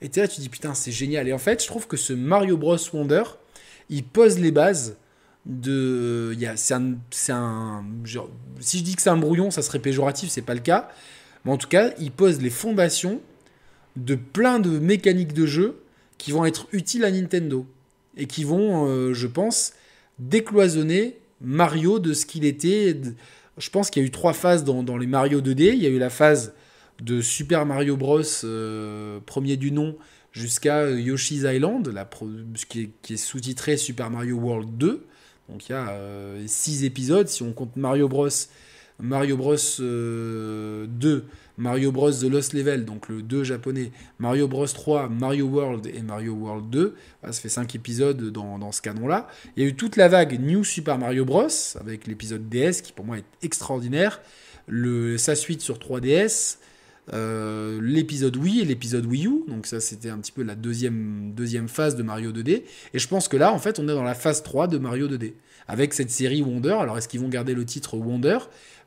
Et 0.00 0.08
tu 0.08 0.20
là, 0.20 0.28
tu 0.28 0.40
dis 0.40 0.48
putain, 0.48 0.74
c'est 0.74 0.92
génial. 0.92 1.28
Et 1.28 1.32
en 1.32 1.38
fait, 1.38 1.62
je 1.62 1.66
trouve 1.66 1.86
que 1.86 1.96
ce 1.96 2.12
Mario 2.12 2.56
Bros 2.56 2.76
Wonder, 2.92 3.22
il 3.88 4.04
pose 4.04 4.38
les 4.38 4.50
bases 4.50 4.96
de. 5.46 6.36
C'est 6.56 6.74
un, 7.32 7.84
si 8.60 8.78
je 8.78 8.84
dis 8.84 8.96
que 8.96 9.02
c'est 9.02 9.10
un 9.10 9.16
brouillon, 9.16 9.50
ça 9.50 9.62
serait 9.62 9.78
péjoratif, 9.78 10.30
c'est 10.30 10.42
pas 10.42 10.54
le 10.54 10.60
cas. 10.60 10.88
Mais 11.44 11.52
en 11.52 11.56
tout 11.56 11.68
cas, 11.68 11.92
il 11.98 12.10
pose 12.10 12.40
les 12.40 12.50
fondations 12.50 13.20
de 13.96 14.14
plein 14.14 14.58
de 14.58 14.78
mécaniques 14.78 15.34
de 15.34 15.46
jeu 15.46 15.82
qui 16.18 16.32
vont 16.32 16.44
être 16.44 16.66
utiles 16.72 17.04
à 17.04 17.10
Nintendo 17.10 17.66
et 18.16 18.26
qui 18.26 18.44
vont, 18.44 18.88
euh, 18.88 19.12
je 19.12 19.26
pense, 19.26 19.72
décloisonner 20.18 21.18
Mario 21.40 21.98
de 21.98 22.12
ce 22.12 22.26
qu'il 22.26 22.44
était. 22.44 22.98
Je 23.58 23.70
pense 23.70 23.90
qu'il 23.90 24.02
y 24.02 24.04
a 24.04 24.08
eu 24.08 24.10
trois 24.10 24.32
phases 24.32 24.64
dans, 24.64 24.82
dans 24.82 24.96
les 24.96 25.06
Mario 25.06 25.40
2D. 25.40 25.74
Il 25.74 25.82
y 25.82 25.86
a 25.86 25.90
eu 25.90 25.98
la 25.98 26.10
phase 26.10 26.54
de 27.00 27.20
Super 27.20 27.66
Mario 27.66 27.96
Bros, 27.96 28.22
euh, 28.44 29.20
premier 29.26 29.56
du 29.56 29.72
nom, 29.72 29.96
jusqu'à 30.32 30.78
euh, 30.78 31.00
Yoshi's 31.00 31.42
Island, 31.42 31.88
la 31.88 32.08
qui 32.68 32.90
est, 33.10 33.16
sous-titré 33.16 33.76
Super 33.76 34.10
Mario 34.10 34.36
World 34.36 34.76
2. 34.76 35.06
Donc 35.48 35.68
il 35.68 35.72
y 35.72 35.74
a 35.74 35.92
6 36.46 36.82
euh, 36.82 36.86
épisodes, 36.86 37.28
si 37.28 37.42
on 37.42 37.52
compte 37.52 37.76
Mario 37.76 38.08
Bros, 38.08 38.28
Mario 38.98 39.36
Bros 39.36 39.56
2, 39.78 41.24
Mario 41.58 41.92
Bros 41.92 42.10
The 42.10 42.22
Lost 42.22 42.54
Level, 42.54 42.84
donc 42.84 43.08
le 43.08 43.20
2 43.20 43.44
japonais, 43.44 43.92
Mario 44.18 44.48
Bros 44.48 44.66
3, 44.66 45.08
Mario 45.08 45.46
World 45.46 45.86
et 45.86 46.00
Mario 46.00 46.32
World 46.32 46.70
2. 46.70 46.94
ça 47.24 47.32
fait 47.32 47.48
5 47.48 47.74
épisodes 47.74 48.30
dans, 48.30 48.72
ce 48.72 48.80
canon-là. 48.80 49.28
Il 49.56 49.62
y 49.62 49.66
a 49.66 49.68
eu 49.68 49.74
toute 49.74 49.96
la 49.96 50.08
vague 50.08 50.40
New 50.40 50.64
Super 50.64 50.96
Mario 50.96 51.26
Bros, 51.26 51.48
avec 51.78 52.06
l'épisode 52.06 52.48
DS 52.48 52.80
qui 52.82 52.92
pour 52.92 53.04
moi 53.04 53.18
est 53.18 53.24
extraordinaire. 53.42 54.22
Sa 55.18 55.34
suite 55.34 55.60
sur 55.60 55.76
3DS, 55.76 56.56
l'épisode 57.12 58.36
Wii 58.36 58.60
et 58.60 58.64
l'épisode 58.64 59.06
Wii 59.06 59.26
U. 59.26 59.44
Donc 59.48 59.66
ça, 59.66 59.80
c'était 59.80 60.10
un 60.10 60.18
petit 60.18 60.32
peu 60.32 60.42
la 60.42 60.54
deuxième, 60.54 61.32
deuxième 61.34 61.68
phase 61.68 61.96
de 61.96 62.02
Mario 62.02 62.32
2D. 62.32 62.62
Et 62.94 62.98
je 62.98 63.08
pense 63.08 63.28
que 63.28 63.36
là, 63.36 63.52
en 63.52 63.58
fait, 63.58 63.78
on 63.78 63.84
est 63.84 63.94
dans 63.94 64.02
la 64.02 64.14
phase 64.14 64.42
3 64.42 64.68
de 64.68 64.78
Mario 64.78 65.08
2D. 65.08 65.34
Avec 65.66 65.94
cette 65.94 66.10
série 66.10 66.42
Wonder. 66.42 66.76
Alors, 66.80 66.98
est-ce 66.98 67.08
qu'ils 67.08 67.20
vont 67.20 67.28
garder 67.28 67.54
le 67.54 67.64
titre 67.64 67.96
Wonder? 67.96 68.38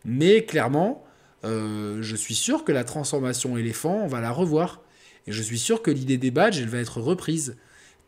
Mais 0.05 0.45
clairement, 0.45 1.03
je 1.43 2.15
suis 2.15 2.35
sûr 2.35 2.63
que 2.63 2.71
la 2.71 2.83
transformation 2.83 3.57
éléphant, 3.57 4.01
on 4.03 4.07
va 4.07 4.21
la 4.21 4.31
revoir. 4.31 4.83
Et 5.25 5.31
je 5.31 5.41
suis 5.41 5.59
sûr 5.59 5.81
que 5.81 5.91
l'idée 5.91 6.17
des 6.17 6.31
badges, 6.31 6.59
elle 6.59 6.69
va 6.69 6.77
être 6.77 7.01
reprise. 7.01 7.57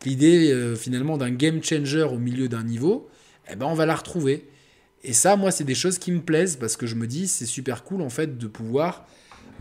L'idée, 0.04 0.74
finalement, 0.76 1.18
d'un 1.18 1.30
game 1.30 1.62
changer 1.62 2.02
au 2.02 2.18
milieu 2.18 2.48
d'un 2.48 2.62
niveau, 2.62 3.08
eh 3.50 3.56
ben, 3.56 3.66
on 3.66 3.74
va 3.74 3.86
la 3.86 3.94
retrouver. 3.94 4.48
Et 5.02 5.12
ça, 5.12 5.36
moi, 5.36 5.50
c'est 5.50 5.64
des 5.64 5.74
choses 5.74 5.98
qui 5.98 6.12
me 6.12 6.20
plaisent 6.20 6.56
parce 6.56 6.76
que 6.76 6.86
je 6.86 6.94
me 6.94 7.06
dis, 7.06 7.26
c'est 7.26 7.46
super 7.46 7.84
cool 7.84 8.02
en 8.02 8.10
fait 8.10 8.38
de 8.38 8.46
pouvoir 8.46 9.06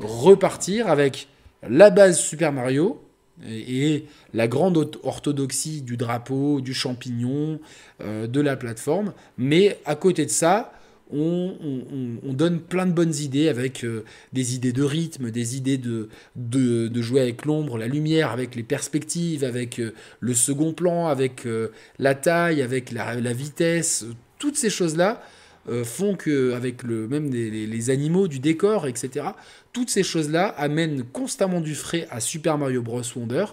repartir 0.02 0.88
avec 0.88 1.28
la 1.68 1.90
base 1.90 2.20
Super 2.20 2.52
Mario 2.52 3.02
et, 3.48 4.06
la 4.34 4.48
grande 4.48 4.98
orthodoxie 5.04 5.82
du 5.82 5.98
drapeau, 5.98 6.62
du 6.62 6.74
champignon, 6.74 7.60
euh, 8.02 8.28
de 8.28 8.42
la 8.42 8.56
plateforme. 8.56 9.14
Mais 9.38 9.80
à 9.86 9.96
côté 9.96 10.26
de 10.26 10.32
ça, 10.32 10.74
on, 11.12 11.56
donne 12.24 12.60
plein 12.60 12.86
de 12.86 12.92
bonnes 12.92 13.16
idées 13.16 13.50
avec 13.50 13.84
euh, 13.84 14.06
des 14.32 14.54
idées 14.54 14.74
de 14.74 14.84
rythme, 14.84 15.32
des 15.32 15.58
idées 15.58 15.80
de, 15.80 16.10
de, 16.36 17.02
jouer 17.02 17.22
avec 17.22 17.46
l'ombre, 17.46 17.80
la 17.80 17.88
lumière, 17.88 18.30
avec 18.30 18.56
les 18.56 18.62
perspectives, 18.62 19.44
avec 19.44 19.80
euh, 19.80 19.94
le 20.20 20.34
second 20.36 20.74
plan, 20.74 21.08
avec 21.08 21.48
la 21.98 22.14
taille, 22.14 22.62
avec 22.62 22.92
la 22.92 23.34
vitesse, 23.34 24.06
toutes 24.38 24.56
ces 24.56 24.70
choses-là 24.70 25.22
euh, 25.68 25.84
font 25.84 26.16
que, 26.16 26.54
avec 26.54 26.84
le, 26.84 27.08
même 27.08 27.32
les, 27.32 27.90
animaux, 27.90 28.28
du 28.28 28.40
décor, 28.40 28.88
etc., 28.88 29.28
toutes 29.74 29.90
ces 29.90 30.04
choses-là 30.04 30.48
amènent 30.48 31.04
constamment 31.04 31.62
du 31.62 31.76
frais 31.76 32.08
à 32.10 32.20
Super 32.20 32.58
Mario 32.58 32.82
Bros. 32.82 33.02
Wonder. 33.16 33.46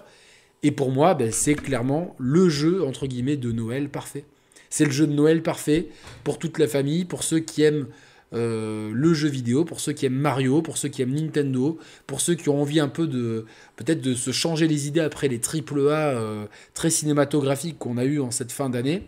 Et 0.63 0.71
pour 0.71 0.91
moi, 0.91 1.13
ben, 1.13 1.31
c'est 1.31 1.55
clairement 1.55 2.15
le 2.17 2.49
jeu, 2.49 2.83
entre 2.83 3.07
guillemets, 3.07 3.37
de 3.37 3.51
Noël 3.51 3.89
parfait. 3.89 4.23
C'est 4.69 4.85
le 4.85 4.91
jeu 4.91 5.07
de 5.07 5.13
Noël 5.13 5.43
parfait 5.43 5.87
pour 6.23 6.39
toute 6.39 6.59
la 6.59 6.67
famille, 6.67 7.05
pour 7.05 7.23
ceux 7.23 7.39
qui 7.39 7.63
aiment 7.63 7.87
euh, 8.33 8.91
le 8.93 9.13
jeu 9.13 9.29
vidéo, 9.29 9.63
pour 9.63 9.79
ceux 9.79 9.93
qui 9.93 10.05
aiment 10.05 10.19
Mario, 10.19 10.61
pour 10.61 10.77
ceux 10.77 10.89
qui 10.89 11.01
aiment 11.01 11.13
Nintendo, 11.15 11.77
pour 12.07 12.19
ceux 12.19 12.35
qui 12.35 12.49
ont 12.49 12.61
envie 12.61 12.79
un 12.79 12.89
peu 12.89 13.07
de 13.07 13.45
peut-être 13.77 14.01
de 14.01 14.13
se 14.13 14.31
changer 14.31 14.67
les 14.67 14.87
idées 14.87 14.99
après 14.99 15.29
les 15.29 15.39
triple 15.39 15.89
A 15.89 16.09
euh, 16.09 16.45
très 16.73 16.89
cinématographiques 16.89 17.77
qu'on 17.79 17.97
a 17.97 18.03
eu 18.03 18.19
en 18.19 18.31
cette 18.31 18.51
fin 18.51 18.69
d'année. 18.69 19.03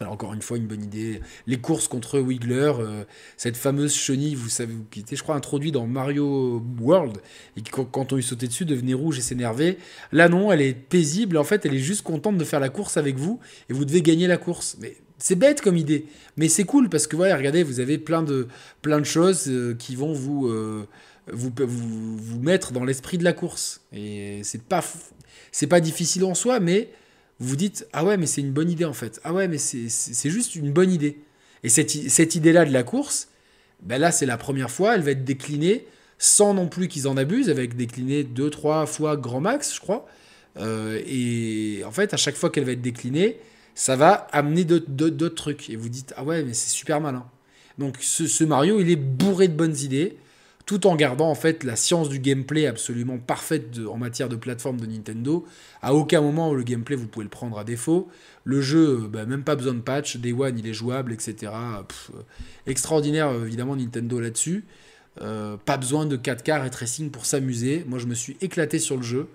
Alors 0.00 0.12
encore 0.12 0.34
une 0.34 0.42
fois, 0.42 0.56
une 0.56 0.66
bonne 0.66 0.82
idée. 0.82 1.20
Les 1.46 1.58
courses 1.58 1.86
contre 1.86 2.18
Wiggler, 2.18 2.72
euh, 2.78 3.04
cette 3.36 3.56
fameuse 3.56 3.94
chenille, 3.94 4.34
vous 4.34 4.48
savez, 4.48 4.74
qui 4.90 5.00
était, 5.00 5.14
je 5.14 5.22
crois, 5.22 5.36
introduite 5.36 5.74
dans 5.74 5.86
Mario 5.86 6.62
World, 6.80 7.18
et 7.56 7.62
qui, 7.62 7.70
quand 7.70 8.12
on 8.12 8.16
lui 8.16 8.22
sautait 8.22 8.48
dessus, 8.48 8.64
devenait 8.64 8.94
rouge 8.94 9.18
et 9.18 9.22
s'énervait. 9.22 9.78
Là, 10.10 10.28
non, 10.28 10.50
elle 10.50 10.62
est 10.62 10.74
paisible. 10.74 11.36
En 11.36 11.44
fait, 11.44 11.64
elle 11.64 11.74
est 11.74 11.78
juste 11.78 12.02
contente 12.02 12.38
de 12.38 12.44
faire 12.44 12.60
la 12.60 12.70
course 12.70 12.96
avec 12.96 13.16
vous, 13.16 13.38
et 13.68 13.72
vous 13.72 13.84
devez 13.84 14.02
gagner 14.02 14.26
la 14.26 14.36
course. 14.36 14.76
Mais 14.80 14.96
c'est 15.18 15.36
bête 15.36 15.60
comme 15.60 15.76
idée, 15.76 16.06
mais 16.36 16.48
c'est 16.48 16.64
cool 16.64 16.88
parce 16.88 17.06
que 17.06 17.16
voilà, 17.16 17.36
regardez, 17.36 17.62
vous 17.62 17.80
avez 17.80 17.98
plein 17.98 18.22
de, 18.22 18.48
plein 18.82 18.98
de 18.98 19.06
choses 19.06 19.44
euh, 19.48 19.74
qui 19.74 19.94
vont 19.94 20.12
vous, 20.12 20.48
euh, 20.48 20.86
vous, 21.32 21.52
vous, 21.56 22.18
vous, 22.18 22.40
mettre 22.40 22.72
dans 22.72 22.84
l'esprit 22.84 23.16
de 23.16 23.24
la 23.24 23.32
course. 23.32 23.80
Et 23.92 24.40
c'est 24.42 24.62
pas, 24.62 24.84
c'est 25.52 25.68
pas 25.68 25.80
difficile 25.80 26.24
en 26.24 26.34
soi, 26.34 26.58
mais 26.58 26.90
vous 27.40 27.48
vous 27.48 27.56
dites 27.56 27.86
Ah 27.92 28.04
ouais, 28.04 28.16
mais 28.16 28.26
c'est 28.26 28.40
une 28.40 28.52
bonne 28.52 28.70
idée 28.70 28.84
en 28.84 28.92
fait. 28.92 29.20
Ah 29.24 29.32
ouais, 29.32 29.48
mais 29.48 29.58
c'est 29.58 30.30
juste 30.30 30.54
une 30.54 30.72
bonne 30.72 30.92
idée. 30.92 31.18
Et 31.62 31.68
cette, 31.68 31.90
cette 31.90 32.34
idée-là 32.34 32.64
de 32.64 32.72
la 32.72 32.82
course, 32.82 33.28
ben 33.82 33.98
là, 33.98 34.12
c'est 34.12 34.26
la 34.26 34.36
première 34.36 34.70
fois, 34.70 34.94
elle 34.94 35.02
va 35.02 35.12
être 35.12 35.24
déclinée 35.24 35.86
sans 36.18 36.54
non 36.54 36.68
plus 36.68 36.88
qu'ils 36.88 37.08
en 37.08 37.16
abusent, 37.16 37.50
avec 37.50 37.76
déclinée 37.76 38.24
deux, 38.24 38.50
trois 38.50 38.86
fois 38.86 39.16
grand 39.16 39.40
max, 39.40 39.74
je 39.74 39.80
crois. 39.80 40.06
Euh, 40.58 41.00
et 41.06 41.82
en 41.84 41.90
fait, 41.90 42.14
à 42.14 42.16
chaque 42.16 42.36
fois 42.36 42.50
qu'elle 42.50 42.64
va 42.64 42.72
être 42.72 42.82
déclinée, 42.82 43.38
ça 43.74 43.96
va 43.96 44.28
amener 44.32 44.64
d'autres 44.64 45.28
trucs. 45.28 45.68
Et 45.70 45.76
vous 45.76 45.88
dites, 45.88 46.14
ah 46.16 46.24
ouais, 46.24 46.42
mais 46.44 46.54
c'est 46.54 46.70
super 46.70 47.00
malin. 47.00 47.26
Donc 47.78 47.96
ce, 48.00 48.44
Mario, 48.44 48.80
il 48.80 48.90
est 48.90 48.96
bourré 48.96 49.48
de 49.48 49.54
bonnes 49.54 49.76
idées 49.76 50.16
tout 50.66 50.86
en 50.86 50.96
gardant 50.96 51.28
en 51.28 51.34
fait 51.34 51.62
la 51.62 51.76
science 51.76 52.08
du 52.08 52.18
gameplay 52.18 52.66
absolument 52.66 53.18
parfaite 53.18 53.78
en 53.88 53.98
matière 53.98 54.28
de 54.28 54.36
plateforme 54.36 54.80
de 54.80 54.86
Nintendo. 54.86 55.44
À 55.82 55.94
aucun 55.94 56.22
moment 56.22 56.54
le 56.54 56.62
gameplay 56.62 56.96
vous 56.96 57.06
pouvez 57.06 57.24
le 57.24 57.30
prendre 57.30 57.58
à 57.58 57.64
défaut. 57.64 58.08
Le 58.44 58.60
jeu, 58.60 59.02
euh, 59.04 59.08
bah, 59.08 59.26
même 59.26 59.42
pas 59.42 59.56
besoin 59.56 59.74
de 59.74 59.80
patch, 59.80 60.16
Day 60.16 60.32
One 60.32 60.58
il 60.58 60.66
est 60.66 60.74
jouable, 60.74 61.12
etc. 61.12 61.52
Euh, 61.52 61.82
extraordinaire 62.66 63.28
euh, 63.28 63.44
évidemment 63.44 63.76
Nintendo 63.76 64.20
là-dessus. 64.20 64.64
pas 65.16 65.76
besoin 65.76 66.06
de 66.06 66.16
4K 66.16 66.60
ray 66.60 66.70
tracing 66.70 67.10
pour 67.10 67.26
s'amuser. 67.26 67.84
Moi 67.86 67.98
je 67.98 68.06
me 68.06 68.14
suis 68.14 68.36
éclaté 68.40 68.78
sur 68.78 68.96
le 68.96 69.02
jeu. 69.02 69.28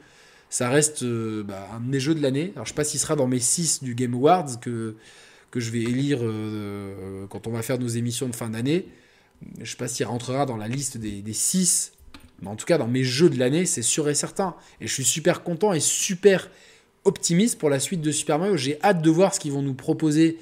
Ça 0.49 0.67
reste 0.69 1.03
bah, 1.03 1.69
un 1.75 1.79
de 1.79 1.85
mes 1.85 1.99
jeux 1.99 2.15
de 2.15 2.23
l'année. 2.23 2.53
Alors 2.55 2.65
je 2.65 2.71
sais 2.71 2.75
pas 2.75 2.83
s'il 2.83 2.99
sera 2.99 3.15
dans 3.15 3.27
mes 3.27 3.39
6 3.39 3.83
du 3.83 3.93
Game 3.93 4.15
Awards 4.15 4.59
que, 4.59 4.95
que 5.51 5.59
je 5.59 5.69
vais 5.69 5.83
élire 5.83 6.21
quand 7.29 7.45
on 7.45 7.51
va 7.51 7.61
faire 7.61 7.77
nos 7.77 7.87
émissions 7.87 8.27
de 8.27 8.35
fin 8.35 8.49
d'année. 8.49 8.87
Je 9.61 9.69
sais 9.69 9.77
pas 9.77 9.87
s'il 9.87 10.05
rentrera 10.05 10.45
dans 10.45 10.57
la 10.57 10.67
liste 10.67 10.97
des, 10.97 11.23
6, 11.33 11.93
mais 12.41 12.49
en 12.49 12.55
tout 12.55 12.65
cas 12.65 12.77
dans 12.77 12.87
mes 12.87 13.03
jeux 13.03 13.29
de 13.29 13.37
l'année, 13.39 13.65
c'est 13.65 13.81
sûr 13.81 14.09
et 14.09 14.15
certain. 14.15 14.55
Et 14.81 14.87
je 14.87 14.93
suis 14.93 15.03
super 15.03 15.43
content 15.43 15.73
et 15.73 15.79
super 15.79 16.49
optimiste 17.05 17.57
pour 17.57 17.69
la 17.69 17.79
suite 17.79 18.01
de 18.01 18.11
Super 18.11 18.39
Mario. 18.39 18.57
J'ai 18.57 18.79
hâte 18.83 19.01
de 19.01 19.09
voir 19.09 19.33
ce 19.33 19.39
qu'ils 19.39 19.51
vont 19.51 19.61
nous 19.61 19.73
proposer 19.73 20.37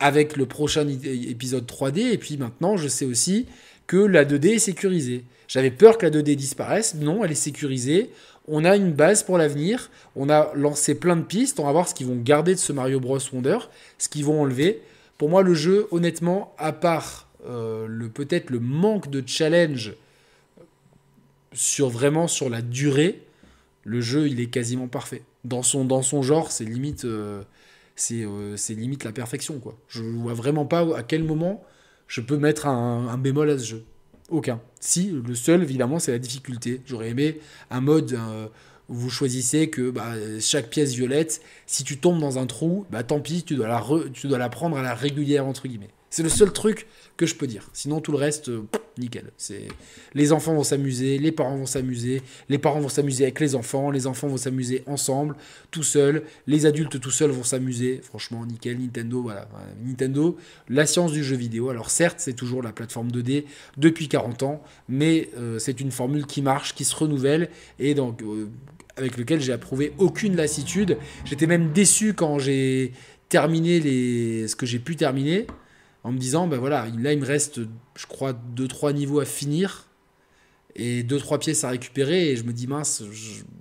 avec 0.00 0.36
le 0.36 0.46
prochain 0.46 0.86
épisode 0.88 1.64
3D. 1.64 2.12
Et 2.12 2.18
puis 2.18 2.36
maintenant, 2.36 2.76
je 2.76 2.88
sais 2.88 3.04
aussi 3.04 3.46
que 3.86 3.96
la 3.96 4.24
2D 4.24 4.54
est 4.54 4.58
sécurisée. 4.58 5.24
J'avais 5.48 5.70
peur 5.70 5.98
que 5.98 6.06
la 6.06 6.10
2D 6.10 6.34
disparaisse. 6.34 6.94
Non, 6.94 7.24
elle 7.24 7.32
est 7.32 7.36
sécurisée. 7.36 8.10
On 8.48 8.64
a 8.64 8.74
une 8.76 8.92
base 8.92 9.22
pour 9.22 9.38
l'avenir. 9.38 9.90
On 10.16 10.28
a 10.28 10.50
lancé 10.54 10.94
plein 10.94 11.16
de 11.16 11.22
pistes. 11.22 11.60
On 11.60 11.64
va 11.64 11.72
voir 11.72 11.88
ce 11.88 11.94
qu'ils 11.94 12.06
vont 12.06 12.16
garder 12.16 12.54
de 12.54 12.58
ce 12.58 12.72
Mario 12.72 13.00
Bros. 13.00 13.18
Wonder, 13.32 13.58
ce 13.98 14.08
qu'ils 14.08 14.24
vont 14.24 14.42
enlever. 14.42 14.82
Pour 15.18 15.28
moi, 15.28 15.42
le 15.42 15.54
jeu, 15.54 15.86
honnêtement, 15.90 16.54
à 16.58 16.72
part 16.72 17.28
euh, 17.44 17.86
le 17.88 18.08
peut-être 18.08 18.50
le 18.50 18.60
manque 18.60 19.10
de 19.10 19.22
challenge 19.26 19.94
sur 21.52 21.88
vraiment 21.88 22.28
sur 22.28 22.48
la 22.48 22.62
durée, 22.62 23.22
le 23.84 24.00
jeu 24.00 24.28
il 24.28 24.40
est 24.40 24.46
quasiment 24.46 24.88
parfait. 24.88 25.22
Dans 25.44 25.62
son, 25.62 25.84
dans 25.84 26.02
son 26.02 26.22
genre, 26.22 26.52
c'est 26.52 26.64
limite, 26.64 27.04
euh, 27.04 27.42
euh, 28.12 28.56
c'est, 28.56 28.74
limite 28.74 29.04
la 29.04 29.12
perfection 29.12 29.58
quoi. 29.58 29.76
Je 29.88 30.02
vois 30.02 30.34
vraiment 30.34 30.66
pas 30.66 30.96
à 30.96 31.02
quel 31.02 31.24
moment 31.24 31.64
je 32.06 32.20
peux 32.20 32.36
mettre 32.36 32.66
un, 32.66 33.18
bémol 33.18 33.50
à 33.50 33.58
ce 33.58 33.64
jeu. 33.64 33.84
Aucun. 34.30 34.60
Si, 34.78 35.10
le 35.10 35.34
seul 35.34 35.62
évidemment 35.62 35.98
c'est 35.98 36.12
la 36.12 36.18
difficulté. 36.18 36.80
J'aurais 36.86 37.08
aimé 37.08 37.40
un 37.70 37.80
mode 37.80 38.16
où 38.88 38.94
vous 38.94 39.10
choisissez 39.10 39.68
que 39.68 39.90
bah, 39.90 40.14
chaque 40.40 40.70
pièce 40.70 40.92
violette, 40.92 41.42
si 41.66 41.82
tu 41.82 41.98
tombes 41.98 42.20
dans 42.20 42.38
un 42.38 42.46
trou, 42.46 42.86
bah 42.90 43.02
tant 43.02 43.20
pis, 43.20 43.42
tu 43.42 43.56
dois 43.56 43.68
la, 43.68 43.84
tu 44.12 44.28
dois 44.28 44.38
la 44.38 44.48
prendre 44.48 44.76
à 44.76 44.82
la 44.82 44.94
régulière 44.94 45.46
entre 45.46 45.66
guillemets. 45.66 45.90
C'est 46.12 46.22
le 46.22 46.28
seul 46.28 46.52
truc 46.52 46.86
que 47.16 47.24
je 47.24 47.34
peux 47.34 47.46
dire. 47.46 47.70
Sinon, 47.72 48.02
tout 48.02 48.12
le 48.12 48.18
reste, 48.18 48.50
euh, 48.50 48.68
nickel. 48.98 49.30
C'est 49.38 49.66
les 50.12 50.32
enfants 50.32 50.52
vont 50.52 50.62
s'amuser, 50.62 51.16
les 51.16 51.32
parents 51.32 51.56
vont 51.56 51.64
s'amuser, 51.64 52.20
les 52.50 52.58
parents 52.58 52.80
vont 52.80 52.90
s'amuser 52.90 53.24
avec 53.24 53.40
les 53.40 53.54
enfants, 53.54 53.90
les 53.90 54.06
enfants 54.06 54.28
vont 54.28 54.36
s'amuser 54.36 54.82
ensemble, 54.86 55.36
tout 55.70 55.82
seul, 55.82 56.24
les 56.46 56.66
adultes 56.66 57.00
tout 57.00 57.10
seuls 57.10 57.30
vont 57.30 57.44
s'amuser. 57.44 58.02
Franchement, 58.02 58.44
nickel. 58.44 58.78
Nintendo, 58.78 59.22
voilà. 59.22 59.48
Nintendo, 59.82 60.36
la 60.68 60.84
science 60.84 61.12
du 61.12 61.24
jeu 61.24 61.34
vidéo. 61.34 61.70
Alors 61.70 61.88
certes, 61.88 62.20
c'est 62.20 62.34
toujours 62.34 62.62
la 62.62 62.72
plateforme 62.72 63.08
2D 63.08 63.44
depuis 63.78 64.08
40 64.08 64.42
ans, 64.42 64.62
mais 64.90 65.30
euh, 65.38 65.58
c'est 65.58 65.80
une 65.80 65.92
formule 65.92 66.26
qui 66.26 66.42
marche, 66.42 66.74
qui 66.74 66.84
se 66.84 66.94
renouvelle 66.94 67.48
et 67.78 67.94
donc 67.94 68.20
euh, 68.20 68.50
avec 68.98 69.16
lequel 69.16 69.40
j'ai 69.40 69.54
approuvé 69.54 69.94
aucune 69.96 70.36
lassitude. 70.36 70.98
J'étais 71.24 71.46
même 71.46 71.72
déçu 71.72 72.12
quand 72.12 72.38
j'ai 72.38 72.92
terminé 73.30 73.80
les 73.80 74.46
ce 74.46 74.54
que 74.54 74.66
j'ai 74.66 74.78
pu 74.78 74.94
terminer 74.94 75.46
en 76.04 76.12
me 76.12 76.18
disant, 76.18 76.46
ben 76.46 76.58
voilà, 76.58 76.86
là 76.98 77.12
il 77.12 77.20
me 77.20 77.26
reste, 77.26 77.60
je 77.96 78.06
crois, 78.06 78.32
2-3 78.56 78.94
niveaux 78.94 79.20
à 79.20 79.24
finir 79.24 79.88
et 80.74 81.02
2-3 81.02 81.38
pièces 81.38 81.64
à 81.64 81.70
récupérer 81.70 82.30
et 82.30 82.36
je 82.36 82.44
me 82.44 82.52
dis, 82.52 82.66
mince, 82.66 83.02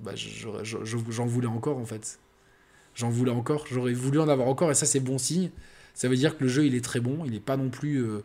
bah, 0.03 0.13
j'en 0.15 1.25
voulais 1.25 1.47
encore 1.47 1.77
en 1.77 1.85
fait. 1.85 2.19
J'en 2.95 3.09
voulais 3.09 3.31
encore, 3.31 3.65
j'aurais 3.69 3.93
voulu 3.93 4.19
en 4.19 4.27
avoir 4.27 4.47
encore 4.47 4.71
et 4.71 4.75
ça 4.75 4.85
c'est 4.85 4.99
bon 4.99 5.17
signe. 5.17 5.49
Ça 5.93 6.07
veut 6.07 6.15
dire 6.15 6.37
que 6.37 6.43
le 6.43 6.49
jeu 6.49 6.65
il 6.65 6.75
est 6.75 6.83
très 6.83 6.99
bon, 6.99 7.23
il 7.25 7.31
n'est 7.31 7.39
pas 7.39 7.57
non 7.57 7.69
plus... 7.69 7.97
Euh, 7.97 8.23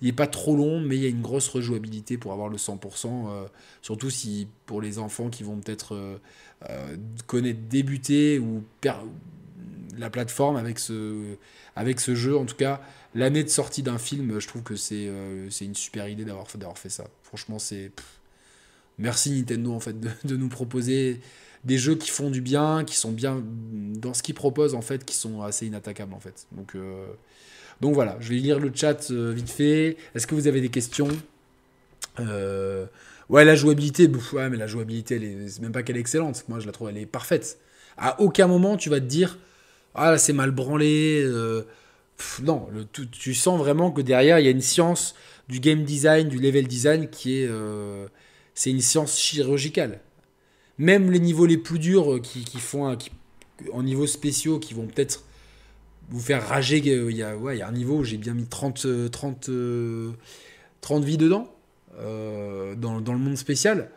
il 0.00 0.06
n'est 0.06 0.12
pas 0.12 0.28
trop 0.28 0.54
long, 0.54 0.80
mais 0.80 0.96
il 0.96 1.02
y 1.02 1.06
a 1.06 1.08
une 1.08 1.22
grosse 1.22 1.48
rejouabilité 1.48 2.18
pour 2.18 2.32
avoir 2.32 2.48
le 2.48 2.56
100%, 2.56 3.30
euh, 3.30 3.46
surtout 3.82 4.10
si 4.10 4.46
pour 4.64 4.80
les 4.80 5.00
enfants 5.00 5.28
qui 5.28 5.42
vont 5.42 5.58
peut-être 5.58 6.18
euh, 6.70 6.96
connaître 7.26 7.58
débuter 7.68 8.38
ou 8.38 8.62
la 9.96 10.08
plateforme 10.08 10.56
avec 10.56 10.78
ce, 10.78 11.36
avec 11.74 11.98
ce 11.98 12.14
jeu. 12.14 12.36
En 12.36 12.44
tout 12.44 12.54
cas, 12.54 12.80
l'année 13.14 13.44
de 13.44 13.48
sortie 13.48 13.82
d'un 13.82 13.98
film, 13.98 14.38
je 14.38 14.46
trouve 14.46 14.62
que 14.62 14.76
c'est 14.76 15.06
euh, 15.08 15.48
une 15.60 15.74
super 15.74 16.08
idée 16.08 16.24
d'avoir 16.24 16.78
fait 16.78 16.88
ça. 16.88 17.04
Franchement, 17.22 17.58
c'est. 17.58 17.90
Merci 18.98 19.30
Nintendo 19.30 19.72
en 19.72 19.80
fait 19.80 19.94
de, 20.24 20.36
nous 20.36 20.48
proposer 20.48 21.20
des 21.62 21.78
jeux 21.78 21.94
qui 21.94 22.10
font 22.10 22.30
du 22.30 22.40
bien, 22.40 22.84
qui 22.84 22.96
sont 22.96 23.12
bien 23.12 23.44
dans 23.44 24.12
ce 24.12 24.24
qu'ils 24.24 24.34
proposent 24.34 24.74
en 24.74 24.80
fait, 24.80 25.04
qui 25.04 25.14
sont 25.14 25.42
assez 25.42 25.66
inattaquables 25.66 26.14
en 26.14 26.20
fait. 26.20 26.46
Donc, 26.52 26.74
euh, 26.74 27.06
donc 27.80 27.94
voilà, 27.94 28.16
je 28.20 28.30
vais 28.30 28.36
lire 28.36 28.58
le 28.58 28.72
chat 28.74 29.10
euh, 29.10 29.32
vite 29.32 29.50
fait. 29.50 29.96
Est-ce 30.14 30.26
que 30.26 30.34
vous 30.34 30.48
avez 30.48 30.60
des 30.60 30.70
questions? 30.70 31.08
Ouais, 32.18 33.44
la 33.44 33.54
jouabilité, 33.54 34.10
ouais, 34.32 34.48
mais 34.48 34.56
la 34.56 34.66
jouabilité, 34.66 35.20
c'est 35.48 35.60
même 35.60 35.70
pas 35.70 35.82
qu'elle 35.82 35.98
est 35.98 36.00
excellente. 36.00 36.44
Moi, 36.48 36.60
je 36.60 36.66
la 36.66 36.72
trouve, 36.72 36.88
elle 36.88 36.96
est 36.96 37.04
parfaite. 37.04 37.58
À 37.98 38.22
aucun 38.22 38.46
moment, 38.46 38.78
tu 38.78 38.88
vas 38.88 39.00
te 39.00 39.04
dire, 39.04 39.38
ah 39.94 40.16
c'est 40.16 40.32
mal 40.32 40.50
branlé. 40.50 41.22
Euh, 42.20 42.42
non, 42.42 42.68
tu, 43.12 43.34
sens 43.34 43.58
vraiment 43.58 43.90
que 43.90 44.00
derrière, 44.00 44.38
il 44.38 44.44
y 44.44 44.48
a 44.48 44.50
une 44.50 44.60
science 44.60 45.14
du 45.48 45.60
game 45.60 45.84
design, 45.84 46.28
du 46.28 46.38
level 46.38 46.66
design 46.66 47.08
qui 47.08 47.40
est. 47.40 47.46
Euh, 47.48 48.06
c'est 48.54 48.70
une 48.70 48.80
science 48.80 49.18
chirurgicale. 49.18 50.00
Même 50.78 51.10
les 51.10 51.20
niveaux 51.20 51.46
les 51.46 51.58
plus 51.58 51.78
durs 51.78 52.14
euh, 52.14 52.20
qui, 52.20 52.44
font. 52.58 52.94
Qui, 52.96 53.10
en 53.72 53.82
niveaux 53.82 54.06
spéciaux 54.06 54.58
qui 54.58 54.74
vont 54.74 54.86
peut-être 54.86 55.24
vous 56.08 56.20
faire 56.20 56.46
rager. 56.46 56.78
Il 56.78 57.16
y 57.16 57.22
a, 57.22 57.36
ouais, 57.36 57.56
il 57.56 57.58
y 57.58 57.62
a 57.62 57.68
un 57.68 57.72
niveau 57.72 57.98
où 57.98 58.04
j'ai 58.04 58.16
bien 58.16 58.34
mis 58.34 58.46
30, 58.46 59.10
30, 59.10 59.50
30 60.80 61.04
vies 61.04 61.18
dedans. 61.18 61.52
dans, 61.96 63.00
dans, 63.00 63.12
le 63.12 63.18
monde 63.18 63.36
spécial. 63.36 63.90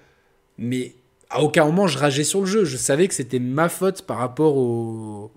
Mais 0.57 0.95
à 1.30 1.41
aucun 1.41 1.65
moment 1.65 1.88
je 1.88 1.97
rageais 1.97 2.24
sur 2.24 2.41
le 2.41 2.45
jeu. 2.45 2.65
Je 2.65 2.78
savais 2.78 3.07
que 3.07 3.13
c'était 3.13 3.39
ma 3.39 3.69
faute 3.69 4.03
par 4.03 4.17
rapport 4.17 4.57
au. 4.57 5.32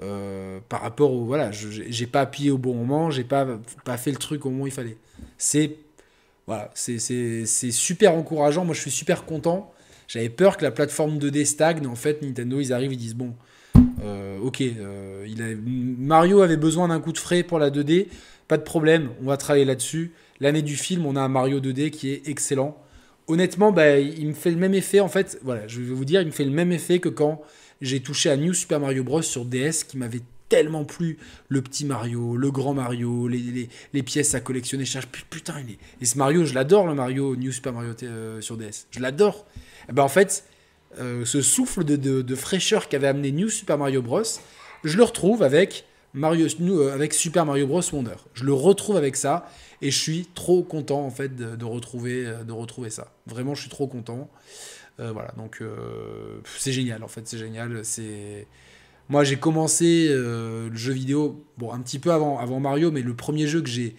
Euh, 0.00 0.58
par 0.68 0.80
rapport 0.80 1.12
au. 1.12 1.24
Voilà, 1.24 1.50
j'ai 1.52 2.06
pas 2.06 2.22
appuyé 2.22 2.50
au 2.50 2.56
bon 2.56 2.74
moment, 2.74 3.10
j'ai 3.10 3.24
pas, 3.24 3.46
pas 3.84 3.98
fait 3.98 4.10
le 4.10 4.16
truc 4.16 4.46
au 4.46 4.50
moment 4.50 4.64
où 4.64 4.66
il 4.66 4.72
fallait. 4.72 4.96
C'est. 5.36 5.76
Voilà, 6.46 6.70
c'est 6.74 7.70
super 7.70 8.14
encourageant. 8.14 8.64
Moi, 8.64 8.74
je 8.74 8.80
suis 8.80 8.90
super 8.90 9.24
content. 9.24 9.72
J'avais 10.08 10.28
peur 10.28 10.56
que 10.56 10.64
la 10.64 10.70
plateforme 10.70 11.18
2D 11.18 11.44
stagne. 11.44 11.86
En 11.86 11.94
fait, 11.94 12.22
Nintendo, 12.22 12.60
ils 12.60 12.72
arrivent, 12.72 12.92
ils 12.92 12.98
disent 12.98 13.14
bon, 13.14 13.34
euh, 14.02 14.38
ok, 14.40 14.60
euh, 14.60 15.26
il 15.28 15.42
a, 15.42 15.46
Mario 15.64 16.40
avait 16.40 16.56
besoin 16.56 16.88
d'un 16.88 17.00
coup 17.00 17.12
de 17.12 17.18
frais 17.18 17.42
pour 17.42 17.58
la 17.58 17.70
2D. 17.70 18.08
Pas 18.48 18.56
de 18.56 18.62
problème, 18.62 19.10
on 19.22 19.26
va 19.26 19.36
travailler 19.36 19.64
là-dessus. 19.64 20.12
L'année 20.40 20.62
du 20.62 20.76
film, 20.76 21.06
on 21.06 21.16
a 21.16 21.20
un 21.20 21.28
Mario 21.28 21.60
2D 21.60 21.90
qui 21.90 22.10
est 22.10 22.28
excellent 22.28 22.76
honnêtement, 23.28 23.72
bah, 23.72 23.98
il 23.98 24.26
me 24.26 24.32
fait 24.32 24.50
le 24.50 24.56
même 24.56 24.74
effet. 24.74 25.00
En 25.00 25.08
fait, 25.08 25.38
voilà, 25.42 25.66
je 25.66 25.80
vais 25.80 25.94
vous 25.94 26.04
dire, 26.04 26.20
il 26.20 26.26
me 26.26 26.32
fait 26.32 26.44
le 26.44 26.50
même 26.50 26.72
effet 26.72 26.98
que 26.98 27.08
quand 27.08 27.40
j'ai 27.82 28.00
touché 28.00 28.30
à 28.30 28.36
New 28.36 28.54
Super 28.54 28.80
Mario 28.80 29.04
Bros. 29.04 29.20
sur 29.20 29.44
DS 29.44 29.84
qui 29.86 29.98
m'avait 29.98 30.22
tellement 30.48 30.84
plu. 30.84 31.18
Le 31.48 31.62
petit 31.62 31.84
Mario, 31.84 32.36
le 32.36 32.50
grand 32.50 32.74
Mario, 32.74 33.26
les, 33.26 33.68
les, 33.92 34.02
pièces 34.02 34.34
à 34.34 34.40
collectionner. 34.40 34.84
Je 34.84 34.98
putain, 35.30 35.54
il 35.60 35.74
est... 35.74 35.78
Et 36.00 36.04
ce 36.04 36.16
Mario, 36.16 36.44
je 36.44 36.54
l'adore, 36.54 36.86
le 36.86 36.94
Mario 36.94 37.36
New 37.36 37.50
Super 37.52 37.72
Mario 37.72 37.94
euh, 38.02 38.40
sur 38.40 38.56
DS. 38.56 38.86
Je 38.90 39.00
l'adore. 39.00 39.46
Eh 39.88 39.92
ben, 39.92 40.02
en 40.02 40.08
fait, 40.08 40.44
euh, 41.00 41.24
ce 41.24 41.42
souffle 41.42 41.84
de, 41.84 41.96
de, 41.96 42.34
fraîcheur 42.36 42.88
qu'avait 42.88 43.08
amené 43.08 43.32
New 43.32 43.48
Super 43.48 43.78
Mario 43.78 44.00
Bros., 44.00 44.22
je 44.84 44.96
le 44.96 45.02
retrouve 45.02 45.42
avec, 45.42 45.84
Mario, 46.12 46.46
euh, 46.60 46.92
avec 46.92 47.14
Super 47.14 47.46
Mario 47.46 47.66
Bros. 47.66 47.82
Wonder. 47.92 48.16
Je 48.34 48.44
le 48.44 48.52
retrouve 48.52 48.96
avec 48.96 49.16
ça. 49.16 49.50
Et 49.80 49.90
je 49.90 49.98
suis 49.98 50.28
trop 50.34 50.62
content 50.62 51.04
en 51.04 51.10
fait 51.10 51.34
de, 51.34 51.64
retrouver, 51.64 52.24
de 52.46 52.52
retrouver 52.52 52.88
ça. 52.88 53.10
Vraiment, 53.26 53.56
je 53.56 53.62
suis 53.62 53.70
trop 53.70 53.88
content. 53.88 54.30
Euh, 55.00 55.12
voilà, 55.12 55.32
donc 55.36 55.58
euh, 55.60 56.40
c'est 56.44 56.72
génial 56.72 57.02
en 57.02 57.08
fait, 57.08 57.26
c'est 57.26 57.38
génial. 57.38 57.84
C'est 57.84 58.46
moi 59.08 59.24
j'ai 59.24 59.36
commencé 59.36 60.08
le 60.10 60.74
jeu 60.74 60.92
vidéo 60.92 61.44
bon 61.58 61.72
un 61.72 61.80
petit 61.80 61.98
peu 61.98 62.12
avant, 62.12 62.38
avant 62.38 62.60
Mario, 62.60 62.90
mais 62.90 63.02
le 63.02 63.14
premier 63.14 63.46
jeu 63.46 63.62
que 63.62 63.68
j'ai 63.68 63.96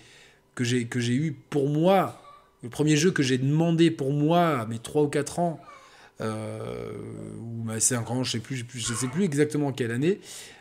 que 0.56 0.64
j'ai 0.64 0.86
que 0.86 1.00
j'ai 1.00 1.14
eu 1.14 1.34
pour 1.50 1.70
moi, 1.70 2.22
le 2.62 2.70
premier 2.70 2.96
jeu 2.96 3.12
que 3.12 3.24
j'ai 3.24 3.38
demandé 3.38 3.92
pour 3.92 4.14
moi 4.14 4.62
à 4.62 4.66
mes 4.66 4.80
3 4.80 5.04
ou 5.04 5.08
4 5.08 5.40
ans. 5.40 5.60
ou 6.22 7.68
5 7.80 8.12
ans, 8.12 8.24
je 8.24 8.32
sais 8.32 8.40
plus, 8.40 8.66
je 8.74 8.94
sais 8.94 9.08
plus 9.08 9.24
exactement 9.24 9.72
quelle 9.74 9.92
année, 9.92 10.20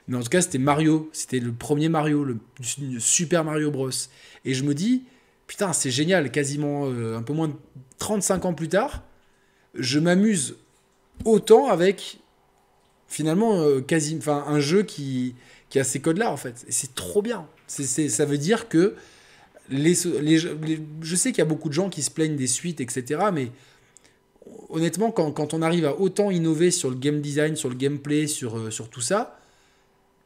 mais 0.08 0.16
en 0.16 0.22
tout 0.22 0.28
cas 0.28 0.40
c'était 0.40 0.58
Mario, 0.58 1.08
c'était 1.12 1.40
le 1.40 1.52
premier 1.52 1.88
Mario, 1.88 2.24
le 2.24 2.38
Super 2.98 3.44
Mario 3.44 3.70
Bros. 3.70 3.90
Et 4.44 4.54
je 4.54 4.64
me 4.64 4.74
dis, 4.74 5.04
putain, 5.52 5.74
c'est 5.74 5.90
génial, 5.90 6.30
quasiment 6.30 6.86
euh, 6.86 7.18
un 7.18 7.22
peu 7.22 7.34
moins 7.34 7.48
de 7.48 7.54
35 7.98 8.46
ans 8.46 8.54
plus 8.54 8.70
tard, 8.70 9.02
je 9.74 9.98
m'amuse 9.98 10.56
autant 11.24 11.68
avec 11.68 12.18
finalement 13.08 13.60
euh, 13.60 13.80
quasi, 13.80 14.18
un 14.26 14.60
jeu 14.60 14.82
qui, 14.82 15.34
qui 15.68 15.78
a 15.78 15.84
ces 15.84 16.00
codes-là 16.00 16.30
en 16.30 16.36
fait. 16.36 16.64
Et 16.68 16.72
c'est 16.72 16.94
trop 16.94 17.22
bien. 17.22 17.46
C'est, 17.66 18.08
ça 18.08 18.24
veut 18.24 18.38
dire 18.38 18.68
que 18.68 18.94
les, 19.70 19.94
je 19.94 21.16
sais 21.16 21.30
qu'il 21.30 21.38
y 21.38 21.42
a 21.42 21.46
beaucoup 21.46 21.68
de 21.68 21.74
gens 21.74 21.88
qui 21.88 22.02
se 22.02 22.10
plaignent 22.10 22.36
des 22.36 22.46
suites, 22.46 22.80
etc. 22.80 23.20
Mais 23.32 23.50
honnêtement, 24.68 25.10
quand, 25.10 25.30
quand, 25.32 25.54
on 25.54 25.62
arrive 25.62 25.86
à 25.86 25.98
autant 25.98 26.30
innover 26.30 26.70
sur 26.70 26.90
le 26.90 26.96
game 26.96 27.20
design, 27.20 27.56
sur 27.56 27.68
le 27.68 27.76
gameplay, 27.76 28.26
sur, 28.26 28.58
euh, 28.58 28.70
sur 28.70 28.88
tout 28.88 29.00
ça, 29.00 29.38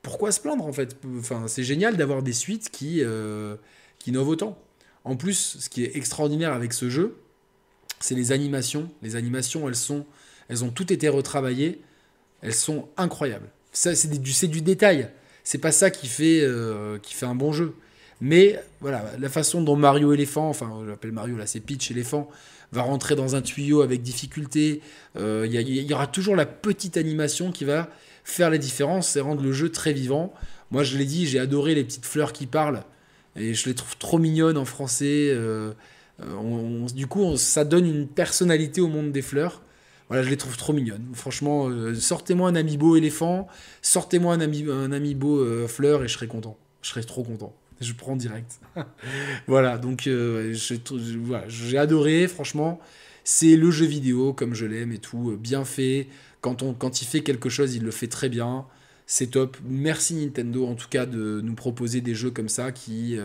pourquoi 0.03 0.32
se 0.32 0.40
plaindre 0.40 0.64
en 0.64 0.72
fait? 0.72 0.97
Enfin, 1.18 1.47
C'est 1.49 1.64
génial 1.64 1.97
d'avoir 1.97 2.22
des 2.22 2.32
suites 2.32 2.70
qui, 2.70 3.03
qui 3.99 4.11
innovent 4.11 4.28
autant. 4.28 4.59
En 5.05 5.16
plus, 5.16 5.59
ce 5.61 5.68
qui 5.68 5.84
est 5.84 5.97
extraordinaire 5.97 6.53
avec 6.53 6.72
ce 6.72 6.88
jeu, 6.88 7.16
c'est 8.01 8.14
les 8.14 8.32
animations. 8.32 8.90
Les 9.03 9.16
animations, 9.16 9.68
elles 9.68 9.76
sont, 9.76 10.07
elles 10.49 10.64
ont 10.64 10.70
toutes 10.70 10.90
été 10.90 11.09
retravaillées. 11.09 11.80
Elles 12.42 12.55
sont 12.55 12.88
incroyables. 12.97 13.49
Ça, 13.72 13.94
c'est 13.94 14.09
du, 14.09 14.49
du 14.49 14.62
détail. 14.62 15.11
C'est 15.44 15.59
pas 15.59 15.72
ça 15.72 15.90
qui 15.90 16.07
fait, 16.07 16.40
euh, 16.42 16.99
qui 16.99 17.14
fait 17.14 17.26
un 17.26 17.34
bon 17.34 17.53
jeu. 17.53 17.74
Mais 18.20 18.59
voilà, 18.80 19.05
la 19.18 19.28
façon 19.28 19.62
dont 19.62 19.76
Mario 19.76 20.12
éléphant, 20.12 20.49
enfin, 20.49 20.80
je 20.84 20.90
l'appelle 20.90 21.12
Mario 21.12 21.36
là, 21.36 21.47
c'est 21.47 21.61
Peach 21.61 21.90
éléphant, 21.90 22.28
va 22.72 22.82
rentrer 22.82 23.14
dans 23.14 23.36
un 23.36 23.42
tuyau 23.42 23.82
avec 23.82 24.03
difficulté. 24.03 24.80
Euh, 25.16 25.47
il 25.49 25.55
y, 25.55 25.94
aura 25.94 26.07
toujours 26.07 26.36
la 26.36 26.47
petite 26.47 26.97
animation 26.97 27.53
qui 27.53 27.64
va 27.64 27.90
faire 28.24 28.51
la 28.51 28.59
différence 28.59 29.16
et 29.16 29.20
rendre 29.20 29.42
le 29.42 29.53
jeu 29.53 29.70
très 29.70 29.92
vivant. 29.92 30.32
Moi, 30.70 30.82
je 30.82 30.97
l'ai 30.97 31.05
dit, 31.05 31.26
j'ai 31.26 31.38
adoré 31.38 31.74
les 31.74 31.84
petites 31.84 32.07
fleurs 32.07 32.32
qui 32.32 32.47
parlent. 32.47 32.82
Et 33.36 33.55
je 33.55 33.68
les 33.68 33.74
trouve 33.74 33.97
trop 33.99 34.18
mignonnes 34.18 34.57
en 34.57 34.64
français. 34.64 35.28
Euh, 35.30 35.72
euh, 36.21 36.89
du 36.95 37.07
coup, 37.07 37.37
ça 37.37 37.64
donne 37.64 37.87
une 37.87 38.09
personnalité 38.09 38.81
au 38.81 38.89
monde 38.89 39.12
des 39.12 39.23
fleurs. 39.23 39.62
Voilà, 40.09 40.23
je 40.23 40.31
les 40.31 40.37
trouve 40.37 40.57
trop 40.57 40.73
mignonnes. 40.73 41.07
Franchement, 41.14 41.69
euh, 41.69 41.95
sortez-moi 41.95 42.49
un 42.49 42.55
amiibo 42.55 42.97
éléphant, 42.97 43.49
sortez-moi 43.83 44.35
un, 44.35 44.41
ami, 44.41 44.64
un 44.71 44.93
amiibo 44.93 45.67
fleur 45.67 46.05
et 46.05 46.09
je 46.09 46.14
serai 46.14 46.29
content. 46.29 46.57
Je 46.83 46.91
serai 46.91 47.03
trop 47.03 47.25
content. 47.25 47.55
Je 47.81 47.93
prends 47.93 48.17
direct. 48.17 48.61
voilà, 49.47 49.79
donc 49.79 50.09
j'ai 50.09 51.79
adoré, 51.79 52.29
franchement. 52.29 52.81
C'est 53.25 53.57
le 53.57 53.73
jeu 53.73 53.87
vidéo 53.87 54.33
comme 54.33 54.55
je 54.55 54.67
l'aime 54.67 54.93
et 54.93 54.99
tout, 54.99 55.37
bien 55.37 55.64
fait. 55.64 56.07
Quand, 56.41 56.62
on, 56.62 56.75
quand 56.75 57.03
il 57.03 57.07
fait 57.07 57.23
quelque 57.23 57.49
chose, 57.49 57.75
il 57.75 57.83
le 57.83 57.91
fait 57.91 58.07
très 58.07 58.29
bien 58.29 58.67
c'est 59.09 59.29
top. 59.29 59.57
Merci 59.64 60.14
Nintendo 60.14 60.67
en 60.67 60.75
tout 60.75 60.89
cas 60.89 61.07
de 61.07 61.41
nous 61.41 61.55
proposer 61.55 62.01
des 62.01 62.14
jeux 62.14 62.31
comme 62.33 62.49
ça 62.49 62.73
qui, 62.73 63.17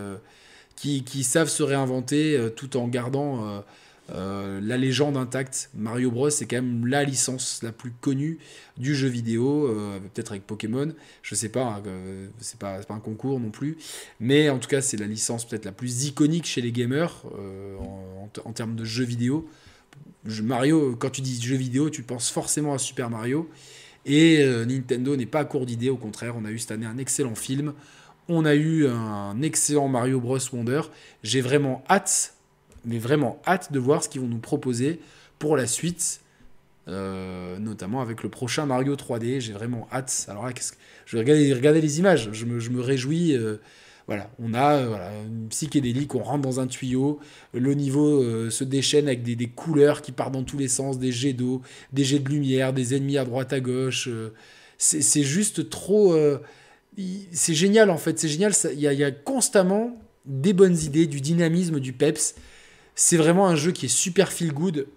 euh, 0.86 0.99
qui, 1.05 1.23
savent 1.23 1.49
se 1.49 1.63
réinventer 1.63 2.38
euh, 2.38 2.49
tout 2.49 2.77
en 2.77 2.88
gardant 2.88 3.63
euh, 4.13 4.59
la 4.61 4.77
légende 4.77 5.17
intacte. 5.17 5.69
Mario 5.73 6.11
Bros 6.11 6.29
c'est 6.29 6.45
quand 6.45 6.57
même 6.57 6.86
la 6.86 7.03
licence 7.03 7.61
la 7.63 7.71
plus 7.71 7.91
connue 7.91 8.39
du 8.77 8.95
jeu 8.95 9.07
vidéo, 9.07 9.69
peut-être 10.13 10.32
avec 10.32 10.45
Pokémon, 10.45 10.91
je 11.21 11.36
sais 11.36 11.49
pas, 11.49 11.82
hein, 11.86 12.29
c'est 12.39 12.59
pas, 12.59 12.82
un 12.89 12.99
concours 12.99 13.39
non 13.39 13.51
plus, 13.51 13.77
mais 14.19 14.49
en 14.49 14.59
tout 14.59 14.67
cas 14.67 14.82
c'est 14.82 14.97
la 14.97 15.07
licence 15.07 15.47
peut-être 15.47 15.65
la 15.65 15.71
plus 15.71 16.07
iconique 16.07 16.45
chez 16.45 16.61
les 16.61 16.73
gamers 16.73 17.23
en, 18.43 18.51
termes 18.51 18.75
de 18.75 18.84
jeux 18.84 19.05
vidéo. 19.05 19.47
Mario, 20.43 20.95
quand 20.97 21.11
tu 21.11 21.21
dis 21.21 21.41
jeux 21.41 21.55
vidéo, 21.55 21.89
tu 21.89 22.03
penses 22.03 22.29
forcément 22.29 22.73
à 22.73 22.79
Super 22.79 23.09
Mario. 23.09 23.49
Et 24.05 24.39
euh, 24.41 24.65
Nintendo 24.65 25.15
n'est 25.15 25.25
pas 25.25 25.39
à 25.39 25.45
court 25.45 25.65
d'idées, 25.65 25.89
au 25.89 25.97
contraire, 25.97 26.36
on 26.38 26.45
a 26.45 26.51
eu 26.51 26.59
cette 26.59 26.71
année 26.71 26.86
un 26.86 26.97
excellent 26.97 27.36
film, 27.36 27.73
on 28.32 28.45
a 28.45 28.55
eu 28.55 28.88
un 28.88 29.41
excellent 29.41 29.88
Mario 29.88 30.19
Bros 30.19 30.39
Wonder. 30.53 30.82
J'ai 31.23 31.41
vraiment 31.41 31.84
hâte, 31.89 32.36
mais 32.86 32.97
vraiment 32.97 33.41
hâte 33.45 33.71
de 33.71 33.79
voir 33.79 34.03
ce 34.03 34.09
qu'ils 34.09 34.21
vont 34.21 34.27
nous 34.27 34.39
proposer 34.39 34.99
pour 35.38 35.57
la 35.57 35.67
suite, 35.67 36.21
euh, 36.88 37.57
notamment 37.59 38.01
avec 38.01 38.23
le 38.23 38.29
prochain 38.29 38.65
Mario 38.65 38.95
3D. 38.95 39.39
J'ai 39.39 39.53
vraiment 39.53 39.88
hâte. 39.91 40.27
Alors 40.29 40.45
là, 40.45 40.53
je 41.05 41.17
vais 41.17 41.53
regarder, 41.53 41.82
les 41.82 41.99
images, 41.99 42.29
je 42.32 42.45
me, 42.45 42.82
réjouis. 42.82 43.36
Euh, 43.36 43.57
voilà, 44.07 44.29
on 44.39 44.53
a 44.53 44.75
euh, 44.75 45.27
une 45.27 45.47
psychédélique, 45.49 46.15
on 46.15 46.23
rentre 46.23 46.41
dans 46.41 46.59
un 46.59 46.67
tuyau, 46.67 47.19
le 47.53 47.73
niveau 47.73 48.49
se 48.49 48.63
déchaîne 48.63 49.07
avec 49.07 49.23
des, 49.23 49.47
couleurs 49.47 50.01
qui 50.01 50.11
partent 50.11 50.34
dans 50.34 50.43
tous 50.43 50.57
les 50.57 50.67
sens, 50.67 50.99
des 50.99 51.11
jets 51.11 51.34
d'eau, 51.34 51.61
des 51.93 52.03
jets 52.03 52.19
de 52.19 52.29
lumière, 52.29 52.73
des 52.73 52.95
ennemis 52.95 53.17
à 53.17 53.25
droite 53.25 53.53
à 53.53 53.59
gauche. 53.59 54.09
C'est 54.77 55.23
juste 55.23 55.69
trop... 55.69 56.15
c'est 57.32 57.54
génial 57.54 57.89
en 57.89 57.98
fait, 57.98 58.20
c'est 58.20 58.28
génial, 58.28 58.54
il 58.74 58.80
y, 58.80 59.04
a 59.04 59.12
constamment 59.12 59.98
des 60.26 60.54
bonnes 60.54 60.78
idées, 60.78 61.08
du 61.08 61.22
dynamisme, 61.22 61.80
du 61.80 61.94
peps. 61.94 62.36
C'est 62.96 63.18
vraiment 63.18 63.48
un 63.48 63.56
jeu 63.56 63.72
qui 63.72 63.86
est 63.86 63.89
super 63.89 64.32
feel 64.32 64.54
good. 64.54 64.88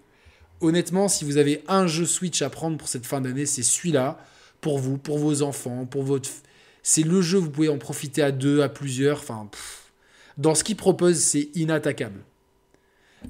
Honnêtement, 0.61 1.07
si 1.07 1.25
vous 1.25 1.37
avez 1.37 1.63
un 1.67 1.87
jeu 1.87 2.05
Switch 2.05 2.41
à 2.41 2.49
prendre 2.49 2.77
pour 2.77 2.87
cette 2.87 3.05
fin 3.05 3.21
d'année, 3.21 3.45
c'est 3.45 3.63
celui-là, 3.63 4.19
pour 4.61 4.79
vous, 4.79 4.97
pour 4.97 5.17
vos 5.17 5.41
enfants, 5.41 5.85
pour 5.85 6.03
votre 6.03 6.29
c'est 6.87 7.01
le 7.01 7.19
jeu, 7.19 7.39
vous 7.39 7.49
pouvez 7.49 7.67
en 7.67 7.79
profiter 7.79 8.21
à 8.21 8.31
deux, 8.31 8.61
à 8.61 8.69
plusieurs. 8.69 9.17
Enfin, 9.17 9.49
dans 10.37 10.53
ce 10.53 10.63
qu'il 10.63 10.75
propose, 10.75 11.17
c'est 11.17 11.49
inattaquable. 11.55 12.19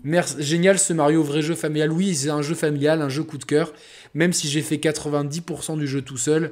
Merci, 0.03 0.36
génial 0.39 0.78
ce 0.78 0.91
Mario, 0.91 1.24
vrai 1.24 1.41
jeu 1.41 1.55
familial. 1.55 1.89
Oui, 1.93 2.13
c'est 2.16 2.30
un 2.30 2.41
jeu 2.41 2.53
familial, 2.53 3.01
un 3.01 3.07
jeu 3.07 3.24
coup 3.24 3.38
de 3.38 3.45
cœur. 3.45 3.72
Même 4.13 4.34
si 4.34 4.49
j'ai 4.49 4.61
fait 4.61 4.76
90% 4.76 5.80
du 5.80 5.88
jeu 5.88 6.01
tout 6.01 6.18
seul, 6.18 6.51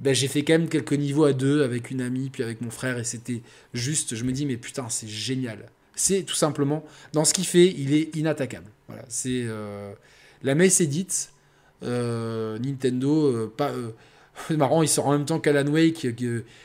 ben, 0.00 0.14
j'ai 0.14 0.28
fait 0.28 0.42
quand 0.42 0.54
même 0.54 0.68
quelques 0.68 0.94
niveaux 0.94 1.24
à 1.24 1.32
deux 1.32 1.62
avec 1.62 1.90
une 1.90 2.00
amie, 2.00 2.30
puis 2.30 2.42
avec 2.42 2.60
mon 2.60 2.70
frère, 2.70 2.98
et 2.98 3.04
c'était 3.04 3.42
juste, 3.74 4.14
je 4.14 4.24
me 4.24 4.32
dis, 4.32 4.46
mais 4.46 4.56
putain, 4.56 4.88
c'est 4.88 5.08
génial. 5.08 5.70
C'est 5.94 6.22
tout 6.22 6.34
simplement, 6.34 6.84
dans 7.12 7.24
ce 7.24 7.34
qu'il 7.34 7.46
fait, 7.46 7.68
il 7.68 7.92
est 7.92 8.16
inattaquable. 8.16 8.70
Voilà, 8.88 9.04
c'est 9.08 9.46
la 10.42 10.54
messe 10.54 10.80
est 10.80 10.86
dite. 10.86 11.32
Nintendo, 11.82 13.48
pas 13.56 13.72
c'est 14.48 14.56
marrant, 14.56 14.82
il 14.82 14.88
sort 14.88 15.06
en 15.06 15.12
même 15.12 15.24
temps 15.24 15.40
qu'Alan 15.40 15.70
Wake, 15.70 16.14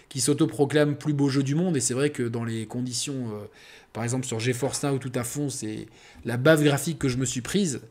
qui, 0.09 0.21
s'autoproclame 0.21 0.95
plus 0.97 1.13
beau 1.13 1.29
jeu 1.29 1.43
du 1.43 1.55
monde. 1.55 1.77
Et 1.77 1.79
c'est 1.79 1.93
vrai 1.93 2.09
que 2.09 2.23
dans 2.23 2.43
les 2.43 2.65
conditions, 2.65 3.29
euh, 3.33 3.45
par 3.93 4.03
exemple 4.03 4.25
sur 4.25 4.39
GeForce 4.39 4.83
Now 4.83 4.97
tout 4.97 5.11
à 5.15 5.23
fond, 5.23 5.49
c'est 5.49 5.87
la 6.25 6.37
bave 6.37 6.63
graphique 6.63 6.99
que 6.99 7.09
je 7.09 7.17
me 7.17 7.25
suis 7.25 7.41
prise. 7.41 7.81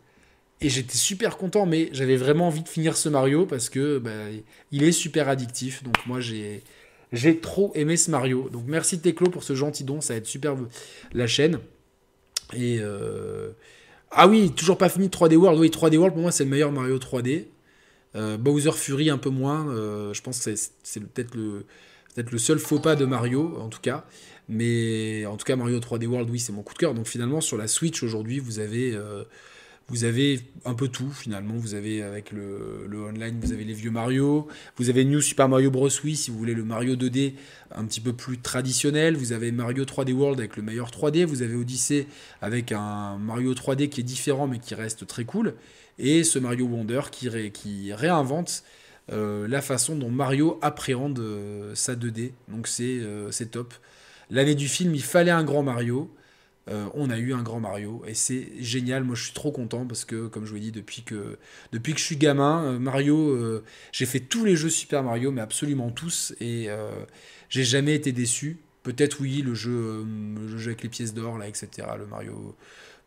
Et 0.61 0.71
j'étais 0.71 0.97
super 0.97 1.37
content, 1.37 1.67
mais 1.67 1.91
j'avais 1.93 2.17
vraiment 2.17 2.49
envie 2.49 2.63
de 2.63 2.69
finir 2.69 2.97
ce 2.97 3.09
Mario 3.09 3.45
parce 3.45 3.69
que 3.69 3.99
bah, 3.99 4.11
il 4.73 4.83
est 4.85 4.93
super 4.93 5.29
addictif. 5.29 5.83
Donc 5.83 5.97
moi 6.07 6.21
j'ai 6.21 6.63
j'ai 7.13 7.39
trop 7.39 7.73
aimé 7.75 7.97
ce 7.97 8.11
Mario. 8.11 8.49
Donc 8.51 8.65
merci 8.67 8.99
Teclo 9.01 9.29
pour 9.29 9.45
ce 9.45 9.55
gentil 9.55 9.85
don, 9.85 10.01
ça 10.01 10.15
va 10.15 10.19
être 10.19 10.27
super 10.27 10.57
la 11.13 11.27
chaîne. 11.27 11.59
Et 12.55 12.79
euh, 12.81 13.51
ah 14.11 14.29
oui, 14.29 14.51
toujours 14.53 14.79
pas 14.79 14.89
fini 14.89 15.09
3D 15.09 15.37
World. 15.37 15.61
Oui, 15.61 15.69
3D 15.69 15.97
World 15.99 16.15
pour 16.15 16.23
moi 16.23 16.33
c'est 16.33 16.45
le 16.45 16.51
meilleur 16.51 16.73
Mario 16.73 16.99
3D. 16.99 17.45
Euh, 18.15 18.39
Bowser 18.39 18.73
Fury 18.73 19.11
un 19.11 19.19
peu 19.19 19.31
moins. 19.31 19.69
Euh, 19.69 20.15
je 20.15 20.23
pense 20.23 20.43
que 20.43 20.55
c'est 20.83 21.01
peut-être 21.01 21.35
le, 21.35 21.67
peut 22.15 22.25
le 22.33 22.39
seul 22.39 22.59
faux 22.59 22.79
pas 22.79 22.97
de 22.97 23.05
Mario, 23.05 23.59
en 23.61 23.69
tout 23.69 23.81
cas. 23.81 24.07
Mais 24.49 25.27
en 25.27 25.37
tout 25.37 25.45
cas, 25.45 25.57
Mario 25.57 25.81
3D 25.81 26.07
World, 26.07 26.31
oui, 26.31 26.39
c'est 26.39 26.53
mon 26.53 26.63
coup 26.63 26.73
de 26.73 26.79
cœur. 26.79 26.95
Donc 26.95 27.07
finalement, 27.09 27.43
sur 27.43 27.59
la 27.59 27.69
Switch 27.69 28.03
aujourd'hui, 28.03 28.39
vous 28.39 28.59
avez, 28.59 28.97
vous 29.89 30.05
avez 30.05 30.41
un 30.65 30.75
peu 30.75 30.89
tout. 30.89 31.11
Finalement, 31.11 31.55
vous 31.55 31.75
avez 31.75 32.03
avec 32.03 32.33
le, 32.33 32.89
online, 32.93 33.39
vous 33.41 33.53
avez 33.53 33.65
les 33.65 33.73
vieux 33.73 33.91
Mario. 33.91 34.49
Vous 34.77 34.91
avez 34.91 35.05
New 35.05 35.21
Super 35.21 35.49
Mario 35.49 35.71
Bros. 35.71 35.89
Wii, 36.03 36.17
si 36.17 36.31
vous 36.31 36.39
voulez 36.39 36.55
le 36.55 36.65
Mario 36.65 36.97
2D 36.97 37.35
un 37.71 37.85
petit 37.85 38.01
peu 38.01 38.13
plus 38.13 38.39
traditionnel. 38.39 39.17
Vous 39.17 39.33
avez 39.33 39.53
Mario 39.53 39.85
3D 39.85 40.13
World 40.13 40.41
avec 40.41 40.57
le 40.57 40.63
meilleur 40.63 40.91
3D. 40.91 41.25
Vous 41.25 41.43
avez 41.43 41.55
Odyssey 41.55 42.07
avec 42.43 42.73
un 42.73 43.17
Mario 43.19 43.55
3D 43.55 43.89
qui 43.89 44.01
est 44.01 44.05
différent 44.05 44.47
mais 44.47 44.59
qui 44.59 44.75
reste 44.75 45.07
très 45.07 45.25
cool 45.25 45.55
et 45.99 46.25
ce 46.25 46.39
Mario 46.39 46.67
Wonder 46.67 47.03
qui, 47.11 47.29
qui 47.53 47.93
réinvente 47.93 48.63
euh, 49.13 49.47
la 49.49 49.63
façon 49.63 49.97
dont 49.97 50.11
Mario 50.11 50.59
appréhende 50.63 51.19
euh, 51.19 51.75
sa 51.75 51.95
2D. 51.95 52.33
Donc 52.49 52.69
euh, 52.81 53.31
c'est 53.31 53.51
top. 53.51 53.75
L'année 54.31 54.55
du 54.55 54.69
film, 54.69 54.95
il 54.95 55.03
fallait 55.03 55.31
un 55.31 55.45
grand 55.45 55.63
Mario. 55.63 56.11
On 56.95 57.11
a 57.11 57.19
eu 57.19 57.33
un 57.33 57.43
grand 57.43 57.61
Mario 57.61 58.03
et 58.07 58.15
c'est 58.15 58.49
génial. 58.59 59.05
Moi, 59.05 59.15
je 59.15 59.25
suis 59.25 59.33
trop 59.33 59.53
content 59.53 59.87
parce 59.87 60.05
que, 60.05 60.27
comme 60.27 60.45
je 60.45 60.51
vous 60.51 60.57
l'ai 60.57 60.63
dit, 60.63 60.73
depuis 60.73 61.03
que, 61.03 61.39
depuis 61.73 61.95
que 61.95 62.01
je 62.01 62.05
suis 62.05 62.17
gamin, 62.17 62.79
Mario, 62.79 63.63
j'ai 63.93 64.07
fait 64.07 64.21
tous 64.21 64.45
les 64.45 64.57
jeux 64.57 64.71
Super 64.71 65.03
Mario, 65.03 65.31
mais 65.31 65.43
absolument 65.43 65.91
tous, 65.91 66.35
et 66.41 66.69
j'ai 67.49 67.65
jamais 67.65 67.95
été 67.95 68.13
déçu. 68.13 68.59
Peut-être 68.83 69.21
oui, 69.21 69.43
le 69.43 69.55
jeu, 69.55 70.05
le 70.05 70.59
jeu 70.59 70.71
avec 70.71 70.83
les 70.83 70.89
pièces 70.89 71.15
d'or, 71.15 71.39
là, 71.39 71.49
etc. 71.49 71.89
Le 71.99 72.07
Mario, 72.07 72.57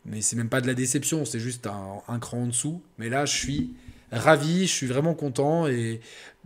mais 0.04 0.22
c'est 0.22 0.36
même 0.36 0.48
pas 0.48 0.60
de 0.60 0.66
la 0.66 0.74
déception, 0.74 1.24
c'est 1.24 1.40
juste 1.40 1.66
un, 1.66 2.18
cran 2.18 2.42
en 2.42 2.46
dessous. 2.46 2.82
Mais 2.98 3.08
là, 3.08 3.26
je 3.26 3.36
suis 3.36 3.74
ravi, 4.10 4.66
je 4.66 4.72
suis 4.72 4.86
vraiment 4.86 5.14
content 5.14 5.66
et 5.68 6.00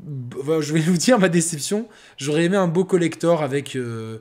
je 0.06 0.72
vais 0.72 0.80
vous 0.80 0.96
dire 0.96 1.18
ma 1.18 1.28
déception. 1.28 1.88
J'aurais 2.16 2.44
aimé 2.44 2.56
un 2.56 2.68
beau 2.68 2.84
collector 2.84 3.42
avec 3.42 3.76
euh, 3.76 4.18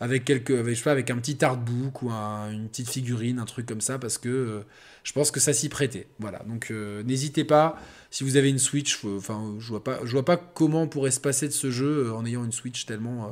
avec 0.00 0.24
quelques, 0.24 0.66
je 0.66 0.74
sais 0.74 0.82
pas, 0.82 0.92
avec 0.92 1.10
un 1.10 1.16
petit 1.16 1.44
artbook 1.44 2.02
ou 2.02 2.10
une 2.10 2.68
petite 2.68 2.90
figurine, 2.90 3.38
un 3.38 3.44
truc 3.44 3.66
comme 3.66 3.80
ça, 3.80 3.98
parce 3.98 4.18
que 4.18 4.28
euh, 4.28 4.60
je 5.02 5.12
pense 5.12 5.30
que 5.30 5.40
ça 5.40 5.52
s'y 5.52 5.68
prêtait. 5.68 6.06
Voilà, 6.18 6.40
donc 6.48 6.70
euh, 6.70 7.02
n'hésitez 7.04 7.44
pas. 7.44 7.78
Si 8.10 8.24
vous 8.24 8.36
avez 8.36 8.50
une 8.50 8.58
Switch, 8.58 9.04
enfin, 9.04 9.54
je 9.58 9.68
vois 9.68 9.82
je 10.04 10.12
vois 10.12 10.24
pas 10.24 10.36
comment 10.36 10.82
on 10.82 10.88
pourrait 10.88 11.10
se 11.10 11.20
passer 11.20 11.46
de 11.46 11.52
ce 11.52 11.70
jeu 11.70 12.12
en 12.12 12.24
ayant 12.26 12.44
une 12.44 12.52
Switch 12.52 12.86
tellement, 12.86 13.30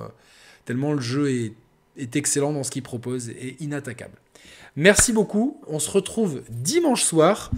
tellement 0.65 0.93
le 0.93 1.01
jeu 1.01 1.31
est, 1.31 1.55
est 1.97 2.17
excellent 2.17 2.53
dans 2.53 2.63
ce 2.63 2.71
qu'il 2.71 2.83
propose 2.83 3.29
et 3.29 3.57
inattaquable. 3.61 4.17
Merci 4.77 5.13
beaucoup. 5.13 5.61
On 5.67 5.79
se 5.79 5.91
retrouve 5.91 6.43
dimanche 6.49 7.03
soir 7.03 7.51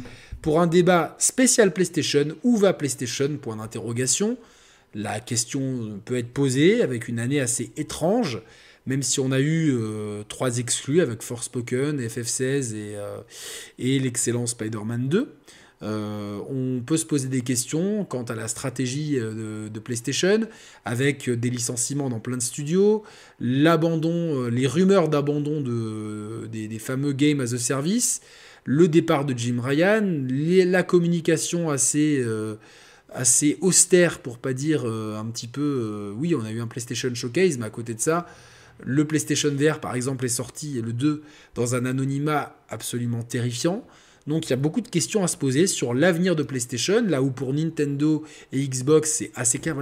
pour 0.42 0.60
un 0.60 0.66
débat 0.66 1.14
spécial 1.18 1.72
PlayStation. 1.72 2.36
Où 2.42 2.56
va 2.56 2.72
PlayStation 2.72 3.36
Point 3.40 3.56
d'interrogation. 3.56 4.36
La 4.94 5.20
question 5.20 6.00
peut 6.04 6.18
être 6.18 6.32
posée 6.32 6.82
avec 6.82 7.08
une 7.08 7.18
année 7.18 7.40
assez 7.40 7.72
étrange, 7.76 8.40
même 8.86 9.02
si 9.02 9.20
on 9.20 9.32
a 9.32 9.40
eu 9.40 9.72
euh, 9.72 10.22
trois 10.28 10.58
exclus 10.58 11.00
avec 11.00 11.22
Forspoken, 11.22 12.00
FF16 12.00 12.74
et, 12.74 12.96
euh, 12.96 13.18
et 13.78 13.98
l'excellent 13.98 14.46
Spider-Man 14.46 15.08
2. 15.08 15.34
Euh, 15.82 16.38
on 16.48 16.80
peut 16.80 16.96
se 16.96 17.04
poser 17.04 17.28
des 17.28 17.42
questions 17.42 18.04
quant 18.04 18.22
à 18.22 18.34
la 18.34 18.48
stratégie 18.48 19.18
euh, 19.18 19.68
de, 19.68 19.78
PlayStation, 19.80 20.40
avec 20.84 21.28
des 21.28 21.50
licenciements 21.50 22.08
dans 22.08 22.20
plein 22.20 22.36
de 22.36 22.42
studios, 22.42 23.02
l'abandon, 23.40 24.48
les 24.48 24.66
rumeurs 24.66 25.08
d'abandon 25.08 25.60
de, 25.60 26.46
des, 26.46 26.78
fameux 26.78 27.12
games 27.12 27.40
as 27.40 27.52
a 27.52 27.58
service, 27.58 28.20
le 28.64 28.88
départ 28.88 29.24
de 29.24 29.36
Jim 29.36 29.60
Ryan, 29.62 30.24
la 30.30 30.82
communication 30.82 31.68
assez, 31.68 32.24
assez 33.12 33.58
austère, 33.60 34.20
pour 34.20 34.38
pas 34.38 34.54
dire 34.54 34.86
un 34.86 35.26
petit 35.26 35.48
peu. 35.48 36.14
oui, 36.16 36.34
on 36.34 36.44
a 36.44 36.50
eu 36.50 36.62
un 36.62 36.66
PlayStation 36.66 37.14
Showcase, 37.14 37.58
mais 37.58 37.66
à 37.66 37.70
côté 37.70 37.92
de 37.92 38.00
ça, 38.00 38.26
le 38.82 39.04
PlayStation 39.04 39.50
VR, 39.50 39.80
par 39.80 39.94
exemple, 39.94 40.24
est 40.24 40.28
sorti, 40.28 40.80
le 40.80 40.92
2, 40.92 41.22
dans 41.54 41.74
un 41.74 41.84
anonymat 41.86 42.56
absolument 42.68 43.22
terrifiant. 43.22 43.84
Donc 44.26 44.46
il 44.46 44.50
y 44.50 44.52
a 44.54 44.56
beaucoup 44.56 44.80
de 44.80 44.88
questions 44.88 45.22
à 45.22 45.28
se 45.28 45.36
poser 45.36 45.66
sur 45.66 45.92
l'avenir 45.92 46.34
de 46.34 46.42
PlayStation, 46.42 47.04
là 47.06 47.20
où 47.22 47.30
pour 47.30 47.52
Nintendo 47.52 48.24
et 48.52 48.66
Xbox 48.66 49.10
c'est 49.10 49.30
assez 49.34 49.58
clair. 49.58 49.76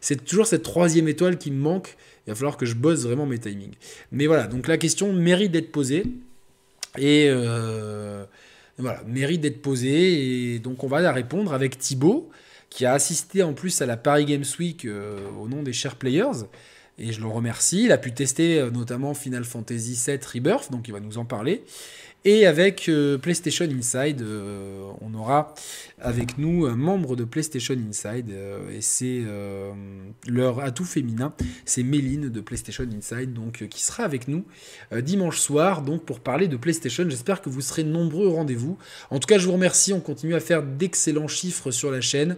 c'est 0.00 0.24
toujours 0.24 0.46
cette 0.46 0.62
troisième 0.62 1.08
étoile 1.08 1.36
qui 1.36 1.50
me 1.50 1.60
manque. 1.60 1.96
Il 2.26 2.30
va 2.30 2.34
falloir 2.34 2.56
que 2.56 2.64
je 2.64 2.74
bosse 2.74 3.02
vraiment 3.02 3.26
mes 3.26 3.38
timings. 3.38 3.74
Mais 4.12 4.26
voilà, 4.26 4.46
donc 4.46 4.66
la 4.66 4.78
question 4.78 5.12
mérite 5.12 5.52
d'être 5.52 5.72
posée. 5.72 6.04
Et 6.98 7.26
euh, 7.28 8.24
voilà, 8.78 9.02
mérite 9.06 9.42
d'être 9.42 9.60
posée. 9.60 10.54
Et 10.54 10.58
donc 10.58 10.82
on 10.82 10.86
va 10.86 11.00
la 11.00 11.12
répondre 11.12 11.52
avec 11.52 11.78
Thibaut, 11.78 12.30
qui 12.70 12.86
a 12.86 12.94
assisté 12.94 13.42
en 13.42 13.52
plus 13.52 13.82
à 13.82 13.86
la 13.86 13.98
Paris 13.98 14.24
Games 14.24 14.44
Week 14.58 14.86
euh, 14.86 15.18
au 15.38 15.48
nom 15.48 15.62
des 15.62 15.74
chers 15.74 15.96
players. 15.96 16.46
Et 17.00 17.12
je 17.12 17.20
le 17.20 17.26
remercie. 17.26 17.84
Il 17.84 17.92
a 17.92 17.98
pu 17.98 18.12
tester 18.12 18.58
euh, 18.58 18.70
notamment 18.70 19.14
Final 19.14 19.44
Fantasy 19.44 19.98
VII 20.06 20.18
Rebirth, 20.34 20.70
donc 20.70 20.86
il 20.86 20.92
va 20.92 21.00
nous 21.00 21.16
en 21.16 21.24
parler. 21.24 21.64
Et 22.26 22.46
avec 22.46 22.90
euh, 22.90 23.16
PlayStation 23.16 23.64
Inside, 23.64 24.20
euh, 24.20 24.90
on 25.00 25.14
aura 25.14 25.54
avec 25.98 26.36
nous 26.36 26.66
un 26.66 26.76
membre 26.76 27.16
de 27.16 27.24
PlayStation 27.24 27.74
Inside, 27.74 28.30
et 28.70 28.82
c'est 28.82 29.22
leur 30.26 30.60
atout 30.60 30.84
féminin, 30.84 31.32
c'est 31.64 31.82
Méline 31.82 32.28
de 32.28 32.40
PlayStation 32.42 32.84
Inside, 32.84 33.32
donc 33.32 33.66
qui 33.68 33.82
sera 33.82 34.04
avec 34.04 34.28
nous 34.28 34.44
dimanche 34.92 35.38
soir, 35.38 35.80
donc 35.82 36.04
pour 36.04 36.20
parler 36.20 36.48
de 36.48 36.56
PlayStation. 36.56 37.04
J'espère 37.08 37.40
que 37.40 37.48
vous 37.48 37.62
serez 37.62 37.84
nombreux 37.84 38.26
au 38.26 38.34
rendez-vous. 38.34 38.76
En 39.10 39.18
tout 39.18 39.26
cas, 39.26 39.38
je 39.38 39.46
vous 39.46 39.52
remercie. 39.52 39.92
On 39.92 40.00
continue 40.00 40.34
à 40.34 40.40
faire 40.40 40.62
d'excellents 40.62 41.28
chiffres 41.28 41.70
sur 41.70 41.90
la 41.90 42.00
chaîne. 42.00 42.36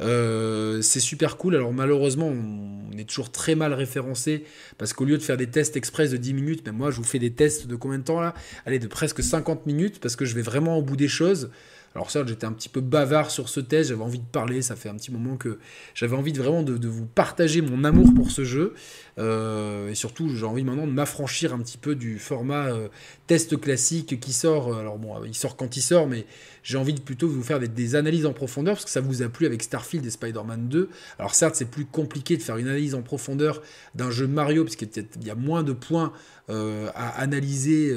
Euh, 0.00 0.80
c'est 0.82 1.00
super 1.00 1.36
cool. 1.36 1.56
Alors 1.56 1.72
malheureusement, 1.72 2.28
on 2.28 2.96
est 2.96 3.08
toujours 3.08 3.30
très 3.30 3.54
mal 3.54 3.72
référencé 3.72 4.44
parce 4.76 4.92
qu'au 4.92 5.04
lieu 5.04 5.18
de 5.18 5.22
faire 5.22 5.36
des 5.36 5.48
tests 5.48 5.76
express 5.76 6.10
de 6.10 6.16
10 6.16 6.34
minutes, 6.34 6.64
ben, 6.64 6.72
moi 6.72 6.90
je 6.90 6.96
vous 6.96 7.04
fais 7.04 7.18
des 7.18 7.32
tests 7.32 7.66
de 7.66 7.76
combien 7.76 7.98
de 7.98 8.04
temps 8.04 8.20
là? 8.20 8.34
Allez, 8.66 8.78
de 8.78 8.86
presque 8.86 9.22
50 9.22 9.66
minutes 9.66 10.00
parce 10.00 10.16
que 10.16 10.24
je 10.24 10.34
vais 10.34 10.42
vraiment 10.42 10.78
au 10.78 10.82
bout 10.82 10.96
des 10.96 11.08
choses. 11.08 11.50
Alors 11.94 12.10
certes, 12.10 12.28
j'étais 12.28 12.44
un 12.44 12.52
petit 12.52 12.68
peu 12.68 12.80
bavard 12.80 13.30
sur 13.30 13.48
ce 13.48 13.60
test, 13.60 13.88
j'avais 13.88 14.02
envie 14.02 14.18
de 14.18 14.24
parler, 14.24 14.62
ça 14.62 14.76
fait 14.76 14.88
un 14.88 14.94
petit 14.94 15.10
moment 15.10 15.36
que 15.36 15.58
j'avais 15.94 16.16
envie 16.16 16.32
vraiment 16.32 16.62
de, 16.62 16.86
vous 16.86 17.06
partager 17.06 17.60
mon 17.60 17.82
amour 17.84 18.12
pour 18.14 18.30
ce 18.30 18.44
jeu. 18.44 18.74
Euh, 19.18 19.88
et 19.88 19.94
surtout, 19.94 20.28
j'ai 20.28 20.44
envie 20.44 20.64
maintenant 20.64 20.86
de 20.86 20.92
m'affranchir 20.92 21.52
un 21.52 21.58
petit 21.58 21.78
peu 21.78 21.94
du 21.94 22.18
format 22.18 22.66
euh, 22.68 22.88
test 23.26 23.58
classique 23.60 24.20
qui 24.20 24.32
sort. 24.32 24.76
Alors 24.76 24.98
bon, 24.98 25.24
il 25.24 25.34
sort 25.34 25.56
quand 25.56 25.76
il 25.76 25.80
sort, 25.80 26.06
mais 26.06 26.26
j'ai 26.62 26.76
envie 26.76 26.94
de 26.94 27.00
plutôt 27.00 27.28
vous 27.28 27.42
faire 27.42 27.58
des, 27.58 27.94
analyses 27.94 28.26
en 28.26 28.32
profondeur, 28.32 28.74
parce 28.74 28.84
que 28.84 28.90
ça 28.90 29.00
vous 29.00 29.22
a 29.22 29.28
plu 29.28 29.46
avec 29.46 29.62
Starfield 29.62 30.04
et 30.04 30.10
Spider-Man 30.10 30.68
2. 30.68 30.90
Alors 31.18 31.34
certes, 31.34 31.56
c'est 31.56 31.70
plus 31.70 31.86
compliqué 31.86 32.36
de 32.36 32.42
faire 32.42 32.58
une 32.58 32.68
analyse 32.68 32.94
en 32.94 33.02
profondeur 33.02 33.62
d'un 33.94 34.10
jeu 34.10 34.26
Mario, 34.26 34.64
parce 34.64 34.76
qu'il 34.76 34.88
y 35.24 35.30
a 35.30 35.34
moins 35.34 35.62
de 35.62 35.72
points 35.72 36.12
euh, 36.50 36.90
à 36.94 37.20
analyser 37.20 37.92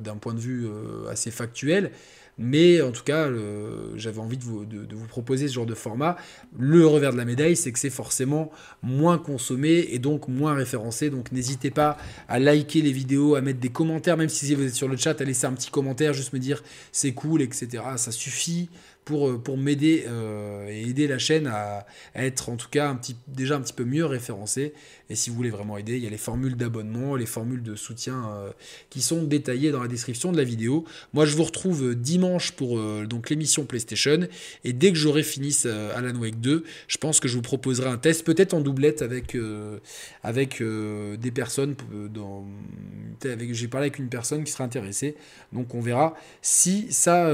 d'un 0.00 0.16
point 0.16 0.32
de 0.32 0.40
vue 0.40 0.66
assez 1.10 1.30
factuel. 1.30 1.90
Mais 2.38 2.82
en 2.82 2.92
tout 2.92 3.02
cas, 3.02 3.30
j'avais 3.96 4.18
envie 4.18 4.36
de 4.36 4.44
vous, 4.44 4.66
proposer 5.08 5.48
ce 5.48 5.54
genre 5.54 5.66
de 5.66 5.74
format. 5.74 6.16
Le 6.58 6.86
revers 6.86 7.12
de 7.12 7.16
la 7.16 7.24
médaille, 7.24 7.56
c'est 7.56 7.72
que 7.72 7.78
c'est 7.78 7.90
forcément 7.90 8.50
moins 8.82 9.16
consommé 9.16 9.88
et 9.90 9.98
donc 9.98 10.28
moins 10.28 10.54
référencé. 10.54 11.08
Donc 11.08 11.32
n'hésitez 11.32 11.70
pas 11.70 11.96
à 12.28 12.38
liker 12.38 12.82
les 12.82 12.92
vidéos, 12.92 13.36
à 13.36 13.40
mettre 13.40 13.60
des 13.60 13.70
commentaires, 13.70 14.16
même 14.16 14.28
si 14.28 14.54
vous 14.54 14.64
êtes 14.64 14.74
sur 14.74 14.88
le 14.88 14.96
chat, 14.96 15.20
à 15.20 15.24
laisser 15.24 15.46
un 15.46 15.52
petit 15.54 15.70
commentaire, 15.70 16.12
juste 16.12 16.32
me 16.34 16.38
dire 16.38 16.62
c'est 16.92 17.12
cool, 17.12 17.40
etc. 17.40 17.82
Ça 17.96 18.12
suffit 18.12 18.68
pour, 19.06 19.28
euh, 19.28 19.56
m'aider 19.56 20.04
euh, 20.08 20.68
et 20.68 20.90
aider 20.90 21.06
la 21.06 21.18
chaîne 21.18 21.46
à, 21.46 21.86
être 22.14 22.50
en 22.50 22.56
tout 22.56 22.68
cas 22.68 22.98
déjà 23.28 23.56
un 23.56 23.60
petit 23.60 23.72
peu 23.72 23.84
mieux 23.84 24.04
référencée. 24.04 24.74
Et 25.10 25.14
si 25.14 25.30
vous 25.30 25.36
voulez 25.36 25.50
vraiment 25.50 25.76
aider, 25.76 25.96
il 25.96 26.02
y 26.02 26.06
a 26.06 26.10
les 26.10 26.18
formules 26.18 26.56
d'abonnement, 26.56 27.16
les 27.16 27.26
formules 27.26 27.62
de 27.62 27.76
soutien 27.76 28.28
euh, 28.28 28.50
qui 28.90 29.00
sont 29.00 29.22
détaillées 29.22 29.70
dans 29.70 29.80
la 29.80 29.88
description 29.88 30.32
de 30.32 30.36
la 30.36 30.44
vidéo. 30.44 30.84
Moi, 31.12 31.26
je 31.26 31.36
vous 31.36 31.44
retrouve 31.44 31.94
dimanche 31.94 32.52
pour 32.52 32.78
donc 33.06 33.30
l'émission 33.30 33.64
PlayStation. 33.64 34.26
Et 34.64 34.72
dès 34.72 34.90
que 34.90 34.98
j'aurai 34.98 35.22
fini 35.22 35.56
Alan 35.94 36.14
Wake 36.18 36.40
2, 36.40 36.64
je 36.88 36.98
pense 36.98 37.20
que 37.20 37.28
je 37.28 37.36
vous 37.36 37.42
proposerai 37.42 37.88
un 37.88 37.98
test, 37.98 38.24
peut-être 38.24 38.54
en 38.54 38.60
doublette 38.60 39.02
avec, 39.02 39.36
avec 40.22 40.62
des 40.62 41.30
personnes. 41.30 41.74
J'ai 43.22 43.68
parlé 43.68 43.86
avec 43.86 43.98
une 43.98 44.08
personne 44.08 44.44
qui 44.44 44.52
sera 44.52 44.64
intéressée. 44.64 45.16
Donc 45.52 45.74
on 45.74 45.80
verra 45.80 46.14
si 46.42 46.92
ça, 46.92 47.30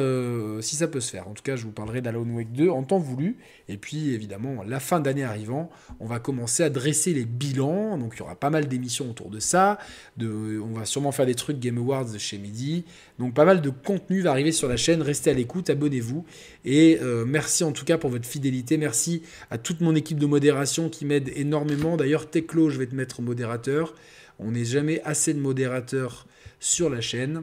si 0.60 0.76
ça 0.76 0.88
peut 0.88 1.00
se 1.00 1.10
faire. 1.10 1.28
En 1.28 1.32
tout 1.32 1.42
cas, 1.42 1.56
je 1.56 1.64
vous 1.64 1.72
parlerai 1.72 2.00
d'Alan 2.00 2.24
Wake 2.24 2.52
2 2.52 2.68
en 2.68 2.82
temps 2.82 2.98
voulu. 2.98 3.36
Et 3.68 3.76
puis, 3.76 4.12
évidemment, 4.12 4.62
la 4.64 4.80
fin 4.80 5.00
d'année 5.00 5.24
arrivant, 5.24 5.70
on 6.00 6.06
va 6.06 6.18
commencer 6.18 6.62
à 6.62 6.70
dresser 6.70 7.14
les 7.14 7.24
bilans. 7.24 7.61
Donc, 7.68 8.14
il 8.14 8.18
y 8.18 8.22
aura 8.22 8.34
pas 8.34 8.50
mal 8.50 8.68
d'émissions 8.68 9.10
autour 9.10 9.30
de 9.30 9.40
ça. 9.40 9.78
De, 10.16 10.60
on 10.60 10.72
va 10.72 10.84
sûrement 10.84 11.12
faire 11.12 11.26
des 11.26 11.34
trucs 11.34 11.58
Game 11.58 11.78
Awards 11.78 12.18
chez 12.18 12.38
Midi. 12.38 12.84
Donc, 13.18 13.34
pas 13.34 13.44
mal 13.44 13.60
de 13.60 13.70
contenu 13.70 14.20
va 14.20 14.30
arriver 14.30 14.52
sur 14.52 14.68
la 14.68 14.76
chaîne. 14.76 15.02
Restez 15.02 15.30
à 15.30 15.34
l'écoute, 15.34 15.70
abonnez-vous. 15.70 16.24
Et 16.64 16.98
euh, 17.02 17.24
merci 17.26 17.64
en 17.64 17.72
tout 17.72 17.84
cas 17.84 17.98
pour 17.98 18.10
votre 18.10 18.26
fidélité. 18.26 18.76
Merci 18.76 19.22
à 19.50 19.58
toute 19.58 19.80
mon 19.80 19.94
équipe 19.94 20.18
de 20.18 20.26
modération 20.26 20.88
qui 20.88 21.04
m'aide 21.04 21.30
énormément. 21.36 21.96
D'ailleurs, 21.96 22.28
Teclo, 22.30 22.70
je 22.70 22.78
vais 22.78 22.86
te 22.86 22.94
mettre 22.94 23.22
modérateur. 23.22 23.94
On 24.38 24.52
n'est 24.52 24.64
jamais 24.64 25.00
assez 25.02 25.34
de 25.34 25.40
modérateurs 25.40 26.26
sur 26.60 26.90
la 26.90 27.00
chaîne. 27.00 27.42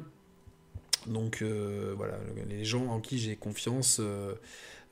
Donc 1.07 1.41
euh, 1.41 1.93
voilà, 1.95 2.19
les 2.49 2.65
gens 2.65 2.87
en 2.87 2.99
qui 2.99 3.19
j'ai 3.19 3.35
confiance, 3.35 3.97
euh, 3.99 4.33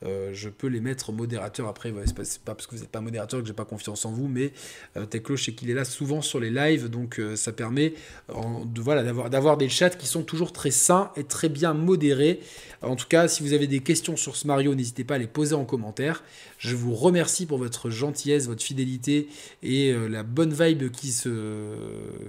euh, 0.04 0.30
je 0.32 0.48
peux 0.48 0.68
les 0.68 0.80
mettre 0.80 1.12
modérateurs. 1.12 1.66
Après, 1.66 1.92
c'est 2.06 2.42
pas, 2.42 2.54
parce 2.54 2.66
que 2.66 2.76
vous 2.76 2.82
n'êtes 2.82 2.90
pas 2.90 3.00
modérateur 3.00 3.40
que 3.40 3.46
j'ai 3.46 3.52
pas 3.52 3.64
confiance 3.64 4.04
en 4.04 4.12
vous, 4.12 4.28
mais 4.28 4.52
euh, 4.96 5.06
Teclo, 5.06 5.36
je 5.36 5.44
sais 5.44 5.52
qu'il 5.52 5.70
est 5.70 5.74
là 5.74 5.84
souvent 5.84 6.22
sur 6.22 6.38
les 6.38 6.50
lives, 6.50 6.88
donc 6.88 7.18
euh, 7.18 7.34
ça 7.34 7.52
permet 7.52 7.94
de, 8.28 8.80
voilà, 8.80 9.02
d'avoir, 9.02 9.30
d'avoir 9.30 9.56
des 9.56 9.68
chats 9.68 9.90
qui 9.90 10.06
sont 10.06 10.22
toujours 10.22 10.52
très 10.52 10.70
sains 10.70 11.10
et 11.16 11.24
très 11.24 11.48
bien 11.48 11.74
modérés. 11.74 12.40
En 12.82 12.94
tout 12.94 13.08
cas, 13.08 13.26
si 13.26 13.42
vous 13.42 13.54
avez 13.54 13.66
des 13.66 13.80
questions 13.80 14.16
sur 14.16 14.36
ce 14.36 14.46
Mario, 14.46 14.74
n'hésitez 14.74 15.02
pas 15.02 15.16
à 15.16 15.18
les 15.18 15.26
poser 15.26 15.56
en 15.56 15.64
commentaire. 15.64 16.22
Je 16.58 16.76
vous 16.76 16.94
remercie 16.94 17.44
pour 17.44 17.58
votre 17.58 17.90
gentillesse, 17.90 18.46
votre 18.46 18.62
fidélité 18.62 19.28
et 19.64 19.92
la 19.92 20.22
bonne 20.22 20.52
vibe 20.52 20.90
qui 20.92 21.10
se, 21.10 21.74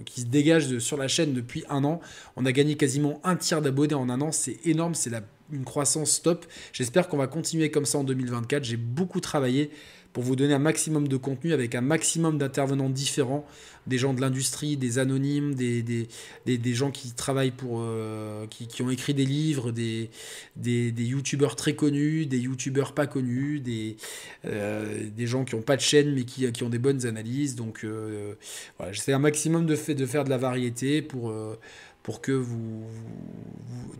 qui 0.06 0.22
se 0.22 0.26
dégage 0.26 0.80
sur 0.80 0.98
la 0.98 1.08
chaîne 1.08 1.34
depuis 1.34 1.64
un 1.70 1.84
an. 1.84 2.02
On 2.36 2.48
a 2.48 2.52
gagné 2.52 2.78
quasiment 2.78 3.22
un 3.24 3.36
tiers 3.36 3.62
d'abonnés 3.62 3.94
en 3.94 4.10
un 4.10 4.22
an, 4.22 4.32
c'est 4.32 4.58
énorme, 4.66 4.96
c'est 4.96 5.12
la 5.12 5.22
une 5.52 5.66
croissance 5.66 6.22
top. 6.22 6.46
J'espère 6.74 7.08
qu'on 7.08 7.18
va 7.18 7.28
continuer 7.28 7.72
comme 7.72 7.86
ça 7.86 7.98
en 7.98 8.04
2024. 8.04 8.64
J'ai 8.64 8.78
beaucoup 8.78 9.20
travaillé 9.20 9.72
pour 10.14 10.24
vous 10.24 10.36
donner 10.36 10.54
un 10.54 10.60
maximum 10.60 11.08
de 11.08 11.18
contenu 11.18 11.54
avec 11.54 11.76
un 11.76 11.82
maximum 11.82 12.38
d'intervenants 12.38 12.90
différents, 12.90 13.46
des 13.86 13.98
gens 13.98 14.14
de 14.14 14.22
l'industrie, 14.22 14.76
des 14.76 14.98
anonymes, 14.98 15.54
des, 15.54 15.84
des, 15.84 16.08
des, 16.46 16.74
gens 16.74 16.90
qui 16.90 17.12
travaillent 17.12 17.52
pour, 17.52 17.80
euh, 17.82 18.48
qui, 18.48 18.68
qui, 18.68 18.82
ont 18.82 18.90
écrit 18.90 19.14
des 19.14 19.26
livres, 19.26 19.72
des, 19.72 20.10
des, 20.56 20.92
youtubeurs 20.98 21.56
très 21.56 21.76
connus, 21.76 22.26
des 22.26 22.40
youtubeurs 22.40 22.94
pas 22.94 23.06
connus, 23.06 23.60
des, 23.60 23.98
euh, 24.46 25.10
des 25.16 25.28
gens 25.28 25.46
qui 25.46 25.56
n'ont 25.56 25.62
pas 25.62 25.76
de 25.76 25.82
chaîne 25.82 26.14
mais 26.14 26.24
qui, 26.24 26.52
qui 26.52 26.64
ont 26.64 26.70
des 26.70 26.80
bonnes 26.80 27.06
analyses. 27.06 27.56
Donc 27.56 27.84
euh, 27.84 28.34
voilà, 28.78 28.92
j'essaie 28.92 29.14
un 29.14 29.20
maximum 29.20 29.68
de, 29.68 29.76
fait, 29.76 29.96
de 29.96 30.06
faire 30.06 30.24
de 30.24 30.30
la 30.30 30.38
variété 30.38 31.02
pour 31.04 31.32
pour 32.10 32.22
que 32.22 32.32
vous, 32.32 32.88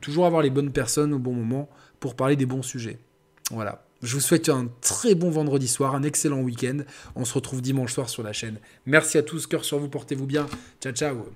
toujours 0.02 0.26
avoir 0.26 0.42
les 0.42 0.50
bonnes 0.50 0.72
personnes 0.72 1.14
au 1.14 1.20
bon 1.20 1.32
moment 1.32 1.70
pour 2.00 2.16
parler 2.16 2.36
des 2.36 2.48
bons 2.48 2.64
sujets. 2.64 2.98
Voilà. 3.52 3.86
Je 4.02 4.16
vous 4.16 4.20
souhaite 4.20 4.50
un 4.50 4.68
très 4.82 5.14
bon 5.14 5.30
vendredi 5.30 5.68
soir, 5.68 5.94
un 5.94 6.02
excellent 6.02 6.42
week-end. 6.42 6.80
On 7.16 7.24
se 7.24 7.36
retrouve 7.36 7.62
dimanche 7.62 7.94
soir 7.94 8.10
sur 8.10 8.24
la 8.24 8.34
chaîne. 8.34 8.58
Merci 8.88 9.20
à 9.20 9.22
tous, 9.22 9.46
cœur 9.46 9.64
sur 9.64 9.78
vous, 9.78 9.90
portez-vous 9.90 10.26
bien. 10.26 10.48
Ciao, 10.82 10.92
ciao. 10.92 11.28